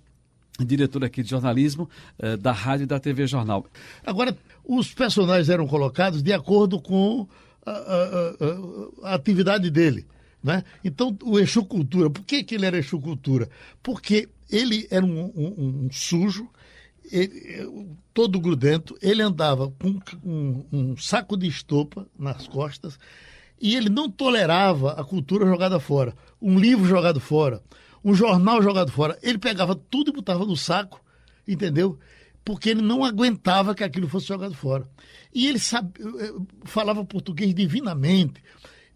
diretora 0.59 1.05
aqui 1.05 1.23
de 1.23 1.29
jornalismo 1.29 1.89
eh, 2.17 2.35
da 2.35 2.51
Rádio 2.51 2.83
e 2.83 2.87
da 2.87 2.99
TV 2.99 3.25
Jornal. 3.27 3.65
Agora, 4.05 4.35
os 4.65 4.93
personagens 4.93 5.47
eram 5.49 5.67
colocados 5.67 6.21
de 6.21 6.33
acordo 6.33 6.81
com 6.81 7.27
a, 7.65 7.71
a- 7.71 7.75
a- 9.05 9.11
a 9.11 9.13
atividade 9.15 9.69
dele. 9.69 10.05
Né? 10.43 10.63
Então, 10.83 11.17
o 11.23 11.37
Exu 11.39 11.63
Cultura, 11.65 12.09
por 12.09 12.23
que, 12.25 12.43
que 12.43 12.55
ele 12.55 12.65
era 12.65 12.77
Exu 12.77 12.99
Cultura? 12.99 13.49
Porque 13.83 14.27
ele 14.49 14.87
era 14.89 15.05
um, 15.05 15.25
um- 15.35 15.85
um 15.85 15.89
sujo, 15.91 16.49
ele- 17.11 17.89
todo 18.13 18.39
grudento, 18.39 18.97
ele 19.01 19.21
andava 19.21 19.71
com 19.71 19.97
um, 20.25 20.65
um 20.71 20.97
saco 20.97 21.37
de 21.37 21.47
estopa 21.47 22.05
nas 22.17 22.47
costas 22.47 22.97
e 23.62 23.76
ele 23.76 23.89
não 23.89 24.10
tolerava 24.10 24.93
a 24.93 25.03
cultura 25.03 25.45
jogada 25.45 25.80
fora, 25.80 26.14
um 26.41 26.57
livro 26.57 26.86
jogado 26.86 27.20
fora, 27.20 27.62
um 28.03 28.14
jornal 28.14 28.62
jogado 28.62 28.91
fora. 28.91 29.18
Ele 29.22 29.38
pegava 29.38 29.76
tudo 29.76 30.12
e 30.12 30.14
botava 30.14 30.45
no 30.45 30.55
saco, 30.55 31.01
entendeu? 31.47 31.99
Porque 32.43 32.70
ele 32.70 32.82
não 32.82 33.03
aguentava 33.03 33.76
que 33.76 33.84
aquilo 33.84 34.07
fosse 34.07 34.28
jogado 34.28 34.53
fora. 34.53 34.86
E 35.34 35.47
ele 35.47 35.60
sabe, 35.60 35.91
eh, 36.01 36.34
falava 36.64 37.03
português 37.03 37.53
divinamente. 37.53 38.41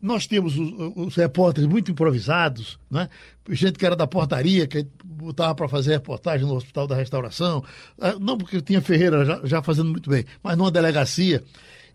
Nós 0.01 0.27
temos 0.27 0.57
os, 0.57 0.73
os 0.95 1.15
repórteres 1.15 1.69
muito 1.69 1.91
improvisados, 1.91 2.77
né? 2.89 3.09
gente 3.49 3.77
que 3.77 3.85
era 3.85 3.95
da 3.95 4.07
portaria, 4.07 4.67
que 4.67 4.85
botava 5.03 5.55
para 5.55 5.67
fazer 5.67 5.91
reportagem 5.91 6.45
no 6.45 6.55
Hospital 6.55 6.87
da 6.87 6.95
Restauração. 6.95 7.63
Ah, 7.99 8.15
Não 8.19 8.37
porque 8.37 8.61
tinha 8.61 8.81
Ferreira 8.81 9.23
já, 9.23 9.41
já 9.43 9.61
fazendo 9.61 9.91
muito 9.91 10.09
bem, 10.09 10.25
mas 10.41 10.57
numa 10.57 10.71
delegacia. 10.71 11.43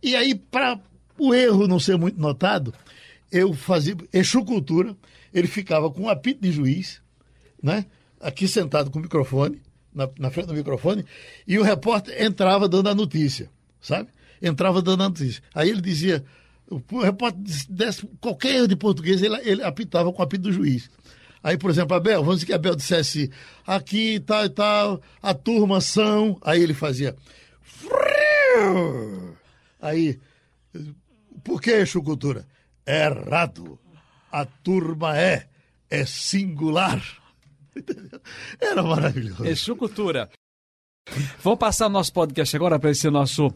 E 0.03 0.15
aí, 0.15 0.35
para 0.35 0.79
o 1.19 1.35
erro 1.35 1.67
não 1.67 1.79
ser 1.79 1.97
muito 1.97 2.21
notado, 2.21 2.73
eu 3.31 3.53
fazia 3.53 3.97
Exu 4.13 4.45
Cultura, 4.45 4.97
ele 5.33 5.47
ficava 5.47 5.91
com 5.91 6.03
um 6.03 6.09
apito 6.09 6.41
de 6.41 6.53
juiz, 6.53 7.01
né? 7.63 7.85
aqui 8.21 8.49
sentado 8.49 8.91
com 8.91 8.99
o 8.99 9.03
microfone, 9.03 9.61
na, 9.95 10.09
na 10.19 10.31
frente 10.31 10.47
do 10.47 10.55
microfone, 10.55 11.05
e 11.47 11.59
o 11.59 11.63
repórter 11.63 12.23
entrava 12.23 12.69
dando 12.69 12.89
a 12.89 12.95
notícia, 12.95 13.51
sabe? 13.81 14.09
Entrava 14.41 14.81
dando 14.83 15.03
a 15.03 15.09
notícia. 15.09 15.43
Aí 15.55 15.71
ele 15.71 15.81
dizia, 15.81 16.25
o, 16.71 16.81
o 16.93 17.03
repórter 17.03 17.41
desse 17.69 18.07
qualquer 18.21 18.57
erro 18.57 18.69
de 18.69 18.77
português, 18.77 19.23
ele, 19.23 19.37
ele 19.43 19.63
apitava 19.63 20.13
com 20.13 20.21
o 20.21 20.25
apito 20.25 20.45
do 20.45 20.53
juiz. 20.53 20.91
Aí, 21.43 21.57
por 21.57 21.71
exemplo, 21.71 21.97
Abel, 21.97 22.21
vamos 22.23 22.37
dizer 22.37 22.47
que 22.47 22.53
Abel 22.53 22.75
dissesse 22.75 23.31
aqui 23.67 24.21
tal 24.21 24.45
e 24.45 24.49
tal, 24.49 25.01
a 25.23 25.33
turma 25.33 25.81
são. 25.81 26.37
Aí 26.43 26.61
ele 26.61 26.75
fazia. 26.75 27.15
Aí, 29.81 30.19
por 31.49 31.63
que, 31.63 31.87
Chucultura? 31.87 32.47
Errado. 32.87 33.79
A 34.31 34.45
turma 34.45 35.19
é, 35.19 35.47
é 35.89 36.05
singular. 36.05 37.03
Era 38.61 38.83
maravilhoso. 38.83 39.47
Exu 39.47 39.75
Cultura. 39.75 40.29
Vamos 41.43 41.59
passar 41.59 41.87
o 41.87 41.91
nosso 41.91 42.13
podcast 42.13 42.55
agora 42.55 42.79
para 42.79 42.91
esse 42.91 43.09
nosso, 43.09 43.51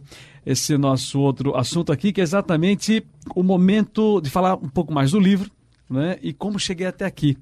esse 0.46 0.78
nosso 0.78 1.20
outro 1.20 1.54
assunto 1.54 1.92
aqui, 1.92 2.14
que 2.14 2.22
é 2.22 2.24
exatamente 2.24 3.06
o 3.36 3.42
momento 3.42 4.22
de 4.22 4.30
falar 4.30 4.54
um 4.54 4.70
pouco 4.70 4.90
mais 4.90 5.10
do 5.10 5.20
livro 5.20 5.50
né, 5.90 6.18
e 6.22 6.32
como 6.32 6.58
cheguei 6.58 6.86
até 6.86 7.04
aqui. 7.04 7.36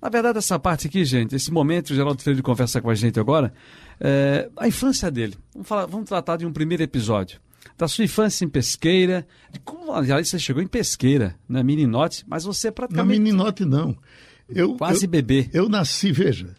Na 0.00 0.08
verdade, 0.08 0.38
essa 0.38 0.58
parte 0.58 0.86
aqui, 0.86 1.04
gente, 1.04 1.36
esse 1.36 1.52
momento, 1.52 1.90
o 1.90 1.94
Geraldo 1.94 2.22
Freire 2.22 2.40
conversa 2.40 2.80
com 2.80 2.88
a 2.88 2.94
gente 2.94 3.20
agora, 3.20 3.52
é, 4.00 4.48
a 4.56 4.66
infância 4.66 5.10
dele. 5.10 5.36
Vamos, 5.52 5.68
falar, 5.68 5.84
vamos 5.84 6.08
tratar 6.08 6.38
de 6.38 6.46
um 6.46 6.52
primeiro 6.54 6.82
episódio. 6.82 7.38
Da 7.80 7.88
sua 7.88 8.04
infância 8.04 8.44
em 8.44 8.48
pesqueira, 8.50 9.26
de 9.50 9.58
como, 9.60 9.94
aliás, 9.94 10.28
você 10.28 10.38
chegou 10.38 10.62
em 10.62 10.66
pesqueira, 10.66 11.34
na 11.48 11.62
Mininote, 11.62 12.26
mas 12.28 12.44
você 12.44 12.68
Na 12.68 12.72
praticamente 12.72 13.18
Meninote, 13.18 13.64
não. 13.64 13.96
Eu, 14.46 14.76
quase 14.76 15.06
eu, 15.06 15.10
bebê. 15.10 15.48
Eu 15.50 15.66
nasci, 15.66 16.12
veja, 16.12 16.54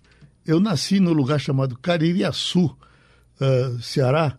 eu 0.48 0.60
nasci 0.60 1.00
no 1.00 1.14
lugar 1.14 1.40
chamado 1.40 1.78
Caririaçu, 1.78 2.66
uh, 2.66 3.80
Ceará, 3.84 4.36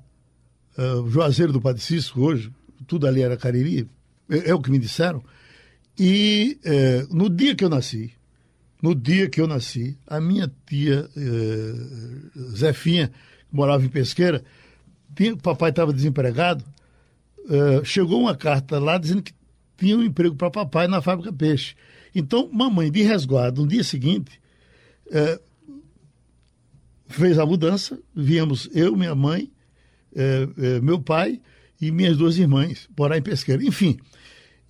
uh, 0.77 1.09
Juazeiro 1.09 1.53
do 1.53 1.61
Padre 1.61 1.81
Cisco, 1.81 2.21
hoje, 2.21 2.51
tudo 2.85 3.07
ali 3.07 3.23
era 3.23 3.37
Cariri, 3.37 3.89
é, 4.29 4.51
é 4.51 4.55
o 4.55 4.61
que 4.61 4.73
me 4.73 4.79
disseram. 4.81 5.23
E 5.97 6.59
eh, 6.65 7.07
no 7.11 7.31
dia 7.31 7.55
que 7.55 7.65
eu 7.65 7.69
nasci, 7.69 8.13
no 8.83 8.93
dia 8.93 9.29
que 9.29 9.41
eu 9.41 9.47
nasci, 9.47 9.97
a 10.05 10.21
minha 10.21 10.53
tia 10.67 11.09
eh, 11.17 12.51
Zefinha, 12.57 13.07
que 13.49 13.55
morava 13.55 13.85
em 13.85 13.89
Pesqueira, 13.89 14.43
tinha, 15.15 15.37
papai 15.37 15.71
estava 15.71 15.93
desempregado, 15.93 16.65
eh, 17.49 17.83
chegou 17.85 18.21
uma 18.21 18.37
carta 18.37 18.79
lá 18.79 18.99
dizendo 18.99 19.23
que 19.23 19.33
tinha 19.77 19.97
um 19.97 20.03
emprego 20.03 20.37
para 20.37 20.51
papai 20.51 20.87
na 20.87 21.03
fábrica 21.03 21.33
Peixe. 21.33 21.75
Então, 22.15 22.49
mamãe, 22.53 22.91
de 22.91 23.03
resguardo, 23.03 23.63
no 23.63 23.69
dia 23.69 23.83
seguinte, 23.83 24.41
eh, 25.11 25.41
fez 27.09 27.39
a 27.39 27.47
mudança, 27.47 27.99
viemos 28.15 28.69
eu, 28.73 28.97
minha 28.97 29.15
mãe, 29.15 29.51
eh, 30.15 30.81
meu 30.83 31.01
pai 31.01 31.41
e 31.81 31.91
minhas 31.91 32.17
duas 32.17 32.39
irmãs 32.39 32.89
morar 32.97 33.19
em 33.19 33.23
Pesqueira. 33.23 33.63
Enfim, 33.65 33.99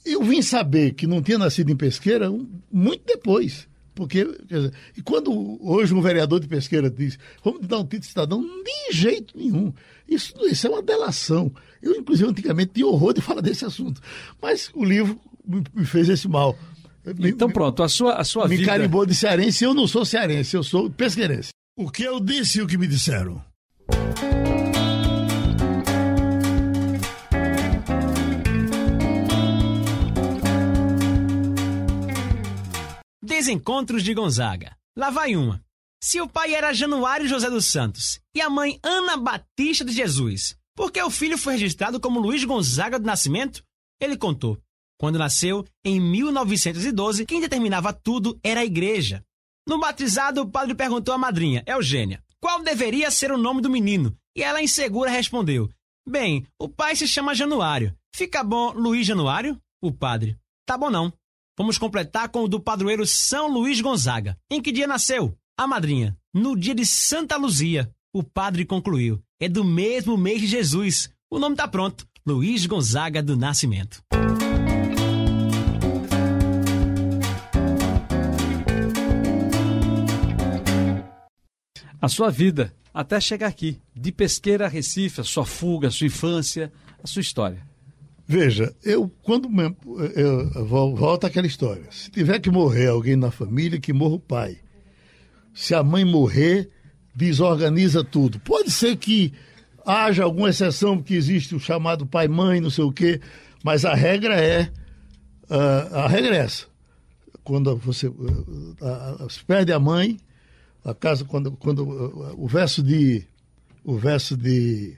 eu 0.05 0.23
vim 0.23 0.41
saber 0.41 0.95
que 0.95 1.07
não 1.07 1.23
tinha 1.23 1.39
nascido 1.39 1.71
em 1.71 1.77
Pesqueira 1.77 2.31
muito 2.71 3.05
depois. 3.07 3.69
Porque, 3.95 4.25
quer 4.49 4.55
dizer, 4.57 4.73
e 4.97 5.03
quando 5.03 5.59
hoje 5.63 5.93
um 5.93 6.01
vereador 6.01 6.41
de 6.41 6.49
Pesqueira 6.49 6.89
diz, 6.91 7.19
vamos 7.45 7.67
dar 7.67 7.79
um 7.79 7.83
título 7.85 8.01
de 8.01 8.07
cidadão, 8.07 8.43
de 8.43 8.97
jeito 8.97 9.37
nenhum. 9.37 9.73
Isso, 10.09 10.33
isso 10.47 10.67
é 10.67 10.71
uma 10.71 10.83
delação. 10.83 11.53
Eu, 11.83 11.95
inclusive, 11.97 12.29
antigamente 12.31 12.73
tinha 12.75 12.87
horror 12.87 13.13
de 13.13 13.21
falar 13.21 13.41
desse 13.43 13.65
assunto. 13.65 14.01
Mas 14.41 14.71
o 14.75 14.85
livro 14.85 15.21
me 15.47 15.63
me 15.75 15.85
fez 15.85 16.09
esse 16.09 16.27
mal. 16.29 16.57
Me- 17.05 17.31
Então 17.31 17.49
me- 17.49 17.55
pronto, 17.55 17.83
a 17.83 17.89
sua, 17.89 18.15
a 18.15 18.25
sua 18.25 18.49
me 18.49 18.57
vida... 18.57 18.71
carimbou 18.71 19.05
de 19.05 19.15
cearense. 19.15 19.65
Eu 19.65 19.75
não 19.75 19.87
sou 19.87 20.05
cearense, 20.05 20.57
eu 20.57 20.63
sou 20.63 20.89
pesqueirense. 20.89 21.51
O 21.77 21.91
que 21.91 22.03
eu 22.05 22.19
disse 22.21 22.61
e 22.61 22.63
o 22.63 22.67
que 22.67 22.79
me 22.79 22.87
disseram? 22.87 23.43
Desencontros 33.43 34.05
de 34.05 34.15
Gonzaga. 34.15 34.77
Lá 34.97 35.11
vai 35.11 35.35
uma. 35.35 35.61
Se 36.01 36.21
o 36.21 36.29
pai 36.29 36.55
era 36.55 36.73
Januário 36.73 37.27
José 37.27 37.51
dos 37.51 37.67
Santos 37.67 38.21
e 38.33 38.41
a 38.41 38.49
mãe 38.49 38.79
Ana 38.85 39.17
Batista 39.17 39.85
de 39.85 39.91
Jesus, 39.91 40.57
por 40.77 40.93
que 40.93 41.03
o 41.03 41.11
filho 41.11 41.37
foi 41.37 41.55
registrado 41.55 41.99
como 41.99 42.21
Luiz 42.21 42.45
Gonzaga 42.45 43.01
do 43.01 43.05
Nascimento? 43.05 43.65
Ele 44.01 44.17
contou. 44.17 44.57
Quando 44.97 45.19
nasceu, 45.19 45.67
em 45.85 45.99
1912, 45.99 47.27
quem 47.27 47.41
determinava 47.41 47.93
tudo 47.93 48.39
era 48.45 48.61
a 48.61 48.65
igreja. 48.65 49.25
No 49.69 49.81
batizado, 49.81 50.43
o 50.43 50.49
padre 50.49 50.77
perguntou 50.77 51.13
à 51.13 51.19
madrinha, 51.19 51.65
Eugênia, 51.67 52.23
qual 52.41 52.63
deveria 52.63 53.11
ser 53.11 53.33
o 53.33 53.37
nome 53.37 53.61
do 53.61 53.69
menino? 53.69 54.17
E 54.37 54.43
ela, 54.45 54.63
insegura, 54.63 55.11
respondeu: 55.11 55.69
Bem, 56.09 56.47
o 56.61 56.69
pai 56.69 56.95
se 56.95 57.09
chama 57.09 57.35
Januário. 57.35 57.93
Fica 58.15 58.45
bom 58.45 58.71
Luiz 58.71 59.05
Januário? 59.05 59.61
O 59.83 59.91
padre: 59.91 60.39
Tá 60.65 60.79
bom 60.79 60.91
não. 60.91 61.13
Vamos 61.57 61.79
completar 61.79 62.29
com 62.29 62.45
o 62.45 62.49
do 62.49 62.59
padroeiro 62.59 63.07
São 63.07 63.49
Luís 63.49 63.81
Gonzaga. 63.81 64.37
Em 64.51 64.61
que 64.61 64.73
dia 64.73 64.87
nasceu? 64.87 65.37
A 65.57 65.67
madrinha. 65.67 66.17
No 66.33 66.57
dia 66.57 66.75
de 66.75 66.87
Santa 66.87 67.37
Luzia. 67.37 67.91
O 68.13 68.23
padre 68.23 68.65
concluiu. 68.65 69.23
É 69.41 69.49
do 69.49 69.65
mesmo 69.65 70.17
mês 70.17 70.41
de 70.41 70.47
Jesus. 70.47 71.11
O 71.31 71.39
nome 71.39 71.57
tá 71.57 71.69
pronto. 71.69 72.07
Luiz 72.27 72.67
Gonzaga 72.67 73.23
do 73.23 73.37
Nascimento. 73.37 74.03
a 82.03 82.09
sua 82.09 82.31
vida 82.31 82.75
até 82.93 83.21
chegar 83.21 83.47
aqui, 83.47 83.81
de 83.95 84.11
pesqueira 84.11 84.67
a 84.67 84.69
Recife, 84.69 85.21
a 85.21 85.25
sua 85.25 85.47
fuga, 85.47 85.87
a 85.87 85.91
sua 85.91 86.09
infância, 86.09 86.73
a 87.01 87.07
sua 87.07 87.21
história. 87.21 87.72
Veja, 88.33 88.75
eu 88.83 89.11
quando 89.23 89.47
eu, 90.17 90.65
vol- 90.65 90.97
volta 90.97 91.27
aquela 91.27 91.47
história. 91.47 91.85
Se 91.91 92.11
tiver 92.11 92.41
que 92.41 92.51
morrer 92.51 92.87
alguém 92.87 93.15
na 93.15 93.31
família, 93.31 93.79
que 93.79 93.93
morra 93.93 94.15
o 94.15 94.21
pai. 94.21 94.57
Se 95.53 95.75
a 95.75 95.83
mãe 95.83 96.03
morrer, 96.03 96.71
desorganiza 97.15 98.03
tudo. 98.03 98.41
Pode 98.41 98.71
ser 98.71 98.97
que 98.97 99.35
haja 99.85 100.25
alguma 100.25 100.49
exceção, 100.49 101.03
que 101.03 101.13
existe 101.15 101.55
o 101.55 101.61
chamado 101.61 102.07
pai-mãe, 102.07 102.59
não 102.59 102.71
sei 102.71 102.85
o 102.85 102.91
quê, 102.91 103.21
mas 103.63 103.85
a 103.85 103.95
regra 103.95 104.41
é 104.41 104.73
ah, 105.51 106.05
a 106.05 106.09
regra 106.09 106.35
é. 106.35 106.47
Quando 107.45 107.77
você 107.77 108.11
ah, 108.81 109.27
se 109.29 109.45
perde 109.45 109.75
a 109.75 109.79
mãe, 109.79 110.17
a 110.83 110.95
casa 110.95 111.23
quando 111.27 111.53
quando 111.53 111.83
ah, 111.83 112.35
o 112.35 112.49
verso 112.49 112.83
de 112.83 113.27
o 113.85 113.99
verso 113.99 114.39
de 114.39 114.97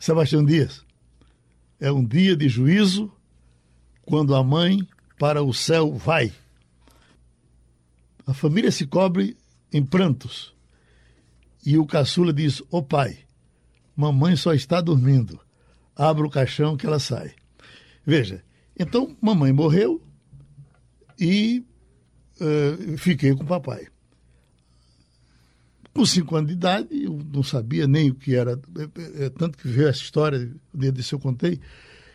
Sebastião 0.00 0.42
Dias 0.42 0.87
é 1.80 1.90
um 1.92 2.04
dia 2.04 2.36
de 2.36 2.48
juízo 2.48 3.12
quando 4.02 4.34
a 4.34 4.42
mãe 4.42 4.86
para 5.18 5.42
o 5.42 5.52
céu 5.52 5.92
vai. 5.94 6.32
A 8.26 8.34
família 8.34 8.70
se 8.70 8.86
cobre 8.86 9.36
em 9.72 9.84
prantos. 9.84 10.54
E 11.64 11.76
o 11.76 11.86
caçula 11.86 12.32
diz: 12.32 12.62
Ô 12.70 12.82
pai, 12.82 13.18
mamãe 13.96 14.36
só 14.36 14.54
está 14.54 14.80
dormindo. 14.80 15.40
Abra 15.94 16.26
o 16.26 16.30
caixão 16.30 16.76
que 16.76 16.86
ela 16.86 16.98
sai. 16.98 17.34
Veja, 18.06 18.42
então 18.78 19.16
mamãe 19.20 19.52
morreu 19.52 20.02
e 21.18 21.64
eh, 22.40 22.96
fiquei 22.96 23.34
com 23.34 23.42
o 23.42 23.46
papai. 23.46 23.88
Com 25.98 26.06
cinco 26.06 26.36
anos 26.36 26.46
de 26.46 26.54
idade, 26.54 27.02
eu 27.02 27.18
não 27.34 27.42
sabia 27.42 27.88
nem 27.88 28.10
o 28.10 28.14
que 28.14 28.32
era. 28.32 28.52
É, 28.52 29.24
é, 29.24 29.30
tanto 29.30 29.58
que 29.58 29.66
veio 29.66 29.88
essa 29.88 30.00
história, 30.00 30.48
desse 30.72 31.12
eu 31.12 31.18
contei, 31.18 31.58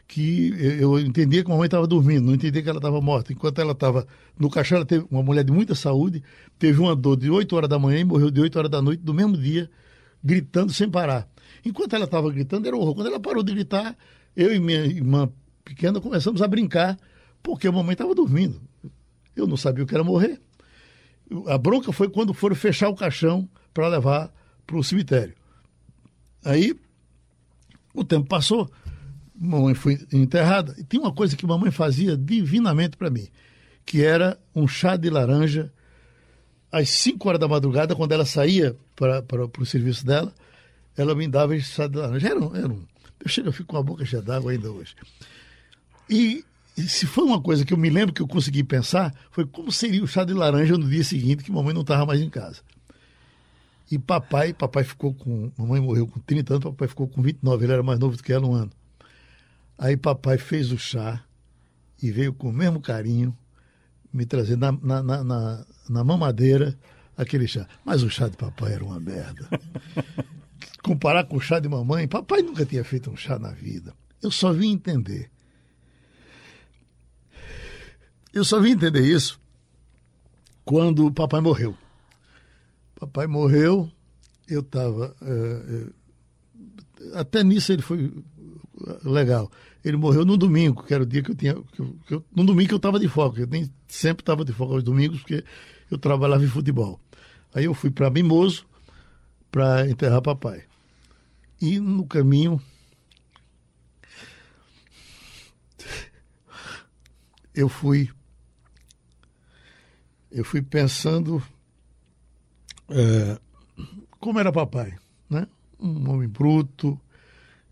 que 0.08 0.54
eu 0.80 0.98
entendia 0.98 1.44
que 1.44 1.52
a 1.52 1.54
mamãe 1.54 1.66
estava 1.66 1.86
dormindo, 1.86 2.28
não 2.28 2.34
entendia 2.34 2.64
que 2.64 2.70
ela 2.70 2.78
estava 2.80 3.02
morta. 3.02 3.34
Enquanto 3.34 3.60
ela 3.60 3.74
estava 3.74 4.08
no 4.40 4.50
caixão, 4.50 4.78
ela 4.78 4.86
teve 4.86 5.06
uma 5.12 5.22
mulher 5.22 5.44
de 5.44 5.52
muita 5.52 5.76
saúde, 5.76 6.24
teve 6.58 6.80
uma 6.80 6.96
dor 6.96 7.18
de 7.18 7.30
8 7.30 7.54
horas 7.54 7.70
da 7.70 7.78
manhã 7.78 8.00
e 8.00 8.06
morreu 8.06 8.32
de 8.32 8.40
8 8.40 8.58
horas 8.58 8.72
da 8.72 8.82
noite 8.82 9.04
do 9.04 9.14
mesmo 9.14 9.36
dia, 9.36 9.70
gritando 10.24 10.72
sem 10.72 10.90
parar. 10.90 11.28
Enquanto 11.66 11.94
ela 11.94 12.06
estava 12.06 12.32
gritando, 12.32 12.66
era 12.66 12.78
horror. 12.78 12.96
Quando 12.96 13.08
ela 13.08 13.20
parou 13.20 13.44
de 13.44 13.52
gritar, 13.52 13.98
eu 14.34 14.56
e 14.56 14.62
minha 14.62 14.86
irmã 14.86 15.30
pequena 15.66 16.00
começamos 16.00 16.42
a 16.42 16.48
brincar, 16.48 16.98
porque 17.44 17.68
a 17.68 17.72
mamãe 17.74 17.92
estava 17.92 18.16
dormindo. 18.16 18.62
Eu 19.36 19.46
não 19.46 19.58
sabia 19.58 19.84
o 19.84 19.88
que 19.88 19.94
era 19.94 20.06
morrer. 20.06 20.40
A 21.48 21.58
bronca 21.58 21.92
foi 21.92 22.08
quando 22.08 22.34
foram 22.34 22.56
fechar 22.56 22.88
o 22.88 22.96
caixão 22.96 23.50
para 23.74 23.88
levar 23.88 24.34
para 24.66 24.78
o 24.78 24.84
cemitério. 24.84 25.34
Aí 26.44 26.76
o 27.94 28.04
tempo 28.04 28.28
passou, 28.28 28.70
mamãe 29.36 29.74
foi 29.74 30.06
enterrada. 30.12 30.76
E 30.78 30.84
tinha 30.84 31.02
uma 31.02 31.14
coisa 31.14 31.36
que 31.36 31.46
mamãe 31.46 31.72
fazia 31.72 32.18
divinamente 32.18 32.98
para 32.98 33.10
mim, 33.10 33.28
que 33.86 34.04
era 34.04 34.40
um 34.56 34.68
chá 34.68 34.96
de 34.96 35.10
laranja 35.10 35.72
às 36.72 36.90
5 36.90 37.28
horas 37.28 37.40
da 37.40 37.48
madrugada, 37.48 37.96
quando 37.96 38.14
ela 38.14 38.26
saía 38.26 38.76
para 38.96 39.46
o 39.60 39.66
serviço 39.66 40.06
dela, 40.06 40.34
ela 40.98 41.14
me 41.14 41.28
dava 41.28 41.56
esse 41.56 41.72
chá 41.72 41.88
de 41.88 41.98
laranja. 41.98 42.30
Era 42.30 42.40
um, 42.40 42.56
era 42.56 42.68
um, 42.68 42.84
eu 43.24 43.30
chego, 43.30 43.50
eu 43.50 43.54
fico 43.54 43.70
com 43.70 43.78
a 43.78 43.84
boca 43.84 44.04
cheia 44.06 44.22
d'água 44.22 44.52
ainda 44.52 44.72
hoje. 44.72 44.96
E 46.10 46.44
se 46.76 47.06
foi 47.06 47.24
uma 47.24 47.40
coisa 47.40 47.64
que 47.64 47.74
eu 47.74 47.78
me 47.78 47.90
lembro 47.90 48.14
que 48.14 48.22
eu 48.22 48.28
consegui 48.28 48.64
pensar, 48.64 49.14
foi 49.32 49.46
como 49.46 49.72
seria 49.72 50.04
o 50.04 50.08
chá 50.08 50.24
de 50.24 50.34
laranja 50.34 50.78
no 50.78 50.90
dia 50.90 51.04
seguinte, 51.04 51.44
que 51.44 51.52
mamãe 51.52 51.74
não 51.74 51.82
estava 51.82 52.06
mais 52.06 52.20
em 52.20 52.30
casa. 52.30 52.62
E 53.94 54.00
papai, 54.00 54.56
papai 54.56 54.84
ficou 54.84 55.14
com. 55.14 55.52
Mamãe 55.56 55.80
morreu 55.80 56.08
com 56.08 56.20
30 56.20 56.56
anos, 56.56 56.64
papai 56.64 56.88
ficou 56.88 57.08
com 57.08 57.22
29, 57.22 57.64
ele 57.64 57.74
era 57.74 57.84
mais 57.84 58.00
novo 58.00 58.18
do 58.18 58.24
que 58.24 58.34
ela 58.34 58.48
um 58.48 58.56
ano. 58.56 58.72
Aí 59.78 59.96
papai 59.96 60.40
fez 60.40 60.72
o 60.72 60.80
chá 60.80 61.24
e 62.02 62.12
veio 62.12 62.34
com 62.34 62.50
o 62.50 62.52
mesmo 62.52 62.82
carinho 62.82 63.38
me 64.12 64.26
trazer 64.26 64.58
na, 64.58 64.72
na, 64.72 65.04
na, 65.04 65.24
na, 65.24 65.66
na 65.88 66.04
mamadeira 66.04 66.76
aquele 67.16 67.48
chá. 67.48 67.68
Mas 67.86 68.02
o 68.02 68.10
chá 68.10 68.28
de 68.28 68.36
papai 68.36 68.74
era 68.74 68.84
uma 68.84 69.00
merda. 69.00 69.48
Comparar 70.82 71.26
com 71.26 71.38
o 71.38 71.40
chá 71.40 71.60
de 71.60 71.70
mamãe, 71.70 72.08
papai 72.08 72.42
nunca 72.42 72.66
tinha 72.66 72.84
feito 72.84 73.12
um 73.12 73.16
chá 73.16 73.38
na 73.38 73.52
vida. 73.52 73.94
Eu 74.24 74.32
só 74.32 74.52
vim 74.52 74.72
entender. 74.72 75.30
Eu 78.34 78.44
só 78.44 78.60
vim 78.60 78.72
entender 78.72 79.06
isso 79.06 79.40
quando 80.66 81.06
o 81.06 81.12
papai 81.12 81.42
morreu. 81.42 81.78
Papai 83.04 83.28
morreu, 83.28 83.92
eu 84.48 84.62
estava. 84.62 85.14
É, 85.22 85.84
é, 87.12 87.20
até 87.20 87.44
nisso 87.44 87.74
ele 87.74 87.82
foi 87.82 88.14
legal. 89.04 89.52
Ele 89.84 89.98
morreu 89.98 90.24
no 90.24 90.38
domingo, 90.38 90.84
que 90.84 90.94
era 90.94 91.04
o 91.04 91.06
dia 91.06 91.22
que 91.22 91.32
eu 91.32 91.36
tinha. 91.36 91.54
Que 91.54 91.82
eu, 91.82 91.96
que 92.08 92.14
eu, 92.14 92.26
no 92.34 92.46
domingo 92.46 92.70
que 92.70 92.74
eu 92.74 92.78
estava 92.78 92.98
de 92.98 93.10
folga. 93.10 93.42
Eu 93.42 93.48
nem 93.48 93.70
sempre 93.90 94.22
estava 94.22 94.46
de 94.46 94.54
folga 94.54 94.76
aos 94.76 94.84
domingos, 94.84 95.20
porque 95.20 95.44
eu 95.92 95.98
trabalhava 95.98 96.46
em 96.46 96.48
futebol. 96.48 96.98
Aí 97.54 97.66
eu 97.66 97.74
fui 97.74 97.92
para 97.92 98.10
Mimoso 98.10 98.66
para 99.52 99.90
enterrar 99.90 100.22
papai. 100.22 100.64
E 101.60 101.78
no 101.80 102.08
caminho. 102.08 102.62
Eu 107.54 107.68
fui. 107.68 108.10
Eu 110.32 110.46
fui 110.46 110.62
pensando 110.62 111.44
é, 112.94 113.40
como 114.20 114.40
era 114.40 114.52
papai, 114.52 114.96
né? 115.30 115.48
Um 115.80 116.10
homem 116.10 116.30
bruto, 116.30 117.00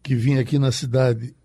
que 0.03 0.15
vinha 0.15 0.41
aqui 0.41 0.57
na 0.57 0.71
cidade, 0.71 1.35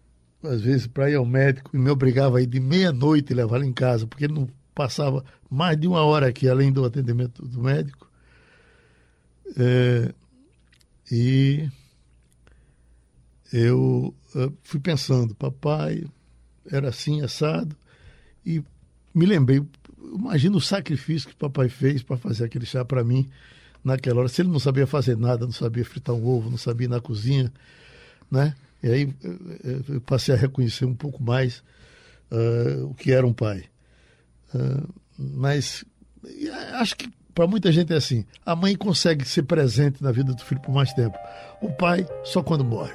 às 0.42 0.62
vezes, 0.62 0.86
para 0.86 1.10
ir 1.10 1.16
ao 1.16 1.26
médico 1.26 1.76
e 1.76 1.78
me 1.78 1.90
obrigava 1.90 2.38
a 2.38 2.42
ir 2.42 2.46
de 2.46 2.58
meia-noite 2.58 3.32
e 3.32 3.36
levá-lo 3.36 3.64
em 3.64 3.72
casa, 3.72 4.06
porque 4.06 4.24
ele 4.24 4.34
não 4.34 4.48
passava 4.74 5.24
mais 5.50 5.78
de 5.78 5.86
uma 5.86 6.02
hora 6.02 6.28
aqui, 6.28 6.48
além 6.48 6.72
do 6.72 6.84
atendimento 6.84 7.46
do 7.46 7.62
médico. 7.62 8.10
É, 9.58 10.12
e 11.10 11.68
eu 13.52 14.14
uh, 14.34 14.52
fui 14.62 14.80
pensando, 14.80 15.34
papai 15.34 16.04
era 16.68 16.88
assim, 16.88 17.22
assado, 17.22 17.76
e 18.44 18.62
me 19.14 19.24
lembrei, 19.24 19.62
imagina 20.00 20.56
o 20.56 20.60
sacrifício 20.60 21.28
que 21.28 21.36
papai 21.36 21.68
fez 21.68 22.02
para 22.02 22.16
fazer 22.16 22.44
aquele 22.44 22.66
chá 22.66 22.84
para 22.84 23.04
mim 23.04 23.28
naquela 23.86 24.20
hora. 24.20 24.28
Se 24.28 24.42
ele 24.42 24.50
não 24.50 24.58
sabia 24.58 24.86
fazer 24.86 25.16
nada, 25.16 25.46
não 25.46 25.52
sabia 25.52 25.84
fritar 25.84 26.14
um 26.14 26.26
ovo, 26.26 26.50
não 26.50 26.58
sabia 26.58 26.86
ir 26.86 26.90
na 26.90 27.00
cozinha, 27.00 27.52
né? 28.30 28.54
E 28.82 28.88
aí 28.88 29.14
eu 29.88 30.00
passei 30.00 30.34
a 30.34 30.36
reconhecer 30.36 30.84
um 30.84 30.94
pouco 30.94 31.22
mais 31.22 31.62
uh, 32.30 32.86
o 32.86 32.94
que 32.94 33.12
era 33.12 33.26
um 33.26 33.32
pai. 33.32 33.64
Uh, 34.52 34.88
mas 35.16 35.84
acho 36.74 36.96
que 36.96 37.08
para 37.32 37.46
muita 37.46 37.70
gente 37.70 37.92
é 37.92 37.96
assim. 37.96 38.24
A 38.44 38.56
mãe 38.56 38.74
consegue 38.74 39.24
ser 39.24 39.44
presente 39.44 40.02
na 40.02 40.10
vida 40.10 40.34
do 40.34 40.42
filho 40.42 40.60
por 40.60 40.74
mais 40.74 40.92
tempo. 40.92 41.16
O 41.62 41.72
pai 41.72 42.06
só 42.24 42.42
quando 42.42 42.64
morre. 42.64 42.94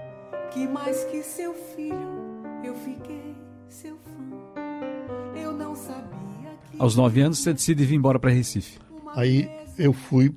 que 0.51 0.67
mais 0.67 1.05
que 1.05 1.23
seu 1.23 1.53
filho 1.53 2.41
eu 2.63 2.75
fiquei 2.75 3.33
seu 3.69 3.97
fã. 3.97 5.39
Eu 5.39 5.53
não 5.53 5.75
sabia 5.75 6.51
que. 6.69 6.77
Aos 6.77 6.95
nove 6.95 7.21
anos 7.21 7.39
você 7.39 7.53
decide 7.53 7.85
vir 7.85 7.95
embora 7.95 8.19
para 8.19 8.31
Recife. 8.31 8.77
Aí 9.15 9.49
eu 9.77 9.93
fui 9.93 10.35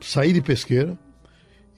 sair 0.00 0.32
de 0.32 0.42
pesqueira 0.42 0.98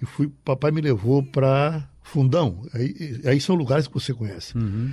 e 0.02 0.04
fui. 0.04 0.30
Papai 0.44 0.72
me 0.72 0.80
levou 0.80 1.22
para 1.22 1.88
Fundão. 2.02 2.66
Aí, 2.74 3.20
aí 3.24 3.40
são 3.40 3.54
lugares 3.54 3.86
que 3.86 3.94
você 3.94 4.12
conhece. 4.12 4.56
Uhum. 4.58 4.92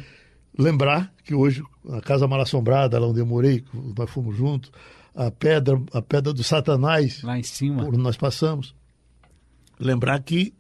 Lembrar 0.58 1.14
que 1.24 1.34
hoje 1.34 1.64
a 1.90 2.02
casa 2.02 2.28
mal 2.28 2.42
assombrada, 2.42 3.00
lá 3.00 3.08
onde 3.08 3.20
eu 3.20 3.26
morei, 3.26 3.64
nós 3.98 4.10
fomos 4.10 4.36
juntos, 4.36 4.72
a 5.16 5.32
pedra, 5.32 5.82
a 5.94 6.02
pedra 6.02 6.32
do 6.32 6.44
Satanás, 6.44 7.24
lá 7.24 7.40
em 7.40 7.44
cima, 7.44 7.86
por 7.86 7.94
onde 7.94 8.04
nós 8.04 8.18
passamos. 8.18 8.76
Lembrar 9.80 10.22
que 10.22 10.54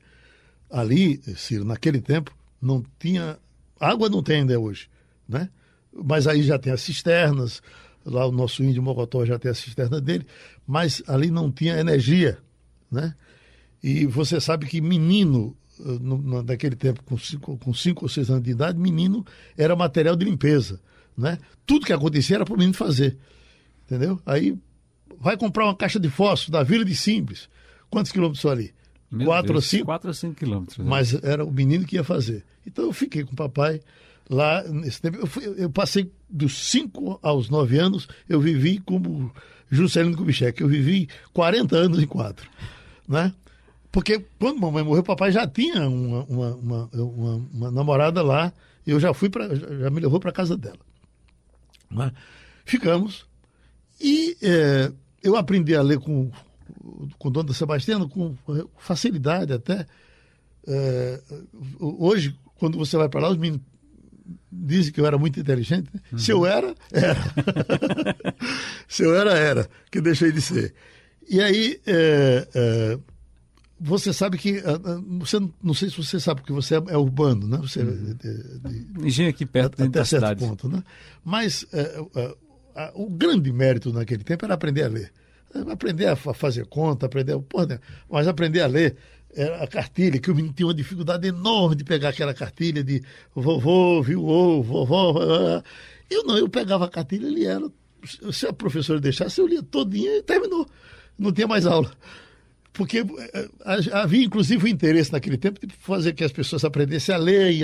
ali, 0.72 1.22
Ciro, 1.36 1.66
naquele 1.66 2.00
tempo, 2.00 2.36
não 2.62 2.84
tinha. 2.98 3.38
Água 3.80 4.10
não 4.10 4.24
tem 4.24 4.38
ainda 4.38 4.60
hoje, 4.60 4.88
né? 5.28 5.50
Mas 5.92 6.28
aí 6.28 6.42
já 6.42 6.58
tem 6.58 6.72
as 6.72 6.82
cisternas, 6.82 7.62
lá 8.06 8.26
o 8.26 8.32
nosso 8.32 8.64
índio 8.64 8.82
Mocotó 8.82 9.26
já 9.26 9.38
tem 9.38 9.52
a 9.52 9.54
cisterna 9.54 10.00
dele, 10.00 10.26
mas 10.66 11.04
ali 11.08 11.30
não 11.30 11.52
tinha 11.52 11.78
energia, 11.78 12.38
né? 12.90 13.14
E 13.84 14.06
você 14.06 14.40
sabe 14.40 14.68
que 14.68 14.80
menino, 14.80 15.58
no, 15.80 16.44
naquele 16.44 16.76
tempo, 16.76 17.04
com 17.04 17.18
cinco, 17.18 17.58
com 17.58 17.74
cinco 17.74 18.06
ou 18.06 18.10
seis 18.10 18.30
anos 18.30 18.44
de 18.44 18.52
idade, 18.52 18.80
menino 18.80 19.26
era 19.58 19.76
material 19.76 20.16
de 20.16 20.24
limpeza, 20.24 20.80
né? 21.18 21.38
Tudo 21.66 21.86
que 21.86 21.94
acontecia 21.94 22.38
era 22.38 22.46
para 22.46 22.54
o 22.54 22.58
menino 22.58 22.76
fazer, 22.76 23.18
entendeu? 23.86 24.22
Aí 24.26 24.58
vai 25.20 25.36
comprar 25.36 25.66
uma 25.66 25.76
caixa 25.76 26.00
de 26.00 26.10
fósforo 26.10 26.52
da 26.52 26.64
Vila 26.64 26.86
de 26.86 26.96
Simples. 26.96 27.50
Quantos 27.90 28.12
quilômetros 28.12 28.46
ali? 28.46 28.74
Meu 29.12 29.28
quatro 29.28 29.54
Deus, 29.54 29.66
ou 29.66 29.70
cinco? 29.70 29.86
Quatro 29.86 30.08
ou 30.10 30.14
cinco 30.14 30.36
quilômetros. 30.36 30.78
né? 30.78 30.86
Mas 30.88 31.14
era 31.24 31.44
o 31.46 31.52
menino 31.52 31.86
que 31.86 31.96
ia 31.98 32.04
fazer. 32.04 32.44
Então 32.66 32.86
eu 32.86 32.94
fiquei 32.94 33.24
com 33.24 33.34
o 33.34 33.36
papai 33.36 33.82
lá 34.30 34.64
nesse 34.64 35.02
tempo. 35.02 35.18
Eu, 35.18 35.28
fui- 35.28 35.54
eu 35.58 35.70
passei 35.70 36.10
dos 36.30 36.70
5 36.70 37.20
aos 37.22 37.50
9 37.50 37.78
anos, 37.78 38.08
eu 38.30 38.40
vivi 38.40 38.80
como 38.80 39.32
Juscelino 39.70 40.16
Kubitschek. 40.16 40.62
Eu 40.62 40.68
vivi 40.70 41.10
40 41.34 41.76
anos 41.76 42.00
em 42.02 42.08
quadro. 42.08 42.48
Né? 43.08 43.34
Porque 43.92 44.24
quando 44.40 44.60
mamãe 44.62 44.84
morreu, 44.84 45.04
papai 45.04 45.32
já 45.34 45.46
tinha 45.46 45.88
uma, 45.90 46.24
uma, 46.24 46.56
uma, 46.56 46.90
uma- 46.94 47.36
uma 47.54 47.72
namorada 47.72 48.22
lá. 48.22 48.54
Eu 48.88 49.00
já 49.00 49.14
fui 49.14 49.30
para, 49.30 49.54
já 49.54 49.90
me 49.90 50.00
levou 50.00 50.20
para 50.20 50.32
casa 50.32 50.56
dela. 50.56 50.80
Né? 51.90 52.12
Ficamos 52.64 53.26
e 54.00 54.38
eh, 54.42 54.92
eu 55.22 55.36
aprendi 55.36 55.76
a 55.76 55.82
ler 55.82 56.00
com 56.00 56.32
com 57.18 57.32
Dona 57.32 57.54
Sebastiana 57.54 58.08
com 58.08 58.36
facilidade 58.78 59.54
até. 59.54 59.86
Eh, 60.68 61.20
hoje, 61.80 62.36
quando 62.56 62.78
você 62.78 62.96
vai 62.98 63.10
para 63.10 63.22
lá, 63.22 63.30
os 63.32 63.38
meninos 63.38 63.62
dizem 64.52 64.92
que 64.94 65.02
eu 65.02 65.06
era 65.06 65.18
muito 65.18 65.40
inteligente. 65.40 65.90
né? 65.94 66.00
Se 66.18 66.32
eu 66.32 66.46
era, 66.46 66.76
era. 66.92 67.20
Se 68.88 69.04
eu 69.04 69.16
era, 69.16 69.34
era, 69.38 69.70
que 69.90 70.02
deixei 70.02 70.32
de 70.32 70.42
ser. 70.42 70.74
E 71.30 71.40
aí, 71.42 71.80
eh, 71.86 72.48
eh, 72.54 73.00
você 73.80 74.12
sabe 74.14 74.38
que. 74.38 74.62
Você, 75.20 75.40
não 75.64 75.74
sei 75.74 75.90
se 75.90 75.98
você 75.98 76.20
sabe, 76.20 76.42
porque 76.42 76.54
você 76.54 76.76
é, 76.76 76.84
é 76.90 76.98
urbano, 76.98 77.48
né? 77.48 77.58
Você 77.58 77.82
é 77.82 77.84
de- 77.86 78.14
de- 78.60 79.08
Engenho 79.08 79.30
aqui 79.30 79.46
perto 79.46 79.78
dentro 79.78 79.90
até 79.92 80.00
da 80.00 80.06
certo 80.06 80.24
cidade. 80.24 80.40
ponto, 80.46 80.68
né? 80.70 80.84
Mas 81.24 81.66
é, 81.74 82.06
é, 82.76 82.92
o 82.94 83.10
grande 83.10 83.52
mérito 83.52 83.92
naquele 83.94 84.24
tempo 84.24 84.46
era 84.46 84.54
aprender 84.54 84.84
a 84.84 84.88
ler. 84.90 85.12
É, 85.54 85.72
Aprender 85.72 86.08
a 86.08 86.16
fa- 86.16 86.34
fazer 86.34 86.66
conta, 86.66 87.06
aprender. 87.06 87.38
Porra, 87.40 87.66
né? 87.68 87.80
Mas 88.10 88.28
aprender 88.28 88.62
a 88.62 88.68
ler 88.68 88.96
era 89.34 89.64
a 89.64 89.68
cartilha, 89.68 90.20
que 90.20 90.30
o 90.30 90.36
menino 90.36 90.54
tinha 90.54 90.68
uma 90.68 90.74
dificuldade 90.74 91.28
enorme 91.28 91.76
de 91.76 91.84
pegar 91.84 92.10
aquela 92.10 92.34
cartilha 92.34 92.84
de 92.84 93.02
vovô, 93.34 94.02
viu, 94.04 94.22
vovó. 94.64 95.62
Eu 96.10 96.24
não, 96.26 96.38
eu 96.38 96.50
pegava 96.50 96.86
a 96.86 96.90
cartilha, 96.90 97.28
ele 97.28 97.46
era. 97.46 97.70
Se 98.32 98.48
a 98.48 98.54
professora 98.54 99.00
deixasse, 99.00 99.40
eu 99.40 99.48
lia 99.48 99.62
todinha 99.64 100.18
e 100.18 100.24
terminou. 100.24 100.68
Não 101.18 101.32
tinha 101.32 101.48
mais 101.48 101.66
aula. 101.66 101.92
Porque 102.74 103.00
eh, 103.34 103.50
ha- 103.66 104.02
havia, 104.02 104.24
inclusive, 104.26 104.64
o 104.66 104.68
interesse 104.68 105.12
naquele 105.12 105.38
tempo 105.38 105.66
de 105.66 105.74
fazer 105.76 106.14
que 106.14 106.24
as 106.24 106.32
pessoas 106.32 106.64
aprendessem 106.66 107.14
a 107.14 107.18
ler 107.18 107.52
e 107.54 107.64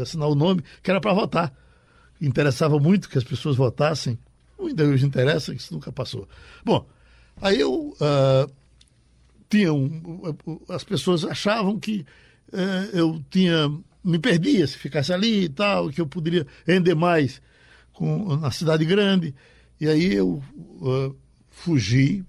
assinar 0.00 0.28
o 0.28 0.34
nome, 0.34 0.62
que 0.82 0.90
era 0.90 1.00
para 1.00 1.12
votar. 1.14 1.52
Interessava 2.20 2.78
muito 2.78 3.08
que 3.08 3.16
as 3.18 3.24
pessoas 3.24 3.56
votassem. 3.56 4.18
Ainda 4.60 4.84
hoje 4.84 5.06
interessa, 5.06 5.54
isso 5.54 5.72
nunca 5.74 5.90
passou. 5.92 6.28
Bom, 6.64 6.86
aí 7.40 7.60
eu 7.60 7.96
ah, 8.00 8.46
tinha 9.48 9.72
um, 9.72 10.22
as 10.68 10.84
pessoas 10.84 11.24
achavam 11.24 11.78
que 11.78 12.04
eh, 12.52 12.90
eu 12.92 13.22
tinha 13.30 13.70
me 14.04 14.18
perdia 14.18 14.66
se 14.66 14.78
ficasse 14.78 15.12
ali 15.12 15.44
e 15.44 15.48
tal, 15.48 15.90
que 15.90 16.00
eu 16.00 16.06
poderia 16.06 16.46
render 16.66 16.94
mais 16.94 17.42
com, 17.92 18.36
na 18.36 18.50
cidade 18.50 18.84
grande. 18.84 19.34
E 19.80 19.88
aí 19.88 20.14
eu 20.14 20.42
ah, 20.82 21.14
fugi, 21.50 22.24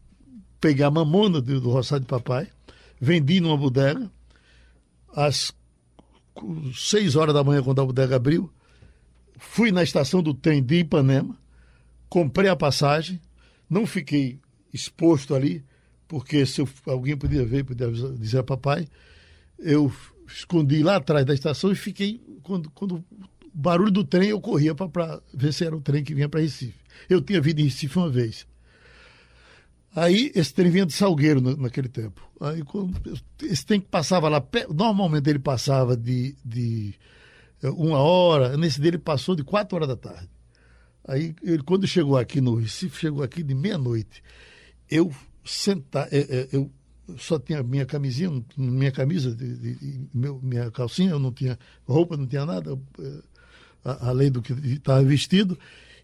peguei 0.59 0.85
a 0.85 0.91
mamona 0.91 1.41
do, 1.41 1.61
do 1.61 1.69
roçado 1.69 2.01
de 2.01 2.07
papai, 2.07 2.47
vendi 2.99 3.39
numa 3.39 3.57
bodega, 3.57 4.09
às 5.13 5.53
seis 6.73 7.15
horas 7.15 7.33
da 7.33 7.43
manhã, 7.43 7.61
quando 7.61 7.81
a 7.81 7.85
bodega 7.85 8.15
abriu, 8.15 8.49
fui 9.37 9.71
na 9.71 9.83
estação 9.83 10.21
do 10.21 10.33
trem 10.33 10.63
de 10.63 10.79
Ipanema, 10.79 11.37
comprei 12.07 12.49
a 12.49 12.55
passagem, 12.55 13.19
não 13.69 13.85
fiquei 13.85 14.39
exposto 14.73 15.33
ali, 15.35 15.63
porque 16.07 16.45
se 16.45 16.61
eu- 16.61 16.69
alguém 16.87 17.15
podia 17.17 17.45
ver, 17.45 17.63
podia 17.63 17.91
dizer 17.91 18.39
a 18.39 18.43
papai, 18.43 18.87
eu 19.57 19.91
escondi 20.27 20.81
lá 20.83 20.95
atrás 20.97 21.25
da 21.25 21.33
estação 21.33 21.71
e 21.71 21.75
fiquei, 21.75 22.21
quando, 22.43 22.69
quando 22.71 22.95
o 22.95 23.03
barulho 23.53 23.91
do 23.91 24.03
trem, 24.03 24.29
eu 24.29 24.39
corria 24.41 24.73
para 24.75 25.21
ver 25.33 25.53
se 25.53 25.65
era 25.65 25.75
o 25.75 25.81
trem 25.81 26.03
que 26.03 26.13
vinha 26.15 26.29
para 26.29 26.39
Recife. 26.41 26.75
Eu 27.09 27.21
tinha 27.21 27.41
vindo 27.41 27.59
em 27.59 27.65
Recife 27.65 27.97
uma 27.97 28.09
vez. 28.09 28.47
Aí 29.95 30.31
esse 30.35 30.53
trem 30.53 30.69
vinha 30.69 30.85
de 30.85 30.93
Salgueiro 30.93 31.41
na- 31.41 31.55
naquele 31.55 31.89
tempo. 31.89 32.21
Aí 32.39 32.61
quando, 32.63 32.95
esse 33.41 33.65
trem 33.65 33.81
que 33.81 33.87
passava 33.87 34.29
lá, 34.29 34.43
normalmente 34.73 35.29
ele 35.29 35.39
passava 35.39 35.97
de, 35.97 36.35
de 36.45 36.93
eh, 37.63 37.69
uma 37.69 37.97
hora, 37.97 38.55
nesse 38.55 38.79
dele 38.79 38.97
passou 38.97 39.35
de 39.35 39.43
quatro 39.43 39.75
horas 39.75 39.87
da 39.89 39.95
tarde. 39.95 40.29
Aí 41.07 41.33
ele, 41.41 41.63
quando 41.63 41.87
chegou 41.87 42.17
aqui 42.17 42.39
no 42.39 42.55
Recife, 42.55 42.99
chegou 42.99 43.23
aqui 43.23 43.41
de 43.41 43.55
meia-noite. 43.55 44.21
Eu 44.89 45.13
sentar, 45.45 46.07
eh, 46.11 46.27
eh, 46.29 46.47
eu 46.51 46.71
só 47.17 47.39
tinha 47.39 47.61
minha 47.63 47.85
camisinha, 47.85 48.29
minha 48.57 48.91
camisa, 48.91 49.35
meu, 50.13 50.39
minha 50.41 50.69
calcinha, 50.71 51.11
eu 51.11 51.19
não 51.19 51.31
tinha 51.31 51.57
roupa, 51.87 52.15
não 52.15 52.27
tinha 52.27 52.45
nada, 52.45 52.77
a- 53.83 54.09
além 54.09 54.31
do 54.31 54.41
que 54.41 54.53
estava 54.53 55.03
vestido. 55.03 55.57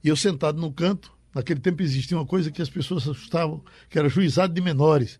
E 0.04 0.08
eu 0.08 0.16
sentado 0.16 0.60
no 0.60 0.72
canto, 0.72 1.12
naquele 1.34 1.60
tempo 1.60 1.82
existia 1.84 2.18
uma 2.18 2.26
coisa 2.26 2.50
que 2.52 2.62
as 2.62 2.70
pessoas 2.70 3.04
assustavam, 3.08 3.64
que 3.90 3.98
era 4.00 4.10
juizado 4.10 4.54
de 4.54 4.62
menores. 4.62 5.20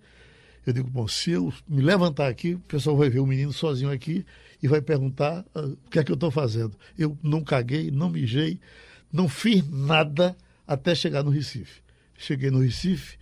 Eu 0.66 0.74
digo, 0.74 0.89
bom, 0.89 1.07
se 1.07 1.32
eu 1.32 1.53
me 1.68 1.82
levantar 1.82 2.28
aqui, 2.28 2.55
o 2.55 2.59
pessoal 2.59 2.97
vai 2.97 3.09
ver 3.09 3.20
o 3.20 3.28
menino 3.28 3.53
sozinho 3.53 3.91
aqui 3.91 4.26
e 4.61 4.68
vai 4.68 4.82
perguntar 4.82 5.45
ah, 5.53 5.61
o 5.61 5.89
que 5.91 5.99
é 5.99 6.03
que 6.03 6.11
eu 6.11 6.16
estou 6.16 6.32
fazendo. 6.32 6.76
Eu 6.97 7.16
não 7.22 7.43
caguei, 7.43 7.91
não 7.91 8.09
mijei, 8.09 8.59
não 9.13 9.30
fiz 9.30 9.68
nada 9.70 10.36
até 10.66 10.95
chegar 10.95 11.24
no 11.24 11.30
Recife. 11.30 11.82
Cheguei 12.18 12.49
no 12.49 12.59
Recife, 12.61 13.18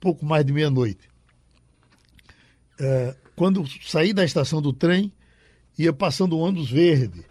pouco 0.00 0.24
mais 0.24 0.44
de 0.44 0.52
meia-noite. 0.52 1.08
Eh, 2.78 3.14
quando 3.36 3.64
saí 3.82 4.12
da 4.12 4.24
estação 4.24 4.60
do 4.60 4.72
trem, 4.72 5.12
ia 5.78 5.92
passando 5.92 6.36
o 6.36 6.40
ônibus 6.40 6.70
verde. 6.70 7.24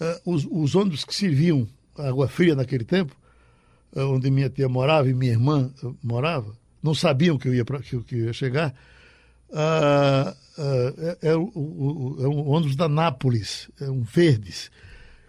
Eh, 0.00 0.20
os, 0.24 0.46
os 0.50 0.74
ônibus 0.74 1.04
que 1.04 1.14
serviam 1.14 1.66
água 1.96 2.28
fria 2.28 2.54
naquele 2.54 2.84
tempo, 2.84 3.16
eh, 3.94 4.02
onde 4.02 4.30
minha 4.30 4.50
tia 4.50 4.68
morava 4.68 5.08
e 5.08 5.14
minha 5.14 5.32
irmã 5.32 5.72
eh, 5.82 5.90
morava, 6.02 6.56
não 6.82 6.94
sabiam 6.94 7.38
que 7.38 7.48
eu 7.48 7.54
ia, 7.54 7.64
pra, 7.64 7.80
que, 7.80 7.98
que 8.02 8.14
eu 8.14 8.26
ia 8.26 8.32
chegar. 8.32 8.74
É, 9.50 10.34
é 11.22 11.28
é 11.30 11.36
um 11.36 12.50
ônibus 12.50 12.76
da 12.76 12.88
Nápoles, 12.88 13.70
é 13.80 13.88
um 13.88 14.02
Verdes. 14.02 14.70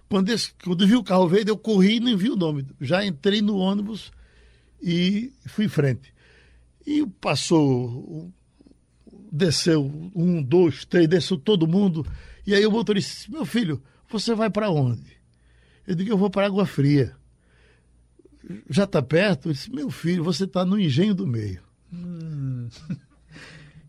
Quando, 0.09 0.29
esse, 0.29 0.51
quando 0.63 0.87
vi 0.87 0.95
o 0.95 1.03
carro 1.03 1.27
verde, 1.27 1.51
eu 1.51 1.57
corri 1.57 1.97
e 1.97 1.99
nem 1.99 2.17
vi 2.17 2.31
o 2.31 2.35
nome. 2.35 2.65
Já 2.81 3.05
entrei 3.05 3.41
no 3.43 3.57
ônibus 3.57 4.11
e 4.81 5.31
fui 5.45 5.65
em 5.65 5.69
frente. 5.69 6.11
E 6.89 7.05
passou, 7.05 8.33
desceu 9.31 9.85
um, 10.15 10.41
dois, 10.41 10.85
três, 10.85 11.07
desceu 11.07 11.37
todo 11.37 11.67
mundo. 11.67 12.03
E 12.47 12.55
aí 12.55 12.65
o 12.65 12.71
motorista 12.71 13.13
disse: 13.13 13.31
Meu 13.31 13.45
filho, 13.45 13.79
você 14.09 14.33
vai 14.33 14.49
para 14.49 14.71
onde? 14.71 15.19
Eu 15.85 15.93
digo: 15.93 16.09
Eu 16.09 16.17
vou 16.17 16.31
para 16.31 16.47
Água 16.47 16.65
Fria. 16.65 17.15
Já 18.67 18.85
está 18.85 19.03
perto? 19.03 19.49
Ele 19.49 19.53
disse: 19.53 19.71
Meu 19.71 19.91
filho, 19.91 20.23
você 20.23 20.45
está 20.45 20.65
no 20.65 20.79
engenho 20.79 21.13
do 21.13 21.27
meio. 21.27 21.61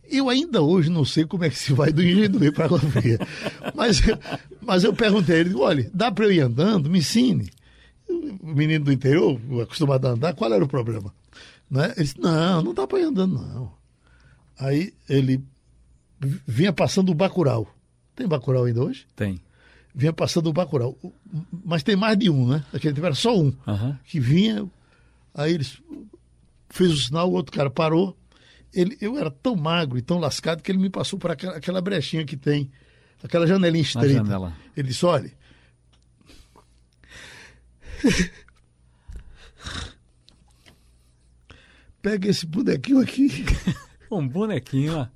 Eu 0.05 0.29
ainda 0.29 0.61
hoje 0.61 0.91
não 0.91 1.05
sei 1.05 1.25
como 1.25 1.45
é 1.45 1.49
que 1.49 1.57
se 1.57 1.73
vai 1.73 1.91
do 1.91 2.03
engenho 2.03 2.29
do 2.29 2.41
meio 2.41 2.53
para 2.53 2.67
Água 2.67 2.81
Fria. 2.81 3.19
Mas, 3.75 4.03
mas 4.61 4.85
eu 4.85 4.93
perguntei 4.93 5.41
ele: 5.41 5.55
Olha, 5.55 5.91
dá 5.95 6.13
para 6.13 6.27
eu 6.27 6.33
ir 6.33 6.41
andando? 6.41 6.91
Me 6.91 6.99
ensine. 6.99 7.49
O 8.43 8.49
menino 8.49 8.85
do 8.85 8.93
interior, 8.93 9.41
acostumado 9.63 10.07
a 10.07 10.11
andar, 10.11 10.35
qual 10.35 10.53
era 10.53 10.63
o 10.63 10.69
problema? 10.69 11.15
Né? 11.71 11.93
Ele 11.97 12.05
disse: 12.05 12.21
Não, 12.21 12.63
não 12.63 12.75
dá 12.75 12.87
para 12.87 12.99
ir 12.99 13.05
andando, 13.05 13.35
não. 13.35 13.73
Aí 14.59 14.93
ele 15.09 15.43
vinha 16.47 16.73
passando 16.73 17.11
o 17.11 17.15
Bacurau. 17.15 17.73
Tem 18.15 18.27
Bacurau 18.27 18.65
ainda 18.65 18.83
hoje? 18.83 19.07
Tem. 19.17 19.41
Vinha 19.95 20.13
passando 20.13 20.49
o 20.49 20.53
Bacurau. 20.53 20.99
Mas 21.65 21.83
tem 21.83 21.97
mais 21.97 22.19
de 22.19 22.29
um, 22.29 22.47
né? 22.49 22.65
Naquele 22.73 22.95
tempo 22.95 23.07
era 23.07 23.15
só 23.15 23.39
um. 23.39 23.55
Aham. 23.67 23.99
Que 24.05 24.21
vinha, 24.21 24.69
aí 25.35 25.55
ele 25.55 25.67
fez 26.69 26.93
o 26.93 26.97
sinal, 26.97 27.31
o 27.31 27.35
outro 27.35 27.53
cara 27.53 27.71
parou. 27.71 28.17
Ele, 28.73 28.97
eu 29.01 29.19
era 29.19 29.31
tão 29.31 29.57
magro 29.57 29.99
e 29.99 30.03
tão 30.03 30.19
lascado 30.19 30.63
que 30.63 30.71
ele 30.71 30.79
me 30.79 30.91
passou 30.91 31.19
por 31.19 31.31
aquela, 31.31 31.57
aquela 31.57 31.81
brechinha 31.81 32.25
que 32.25 32.37
tem, 32.37 32.71
aquela 33.23 33.47
janelinha 33.47 33.83
estreita. 33.83 34.19
janela. 34.19 34.53
Ele 34.77 34.89
disse, 34.89 35.05
olha. 35.05 35.33
Pega 42.03 42.29
esse 42.29 42.47
bonequinho 42.47 43.01
aqui 43.01 43.29
Um 44.11 44.27
bonequinho, 44.27 44.97
ó. 44.97 45.09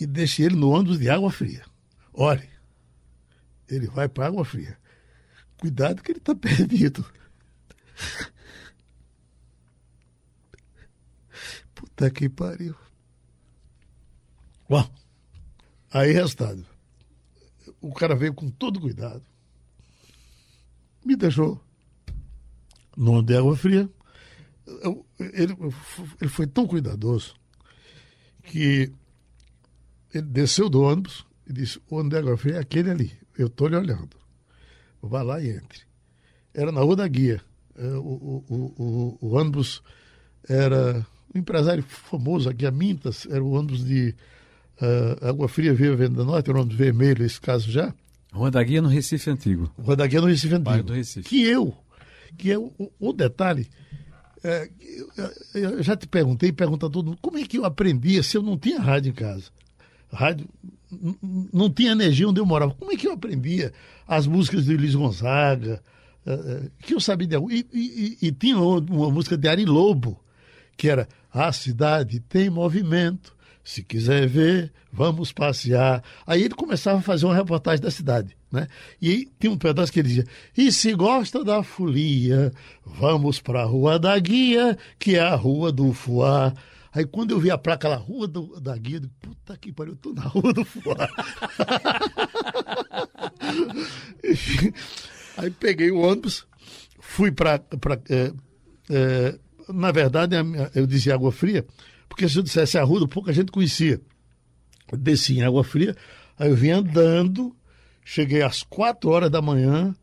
e 0.00 0.06
deixe 0.06 0.42
ele 0.42 0.56
no 0.56 0.70
ônibus 0.70 0.98
de 0.98 1.08
água 1.08 1.30
fria. 1.30 1.64
Olhe, 2.12 2.48
ele 3.68 3.86
vai 3.86 4.08
para 4.08 4.26
água 4.26 4.44
fria. 4.44 4.76
Cuidado 5.58 6.02
que 6.02 6.10
ele 6.10 6.18
está 6.18 6.34
perdido. 6.36 7.04
Puta 11.74 12.10
que 12.10 12.28
pariu. 12.28 12.74
Bom, 14.68 14.88
aí 15.92 16.12
resultado. 16.12 16.66
O 17.80 17.92
cara 17.92 18.16
veio 18.16 18.34
com 18.34 18.50
todo 18.50 18.80
cuidado. 18.80 19.22
Me 21.04 21.14
deixou 21.14 21.62
no 22.96 23.12
ônibus 23.12 23.26
de 23.26 23.36
água 23.36 23.56
fria. 23.56 23.90
Ele, 25.18 25.54
ele 26.20 26.30
foi 26.30 26.46
tão 26.46 26.66
cuidadoso 26.66 27.34
que 28.42 28.90
ele 30.12 30.26
desceu 30.26 30.68
do 30.68 30.82
ônibus 30.82 31.26
e 31.48 31.52
disse: 31.52 31.80
o 31.88 31.98
água 32.00 32.36
fria 32.36 32.56
é 32.56 32.58
aquele 32.60 32.90
ali. 32.90 33.12
eu 33.38 33.48
tô 33.48 33.68
lhe 33.68 33.76
olhando. 33.76 34.16
Vá 35.02 35.22
lá 35.22 35.40
e 35.40 35.50
entre. 35.50 35.80
Era 36.54 36.72
na 36.72 36.80
Rua 36.80 36.96
da 36.96 37.08
Guia. 37.08 37.40
É, 37.76 37.86
O, 37.96 38.00
o, 38.00 38.44
o, 38.48 38.82
o, 38.82 39.18
o 39.20 39.34
ônibus 39.34 39.82
era 40.48 41.04
um 41.34 41.38
empresário 41.38 41.82
famoso 41.82 42.48
aqui, 42.48 42.64
a 42.64 42.70
Mintas, 42.70 43.26
era 43.30 43.42
o 43.42 43.52
ônibus 43.52 43.84
de 43.84 44.14
ah, 44.80 45.28
Água 45.30 45.48
Fria 45.48 45.74
Via 45.74 45.94
Venda 45.96 46.24
Norte, 46.24 46.48
era 46.48 46.58
um 46.58 46.62
ônibus 46.62 46.78
vermelho, 46.78 47.24
esse 47.24 47.40
caso 47.40 47.70
já. 47.70 47.92
Rua 48.32 48.50
da 48.50 48.62
Guia 48.62 48.80
no 48.82 48.88
Recife 48.88 49.30
Antigo. 49.30 49.72
Rua 49.78 49.96
da 49.96 50.06
Guia 50.06 50.20
no 50.20 50.26
Recife 50.26 50.58
Bairro 50.58 50.80
Antigo. 50.82 50.92
do 50.94 50.94
Recife. 50.96 51.28
Que 51.28 51.42
eu, 51.44 51.76
que 52.36 52.48
eu, 52.48 52.72
o, 52.78 52.90
o 52.98 53.12
detalhe, 53.12 53.68
é, 54.44 54.68
eu, 55.54 55.82
já 55.82 55.96
te 55.96 56.06
perguntei, 56.06 56.52
pergunta 56.52 56.86
a 56.86 56.90
todo 56.90 57.06
mundo, 57.06 57.18
como 57.20 57.38
é 57.38 57.44
que 57.44 57.58
eu 57.58 57.64
aprendia 57.64 58.22
se 58.22 58.36
eu 58.36 58.42
não 58.42 58.56
tinha 58.58 58.78
rádio 58.80 59.10
em 59.10 59.14
casa? 59.14 59.44
Rádio, 60.12 60.46
não 61.52 61.68
tinha 61.70 61.92
energia 61.92 62.28
onde 62.28 62.40
eu 62.40 62.46
morava. 62.46 62.72
Como 62.74 62.92
é 62.92 62.96
que 62.96 63.08
eu 63.08 63.12
aprendia 63.12 63.72
as 64.06 64.26
músicas 64.26 64.64
de 64.66 64.76
Luiz 64.76 64.94
Gonzaga? 64.94 65.82
eh, 66.26 66.32
eh, 66.32 66.70
que 66.80 66.94
eu 66.94 67.00
sabia 67.00 67.26
de. 67.26 67.36
E, 67.36 67.66
e- 67.72 68.18
e- 68.28 68.32
tinha 68.32 68.56
uma 68.58 69.10
música 69.10 69.36
de 69.36 69.46
Ari 69.48 69.64
Lobo, 69.64 70.18
que 70.76 70.88
era 70.88 71.08
A 71.32 71.52
cidade 71.52 72.20
tem 72.20 72.48
movimento, 72.48 73.34
se 73.64 73.82
quiser 73.82 74.26
ver, 74.28 74.72
vamos 74.92 75.32
passear. 75.32 76.02
Aí 76.26 76.42
ele 76.44 76.54
começava 76.54 76.98
a 76.98 77.02
fazer 77.02 77.26
uma 77.26 77.34
reportagem 77.34 77.82
da 77.82 77.90
cidade. 77.90 78.36
Né? 78.54 78.68
E 79.02 79.28
tinha 79.40 79.50
um 79.52 79.58
pedaço 79.58 79.92
que 79.92 79.98
ele 79.98 80.08
dizia: 80.08 80.26
E 80.56 80.70
se 80.70 80.94
gosta 80.94 81.42
da 81.44 81.62
folia, 81.62 82.52
vamos 82.86 83.40
para 83.40 83.62
a 83.62 83.66
Rua 83.66 83.98
da 83.98 84.16
Guia, 84.18 84.78
que 84.98 85.16
é 85.16 85.20
a 85.20 85.34
Rua 85.34 85.72
do 85.72 85.92
Fuá. 85.92 86.54
Aí 86.92 87.04
quando 87.04 87.32
eu 87.32 87.40
vi 87.40 87.50
a 87.50 87.58
placa 87.58 87.88
lá, 87.88 87.96
Rua 87.96 88.28
do- 88.28 88.60
da 88.60 88.76
Guia, 88.78 88.96
eu 88.96 89.00
digo, 89.00 89.12
puta 89.20 89.56
que 89.56 89.72
pariu, 89.72 89.94
eu 89.94 89.96
tô 89.96 90.12
na 90.12 90.22
Rua 90.22 90.52
do 90.52 90.64
Fuá. 90.64 90.94
Aí 95.36 95.50
peguei 95.50 95.90
o 95.90 95.98
ônibus, 96.00 96.46
fui 97.00 97.32
para. 97.32 97.60
na 99.68 99.92
verdade, 99.92 100.36
a 100.36 100.44
minha- 100.44 100.70
eu 100.74 100.86
dizia 100.86 101.14
Água 101.14 101.32
Fria, 101.32 101.66
porque 102.08 102.28
se 102.28 102.38
eu 102.38 102.42
dissesse 102.42 102.78
Arruda, 102.78 103.08
pouca 103.08 103.32
gente 103.32 103.50
conhecia. 103.50 104.00
Desci 104.92 105.38
em 105.38 105.42
Água 105.42 105.64
Fria, 105.64 105.96
aí 106.38 106.50
eu 106.50 106.56
vim 106.56 106.70
andando, 106.70 107.56
cheguei 108.04 108.42
às 108.42 108.62
quatro 108.62 109.10
horas 109.10 109.30
da 109.30 109.40
manhã 109.40 109.94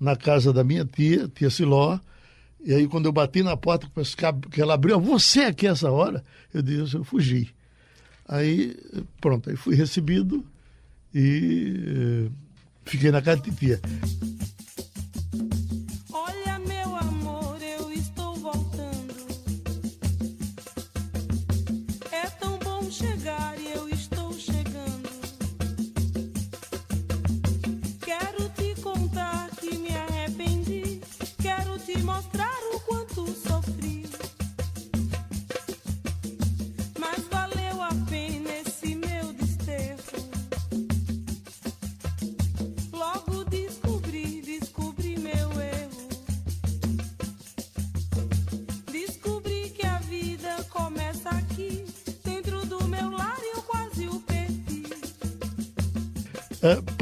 na 0.00 0.16
casa 0.16 0.52
da 0.52 0.64
minha 0.64 0.84
tia, 0.84 1.28
tia 1.28 1.50
Siló, 1.50 1.98
e 2.64 2.72
aí 2.72 2.88
quando 2.88 3.06
eu 3.06 3.12
bati 3.12 3.42
na 3.42 3.56
porta, 3.56 3.86
que 4.50 4.60
ela 4.60 4.74
abriu, 4.74 4.98
você 5.00 5.42
aqui 5.42 5.66
essa 5.66 5.90
hora? 5.90 6.24
Eu 6.52 6.62
disse, 6.62 6.94
eu 6.94 7.04
fugi. 7.04 7.50
Aí, 8.28 8.76
pronto, 9.20 9.50
aí 9.50 9.56
fui 9.56 9.74
recebido 9.74 10.44
e 11.14 12.26
eh, 12.26 12.30
fiquei 12.84 13.10
na 13.10 13.20
casa 13.20 13.42
de 13.42 13.50
tia. 13.50 13.80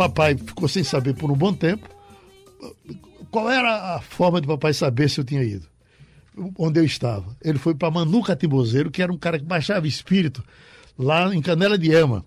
Papai 0.00 0.34
ficou 0.34 0.66
sem 0.66 0.82
saber 0.82 1.14
por 1.14 1.30
um 1.30 1.36
bom 1.36 1.52
tempo. 1.52 1.86
Qual 3.30 3.50
era 3.50 3.96
a 3.96 4.00
forma 4.00 4.40
de 4.40 4.46
papai 4.46 4.72
saber 4.72 5.10
se 5.10 5.20
eu 5.20 5.24
tinha 5.24 5.42
ido? 5.42 5.66
Onde 6.56 6.80
eu 6.80 6.84
estava. 6.84 7.36
Ele 7.42 7.58
foi 7.58 7.74
para 7.74 7.90
Manu 7.90 8.22
Catimbozeiro, 8.22 8.90
que 8.90 9.02
era 9.02 9.12
um 9.12 9.18
cara 9.18 9.38
que 9.38 9.44
baixava 9.44 9.86
espírito 9.86 10.42
lá 10.98 11.34
em 11.34 11.42
Canela 11.42 11.76
de 11.76 11.92
Ema. 11.92 12.24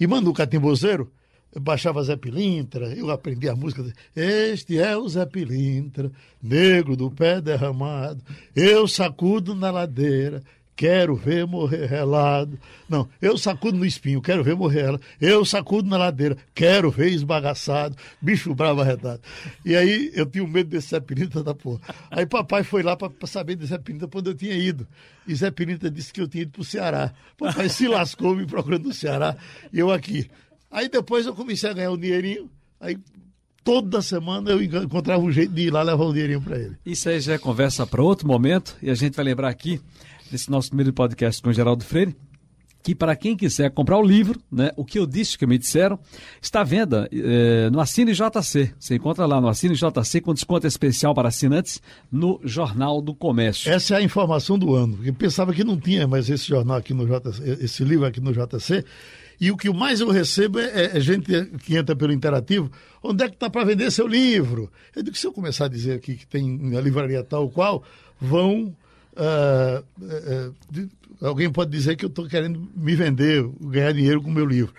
E 0.00 0.08
Manu 0.08 0.32
Catimbozeiro 0.32 1.12
baixava 1.60 2.02
Zé 2.02 2.16
Pilintra, 2.16 2.92
eu 2.92 3.08
aprendi 3.10 3.48
a 3.48 3.54
música. 3.54 3.84
Este 4.16 4.76
é 4.80 4.96
o 4.96 5.08
Zé 5.08 5.24
Pilintra, 5.24 6.10
negro 6.42 6.96
do 6.96 7.12
pé 7.12 7.40
derramado. 7.40 8.20
Eu 8.56 8.88
sacudo 8.88 9.54
na 9.54 9.70
ladeira, 9.70 10.42
quero 10.76 11.14
ver 11.14 11.46
morrer 11.46 11.86
relado. 11.86 12.58
Não, 12.88 13.08
eu 13.20 13.36
sacudo 13.38 13.78
no 13.78 13.86
espinho, 13.86 14.20
quero 14.20 14.42
ver 14.42 14.54
morrer 14.54 14.82
relado. 14.82 15.02
Eu 15.20 15.44
sacudo 15.44 15.88
na 15.88 15.96
ladeira, 15.96 16.36
quero 16.54 16.90
ver 16.90 17.10
esbagaçado. 17.10 17.96
Bicho 18.20 18.54
bravo 18.54 18.80
arretado. 18.80 19.20
E 19.64 19.74
aí 19.74 20.10
eu 20.14 20.26
tinha 20.26 20.46
medo 20.46 20.70
desse 20.70 20.88
Zé 20.88 21.00
Pilintra 21.00 21.42
da 21.42 21.54
porra. 21.54 21.80
Aí 22.10 22.26
papai 22.26 22.62
foi 22.62 22.82
lá 22.82 22.96
para 22.96 23.10
saber 23.26 23.56
de 23.56 23.66
Zé 23.66 23.78
Pilintra 23.78 24.08
quando 24.08 24.28
eu 24.28 24.34
tinha 24.34 24.54
ido. 24.54 24.86
E 25.26 25.34
Zé 25.34 25.50
Pilintra 25.50 25.90
disse 25.90 26.12
que 26.12 26.20
eu 26.20 26.28
tinha 26.28 26.42
ido 26.42 26.52
para 26.52 26.62
o 26.62 26.64
Ceará. 26.64 27.12
Papai 27.38 27.68
se 27.68 27.88
lascou 27.88 28.34
me 28.34 28.46
procurando 28.46 28.84
no 28.84 28.94
Ceará 28.94 29.36
e 29.72 29.78
eu 29.78 29.90
aqui. 29.90 30.30
Aí 30.70 30.88
depois 30.88 31.24
eu 31.24 31.34
comecei 31.34 31.70
a 31.70 31.72
ganhar 31.72 31.90
um 31.90 31.98
dinheirinho. 31.98 32.50
Aí 32.80 32.98
toda 33.64 34.02
semana 34.02 34.50
eu 34.50 34.62
encontrava 34.62 35.22
um 35.22 35.32
jeito 35.32 35.52
de 35.52 35.62
ir 35.62 35.70
lá 35.70 35.82
levar 35.82 36.04
um 36.04 36.12
dinheirinho 36.12 36.42
para 36.42 36.58
ele. 36.58 36.76
Isso 36.84 37.08
aí 37.08 37.18
já 37.18 37.32
é 37.32 37.38
conversa 37.38 37.86
para 37.86 38.02
outro 38.02 38.28
momento 38.28 38.76
e 38.82 38.90
a 38.90 38.94
gente 38.94 39.14
vai 39.14 39.24
lembrar 39.24 39.48
aqui, 39.48 39.80
nesse 40.34 40.50
nosso 40.50 40.68
primeiro 40.68 40.92
podcast 40.92 41.40
com 41.40 41.52
Geraldo 41.52 41.84
Freire, 41.84 42.16
que 42.82 42.92
para 42.92 43.14
quem 43.14 43.36
quiser 43.36 43.70
comprar 43.70 43.98
o 43.98 44.02
livro, 44.02 44.40
né, 44.50 44.72
o 44.76 44.84
que 44.84 44.98
eu 44.98 45.06
disse 45.06 45.38
que 45.38 45.46
me 45.46 45.56
disseram, 45.56 45.96
está 46.42 46.60
à 46.60 46.64
venda 46.64 47.08
eh, 47.12 47.70
no 47.70 47.78
Assine 47.80 48.12
JC. 48.12 48.74
Você 48.78 48.96
encontra 48.96 49.26
lá 49.26 49.40
no 49.40 49.46
Assine 49.46 49.76
JC 49.76 50.20
com 50.20 50.34
desconto 50.34 50.66
especial 50.66 51.14
para 51.14 51.28
assinantes 51.28 51.80
no 52.10 52.40
Jornal 52.42 53.00
do 53.00 53.14
Comércio. 53.14 53.72
Essa 53.72 53.94
é 53.94 53.98
a 53.98 54.02
informação 54.02 54.58
do 54.58 54.74
ano. 54.74 54.98
Eu 55.04 55.14
pensava 55.14 55.54
que 55.54 55.62
não 55.62 55.78
tinha 55.78 56.06
mais 56.08 56.28
esse 56.28 56.48
jornal 56.48 56.78
aqui 56.78 56.92
no 56.92 57.06
JC, 57.06 57.64
esse 57.64 57.84
livro 57.84 58.04
aqui 58.04 58.20
no 58.20 58.32
JC. 58.32 58.84
E 59.40 59.52
o 59.52 59.56
que 59.56 59.72
mais 59.72 60.00
eu 60.00 60.10
recebo 60.10 60.58
é, 60.58 60.96
é 60.96 61.00
gente 61.00 61.30
que 61.64 61.76
entra 61.76 61.94
pelo 61.94 62.12
interativo. 62.12 62.70
Onde 63.02 63.24
é 63.24 63.28
que 63.28 63.34
está 63.34 63.48
para 63.48 63.64
vender 63.64 63.90
seu 63.92 64.06
livro? 64.06 64.68
Eu 64.96 65.02
digo 65.02 65.14
que 65.14 65.20
se 65.20 65.26
eu 65.28 65.32
começar 65.32 65.66
a 65.66 65.68
dizer 65.68 65.92
aqui 65.92 66.16
que 66.16 66.26
tem 66.26 66.76
a 66.76 66.80
livraria 66.80 67.22
tal 67.22 67.48
qual, 67.48 67.84
vão. 68.20 68.74
Ah, 69.16 69.82
ah, 70.02 70.50
de- 70.70 70.88
alguém 71.20 71.50
pode 71.50 71.70
dizer 71.70 71.96
que 71.96 72.04
eu 72.04 72.08
estou 72.08 72.26
querendo 72.28 72.68
me 72.74 72.94
vender, 72.94 73.48
ganhar 73.60 73.92
dinheiro 73.92 74.22
com 74.22 74.30
o 74.30 74.32
meu 74.32 74.46
livro. 74.46 74.72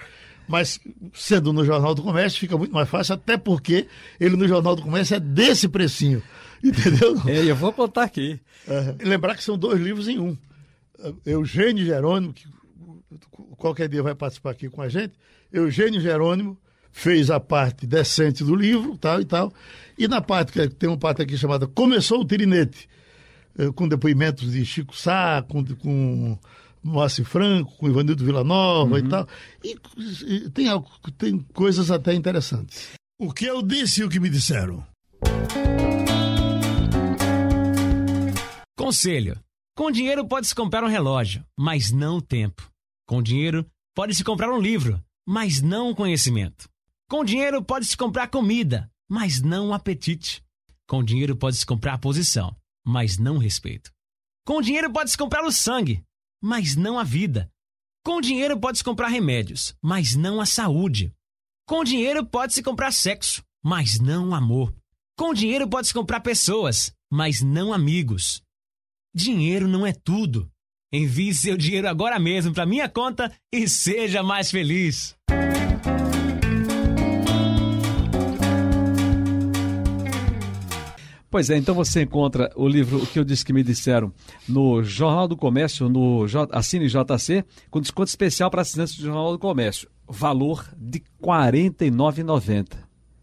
Mas 0.48 0.80
sendo 1.14 1.52
no 1.52 1.66
Jornal 1.66 1.96
do 1.96 2.04
Comércio 2.04 2.40
fica 2.40 2.58
muito 2.58 2.74
mais 2.74 2.88
fácil, 2.88 3.16
até 3.16 3.36
porque 3.38 3.88
ele 4.20 4.36
no 4.36 4.48
Jornal 4.48 4.76
do 4.76 4.82
Comércio 4.84 5.16
é 5.16 5.20
desse 5.20 5.68
precinho. 5.68 6.22
Entendeu? 6.64 7.22
É, 7.28 7.44
eu 7.44 7.56
vou 7.56 7.74
contar 7.74 8.04
aqui. 8.04 8.40
É, 8.68 8.96
lembrar 9.04 9.36
que 9.36 9.44
são 9.44 9.58
dois 9.58 9.80
livros 9.80 10.08
em 10.08 10.20
um. 10.20 10.38
Eugênio 11.26 11.86
Jerônimo, 11.86 12.34
que 12.34 12.48
qualquer 13.58 13.88
dia 13.90 14.02
vai 14.02 14.16
participar 14.16 14.52
aqui 14.52 14.70
com 14.70 14.82
a 14.82 14.90
gente. 14.90 15.14
Eugênio 15.52 16.00
Jerônimo 16.00 16.58
fez 16.92 17.30
a 17.30 17.40
parte 17.40 17.86
decente 17.86 18.44
do 18.44 18.56
livro, 18.56 18.98
tal 18.98 19.20
e 19.22 19.26
tal. 19.26 19.54
E 19.98 20.08
na 20.08 20.22
parte, 20.22 20.52
que 20.52 20.68
tem 20.70 20.90
uma 20.90 20.98
parte 20.98 21.22
aqui 21.22 21.38
chamada 21.38 21.68
Começou 21.68 22.22
o 22.22 22.26
Tirinete, 22.26 22.88
com 23.76 23.88
depoimentos 23.88 24.52
de 24.52 24.66
Chico 24.66 24.96
Sá, 24.96 25.44
com, 25.48 25.64
com 25.76 26.38
Moacir 26.84 27.26
Franco, 27.26 27.76
com 27.78 27.88
Ivanildo 27.90 28.24
Villanova 28.26 29.00
e 29.00 29.08
tal. 29.08 29.28
E, 29.64 29.76
e 30.28 30.50
tem, 30.50 30.68
algo- 30.68 30.90
tem 31.18 31.40
coisas 31.54 31.90
até 31.92 32.14
interessantes. 32.14 32.90
O 33.20 33.32
que 33.34 33.46
eu 33.46 33.62
disse 33.62 34.02
e 34.02 34.04
o 34.04 34.10
que 34.10 34.20
me 34.20 34.30
disseram? 34.30 34.86
Conselho: 38.78 39.40
com 39.76 39.92
dinheiro 39.92 40.26
pode-se 40.28 40.54
comprar 40.54 40.84
um 40.84 40.88
relógio, 40.90 41.44
mas 41.58 41.92
não 41.92 42.18
o 42.18 42.22
tempo. 42.22 42.70
Com 43.08 43.22
dinheiro 43.22 43.66
pode-se 43.96 44.24
comprar 44.24 44.52
um 44.52 44.60
livro, 44.60 45.02
mas 45.28 45.62
não 45.62 45.90
o 45.92 45.96
conhecimento. 45.96 46.68
Com 47.10 47.24
dinheiro 47.24 47.64
pode-se 47.64 47.96
comprar 47.96 48.28
comida, 48.28 48.90
mas 49.10 49.42
não 49.42 49.70
o 49.70 49.74
apetite. 49.74 50.44
Com 50.88 51.04
dinheiro 51.04 51.36
pode-se 51.36 51.66
comprar 51.66 51.98
posição, 52.00 52.56
mas 52.86 53.18
não 53.18 53.38
respeito. 53.38 53.92
Com 54.46 54.62
dinheiro 54.62 54.92
pode-se 54.92 55.18
comprar 55.18 55.44
o 55.44 55.52
sangue, 55.52 56.04
mas 56.42 56.76
não 56.76 57.00
a 57.00 57.04
vida. 57.04 57.50
Com 58.04 58.22
dinheiro 58.22 58.60
pode-se 58.60 58.84
comprar 58.84 59.08
remédios, 59.08 59.76
mas 59.82 60.16
não 60.16 60.40
a 60.40 60.46
saúde. 60.46 61.12
Com 61.68 61.84
dinheiro 61.84 62.24
pode-se 62.24 62.62
comprar 62.62 62.92
sexo, 62.92 63.44
mas 63.64 64.00
não 64.00 64.36
amor. 64.36 64.74
Com 65.18 65.34
dinheiro 65.34 65.68
pode-se 65.68 65.94
comprar 65.94 66.20
pessoas, 66.20 66.94
mas 67.12 67.42
não 67.42 67.74
amigos. 67.74 68.44
Dinheiro 69.14 69.68
não 69.68 69.86
é 69.86 69.92
tudo. 69.92 70.48
Envie 70.94 71.34
seu 71.34 71.58
dinheiro 71.58 71.90
agora 71.90 72.20
mesmo 72.20 72.54
para 72.54 72.66
minha 72.66 72.88
conta 72.88 73.36
e 73.52 73.68
seja 73.68 74.22
mais 74.22 74.52
feliz. 74.52 75.16
Pois 81.36 81.50
é, 81.50 81.58
então 81.58 81.76
você 81.76 82.04
encontra 82.04 82.50
o 82.56 82.66
livro 82.66 83.04
O 83.04 83.06
que 83.06 83.20
eu 83.20 83.26
disse 83.26 83.44
que 83.44 83.52
me 83.52 83.62
disseram 83.62 84.10
no 84.48 84.82
Jornal 84.82 85.28
do 85.28 85.36
Comércio, 85.36 85.90
no 85.90 86.26
J, 86.26 86.58
Assine 86.58 86.88
JC, 86.88 87.44
com 87.70 87.82
desconto 87.82 88.08
especial 88.08 88.50
para 88.50 88.62
assinantes 88.62 88.96
do 88.96 89.04
Jornal 89.04 89.34
do 89.34 89.40
Comércio. 89.40 89.90
Valor 90.08 90.66
de 90.78 91.00
R$ 91.00 91.04
49,90. 91.22 92.78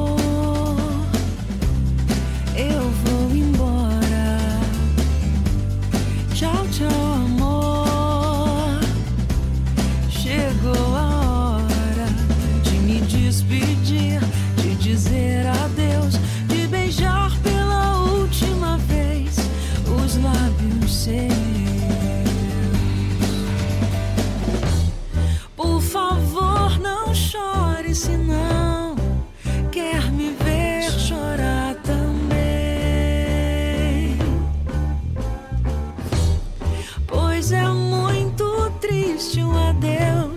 existe 39.21 39.43
um 39.43 39.55
adeus. 39.55 40.30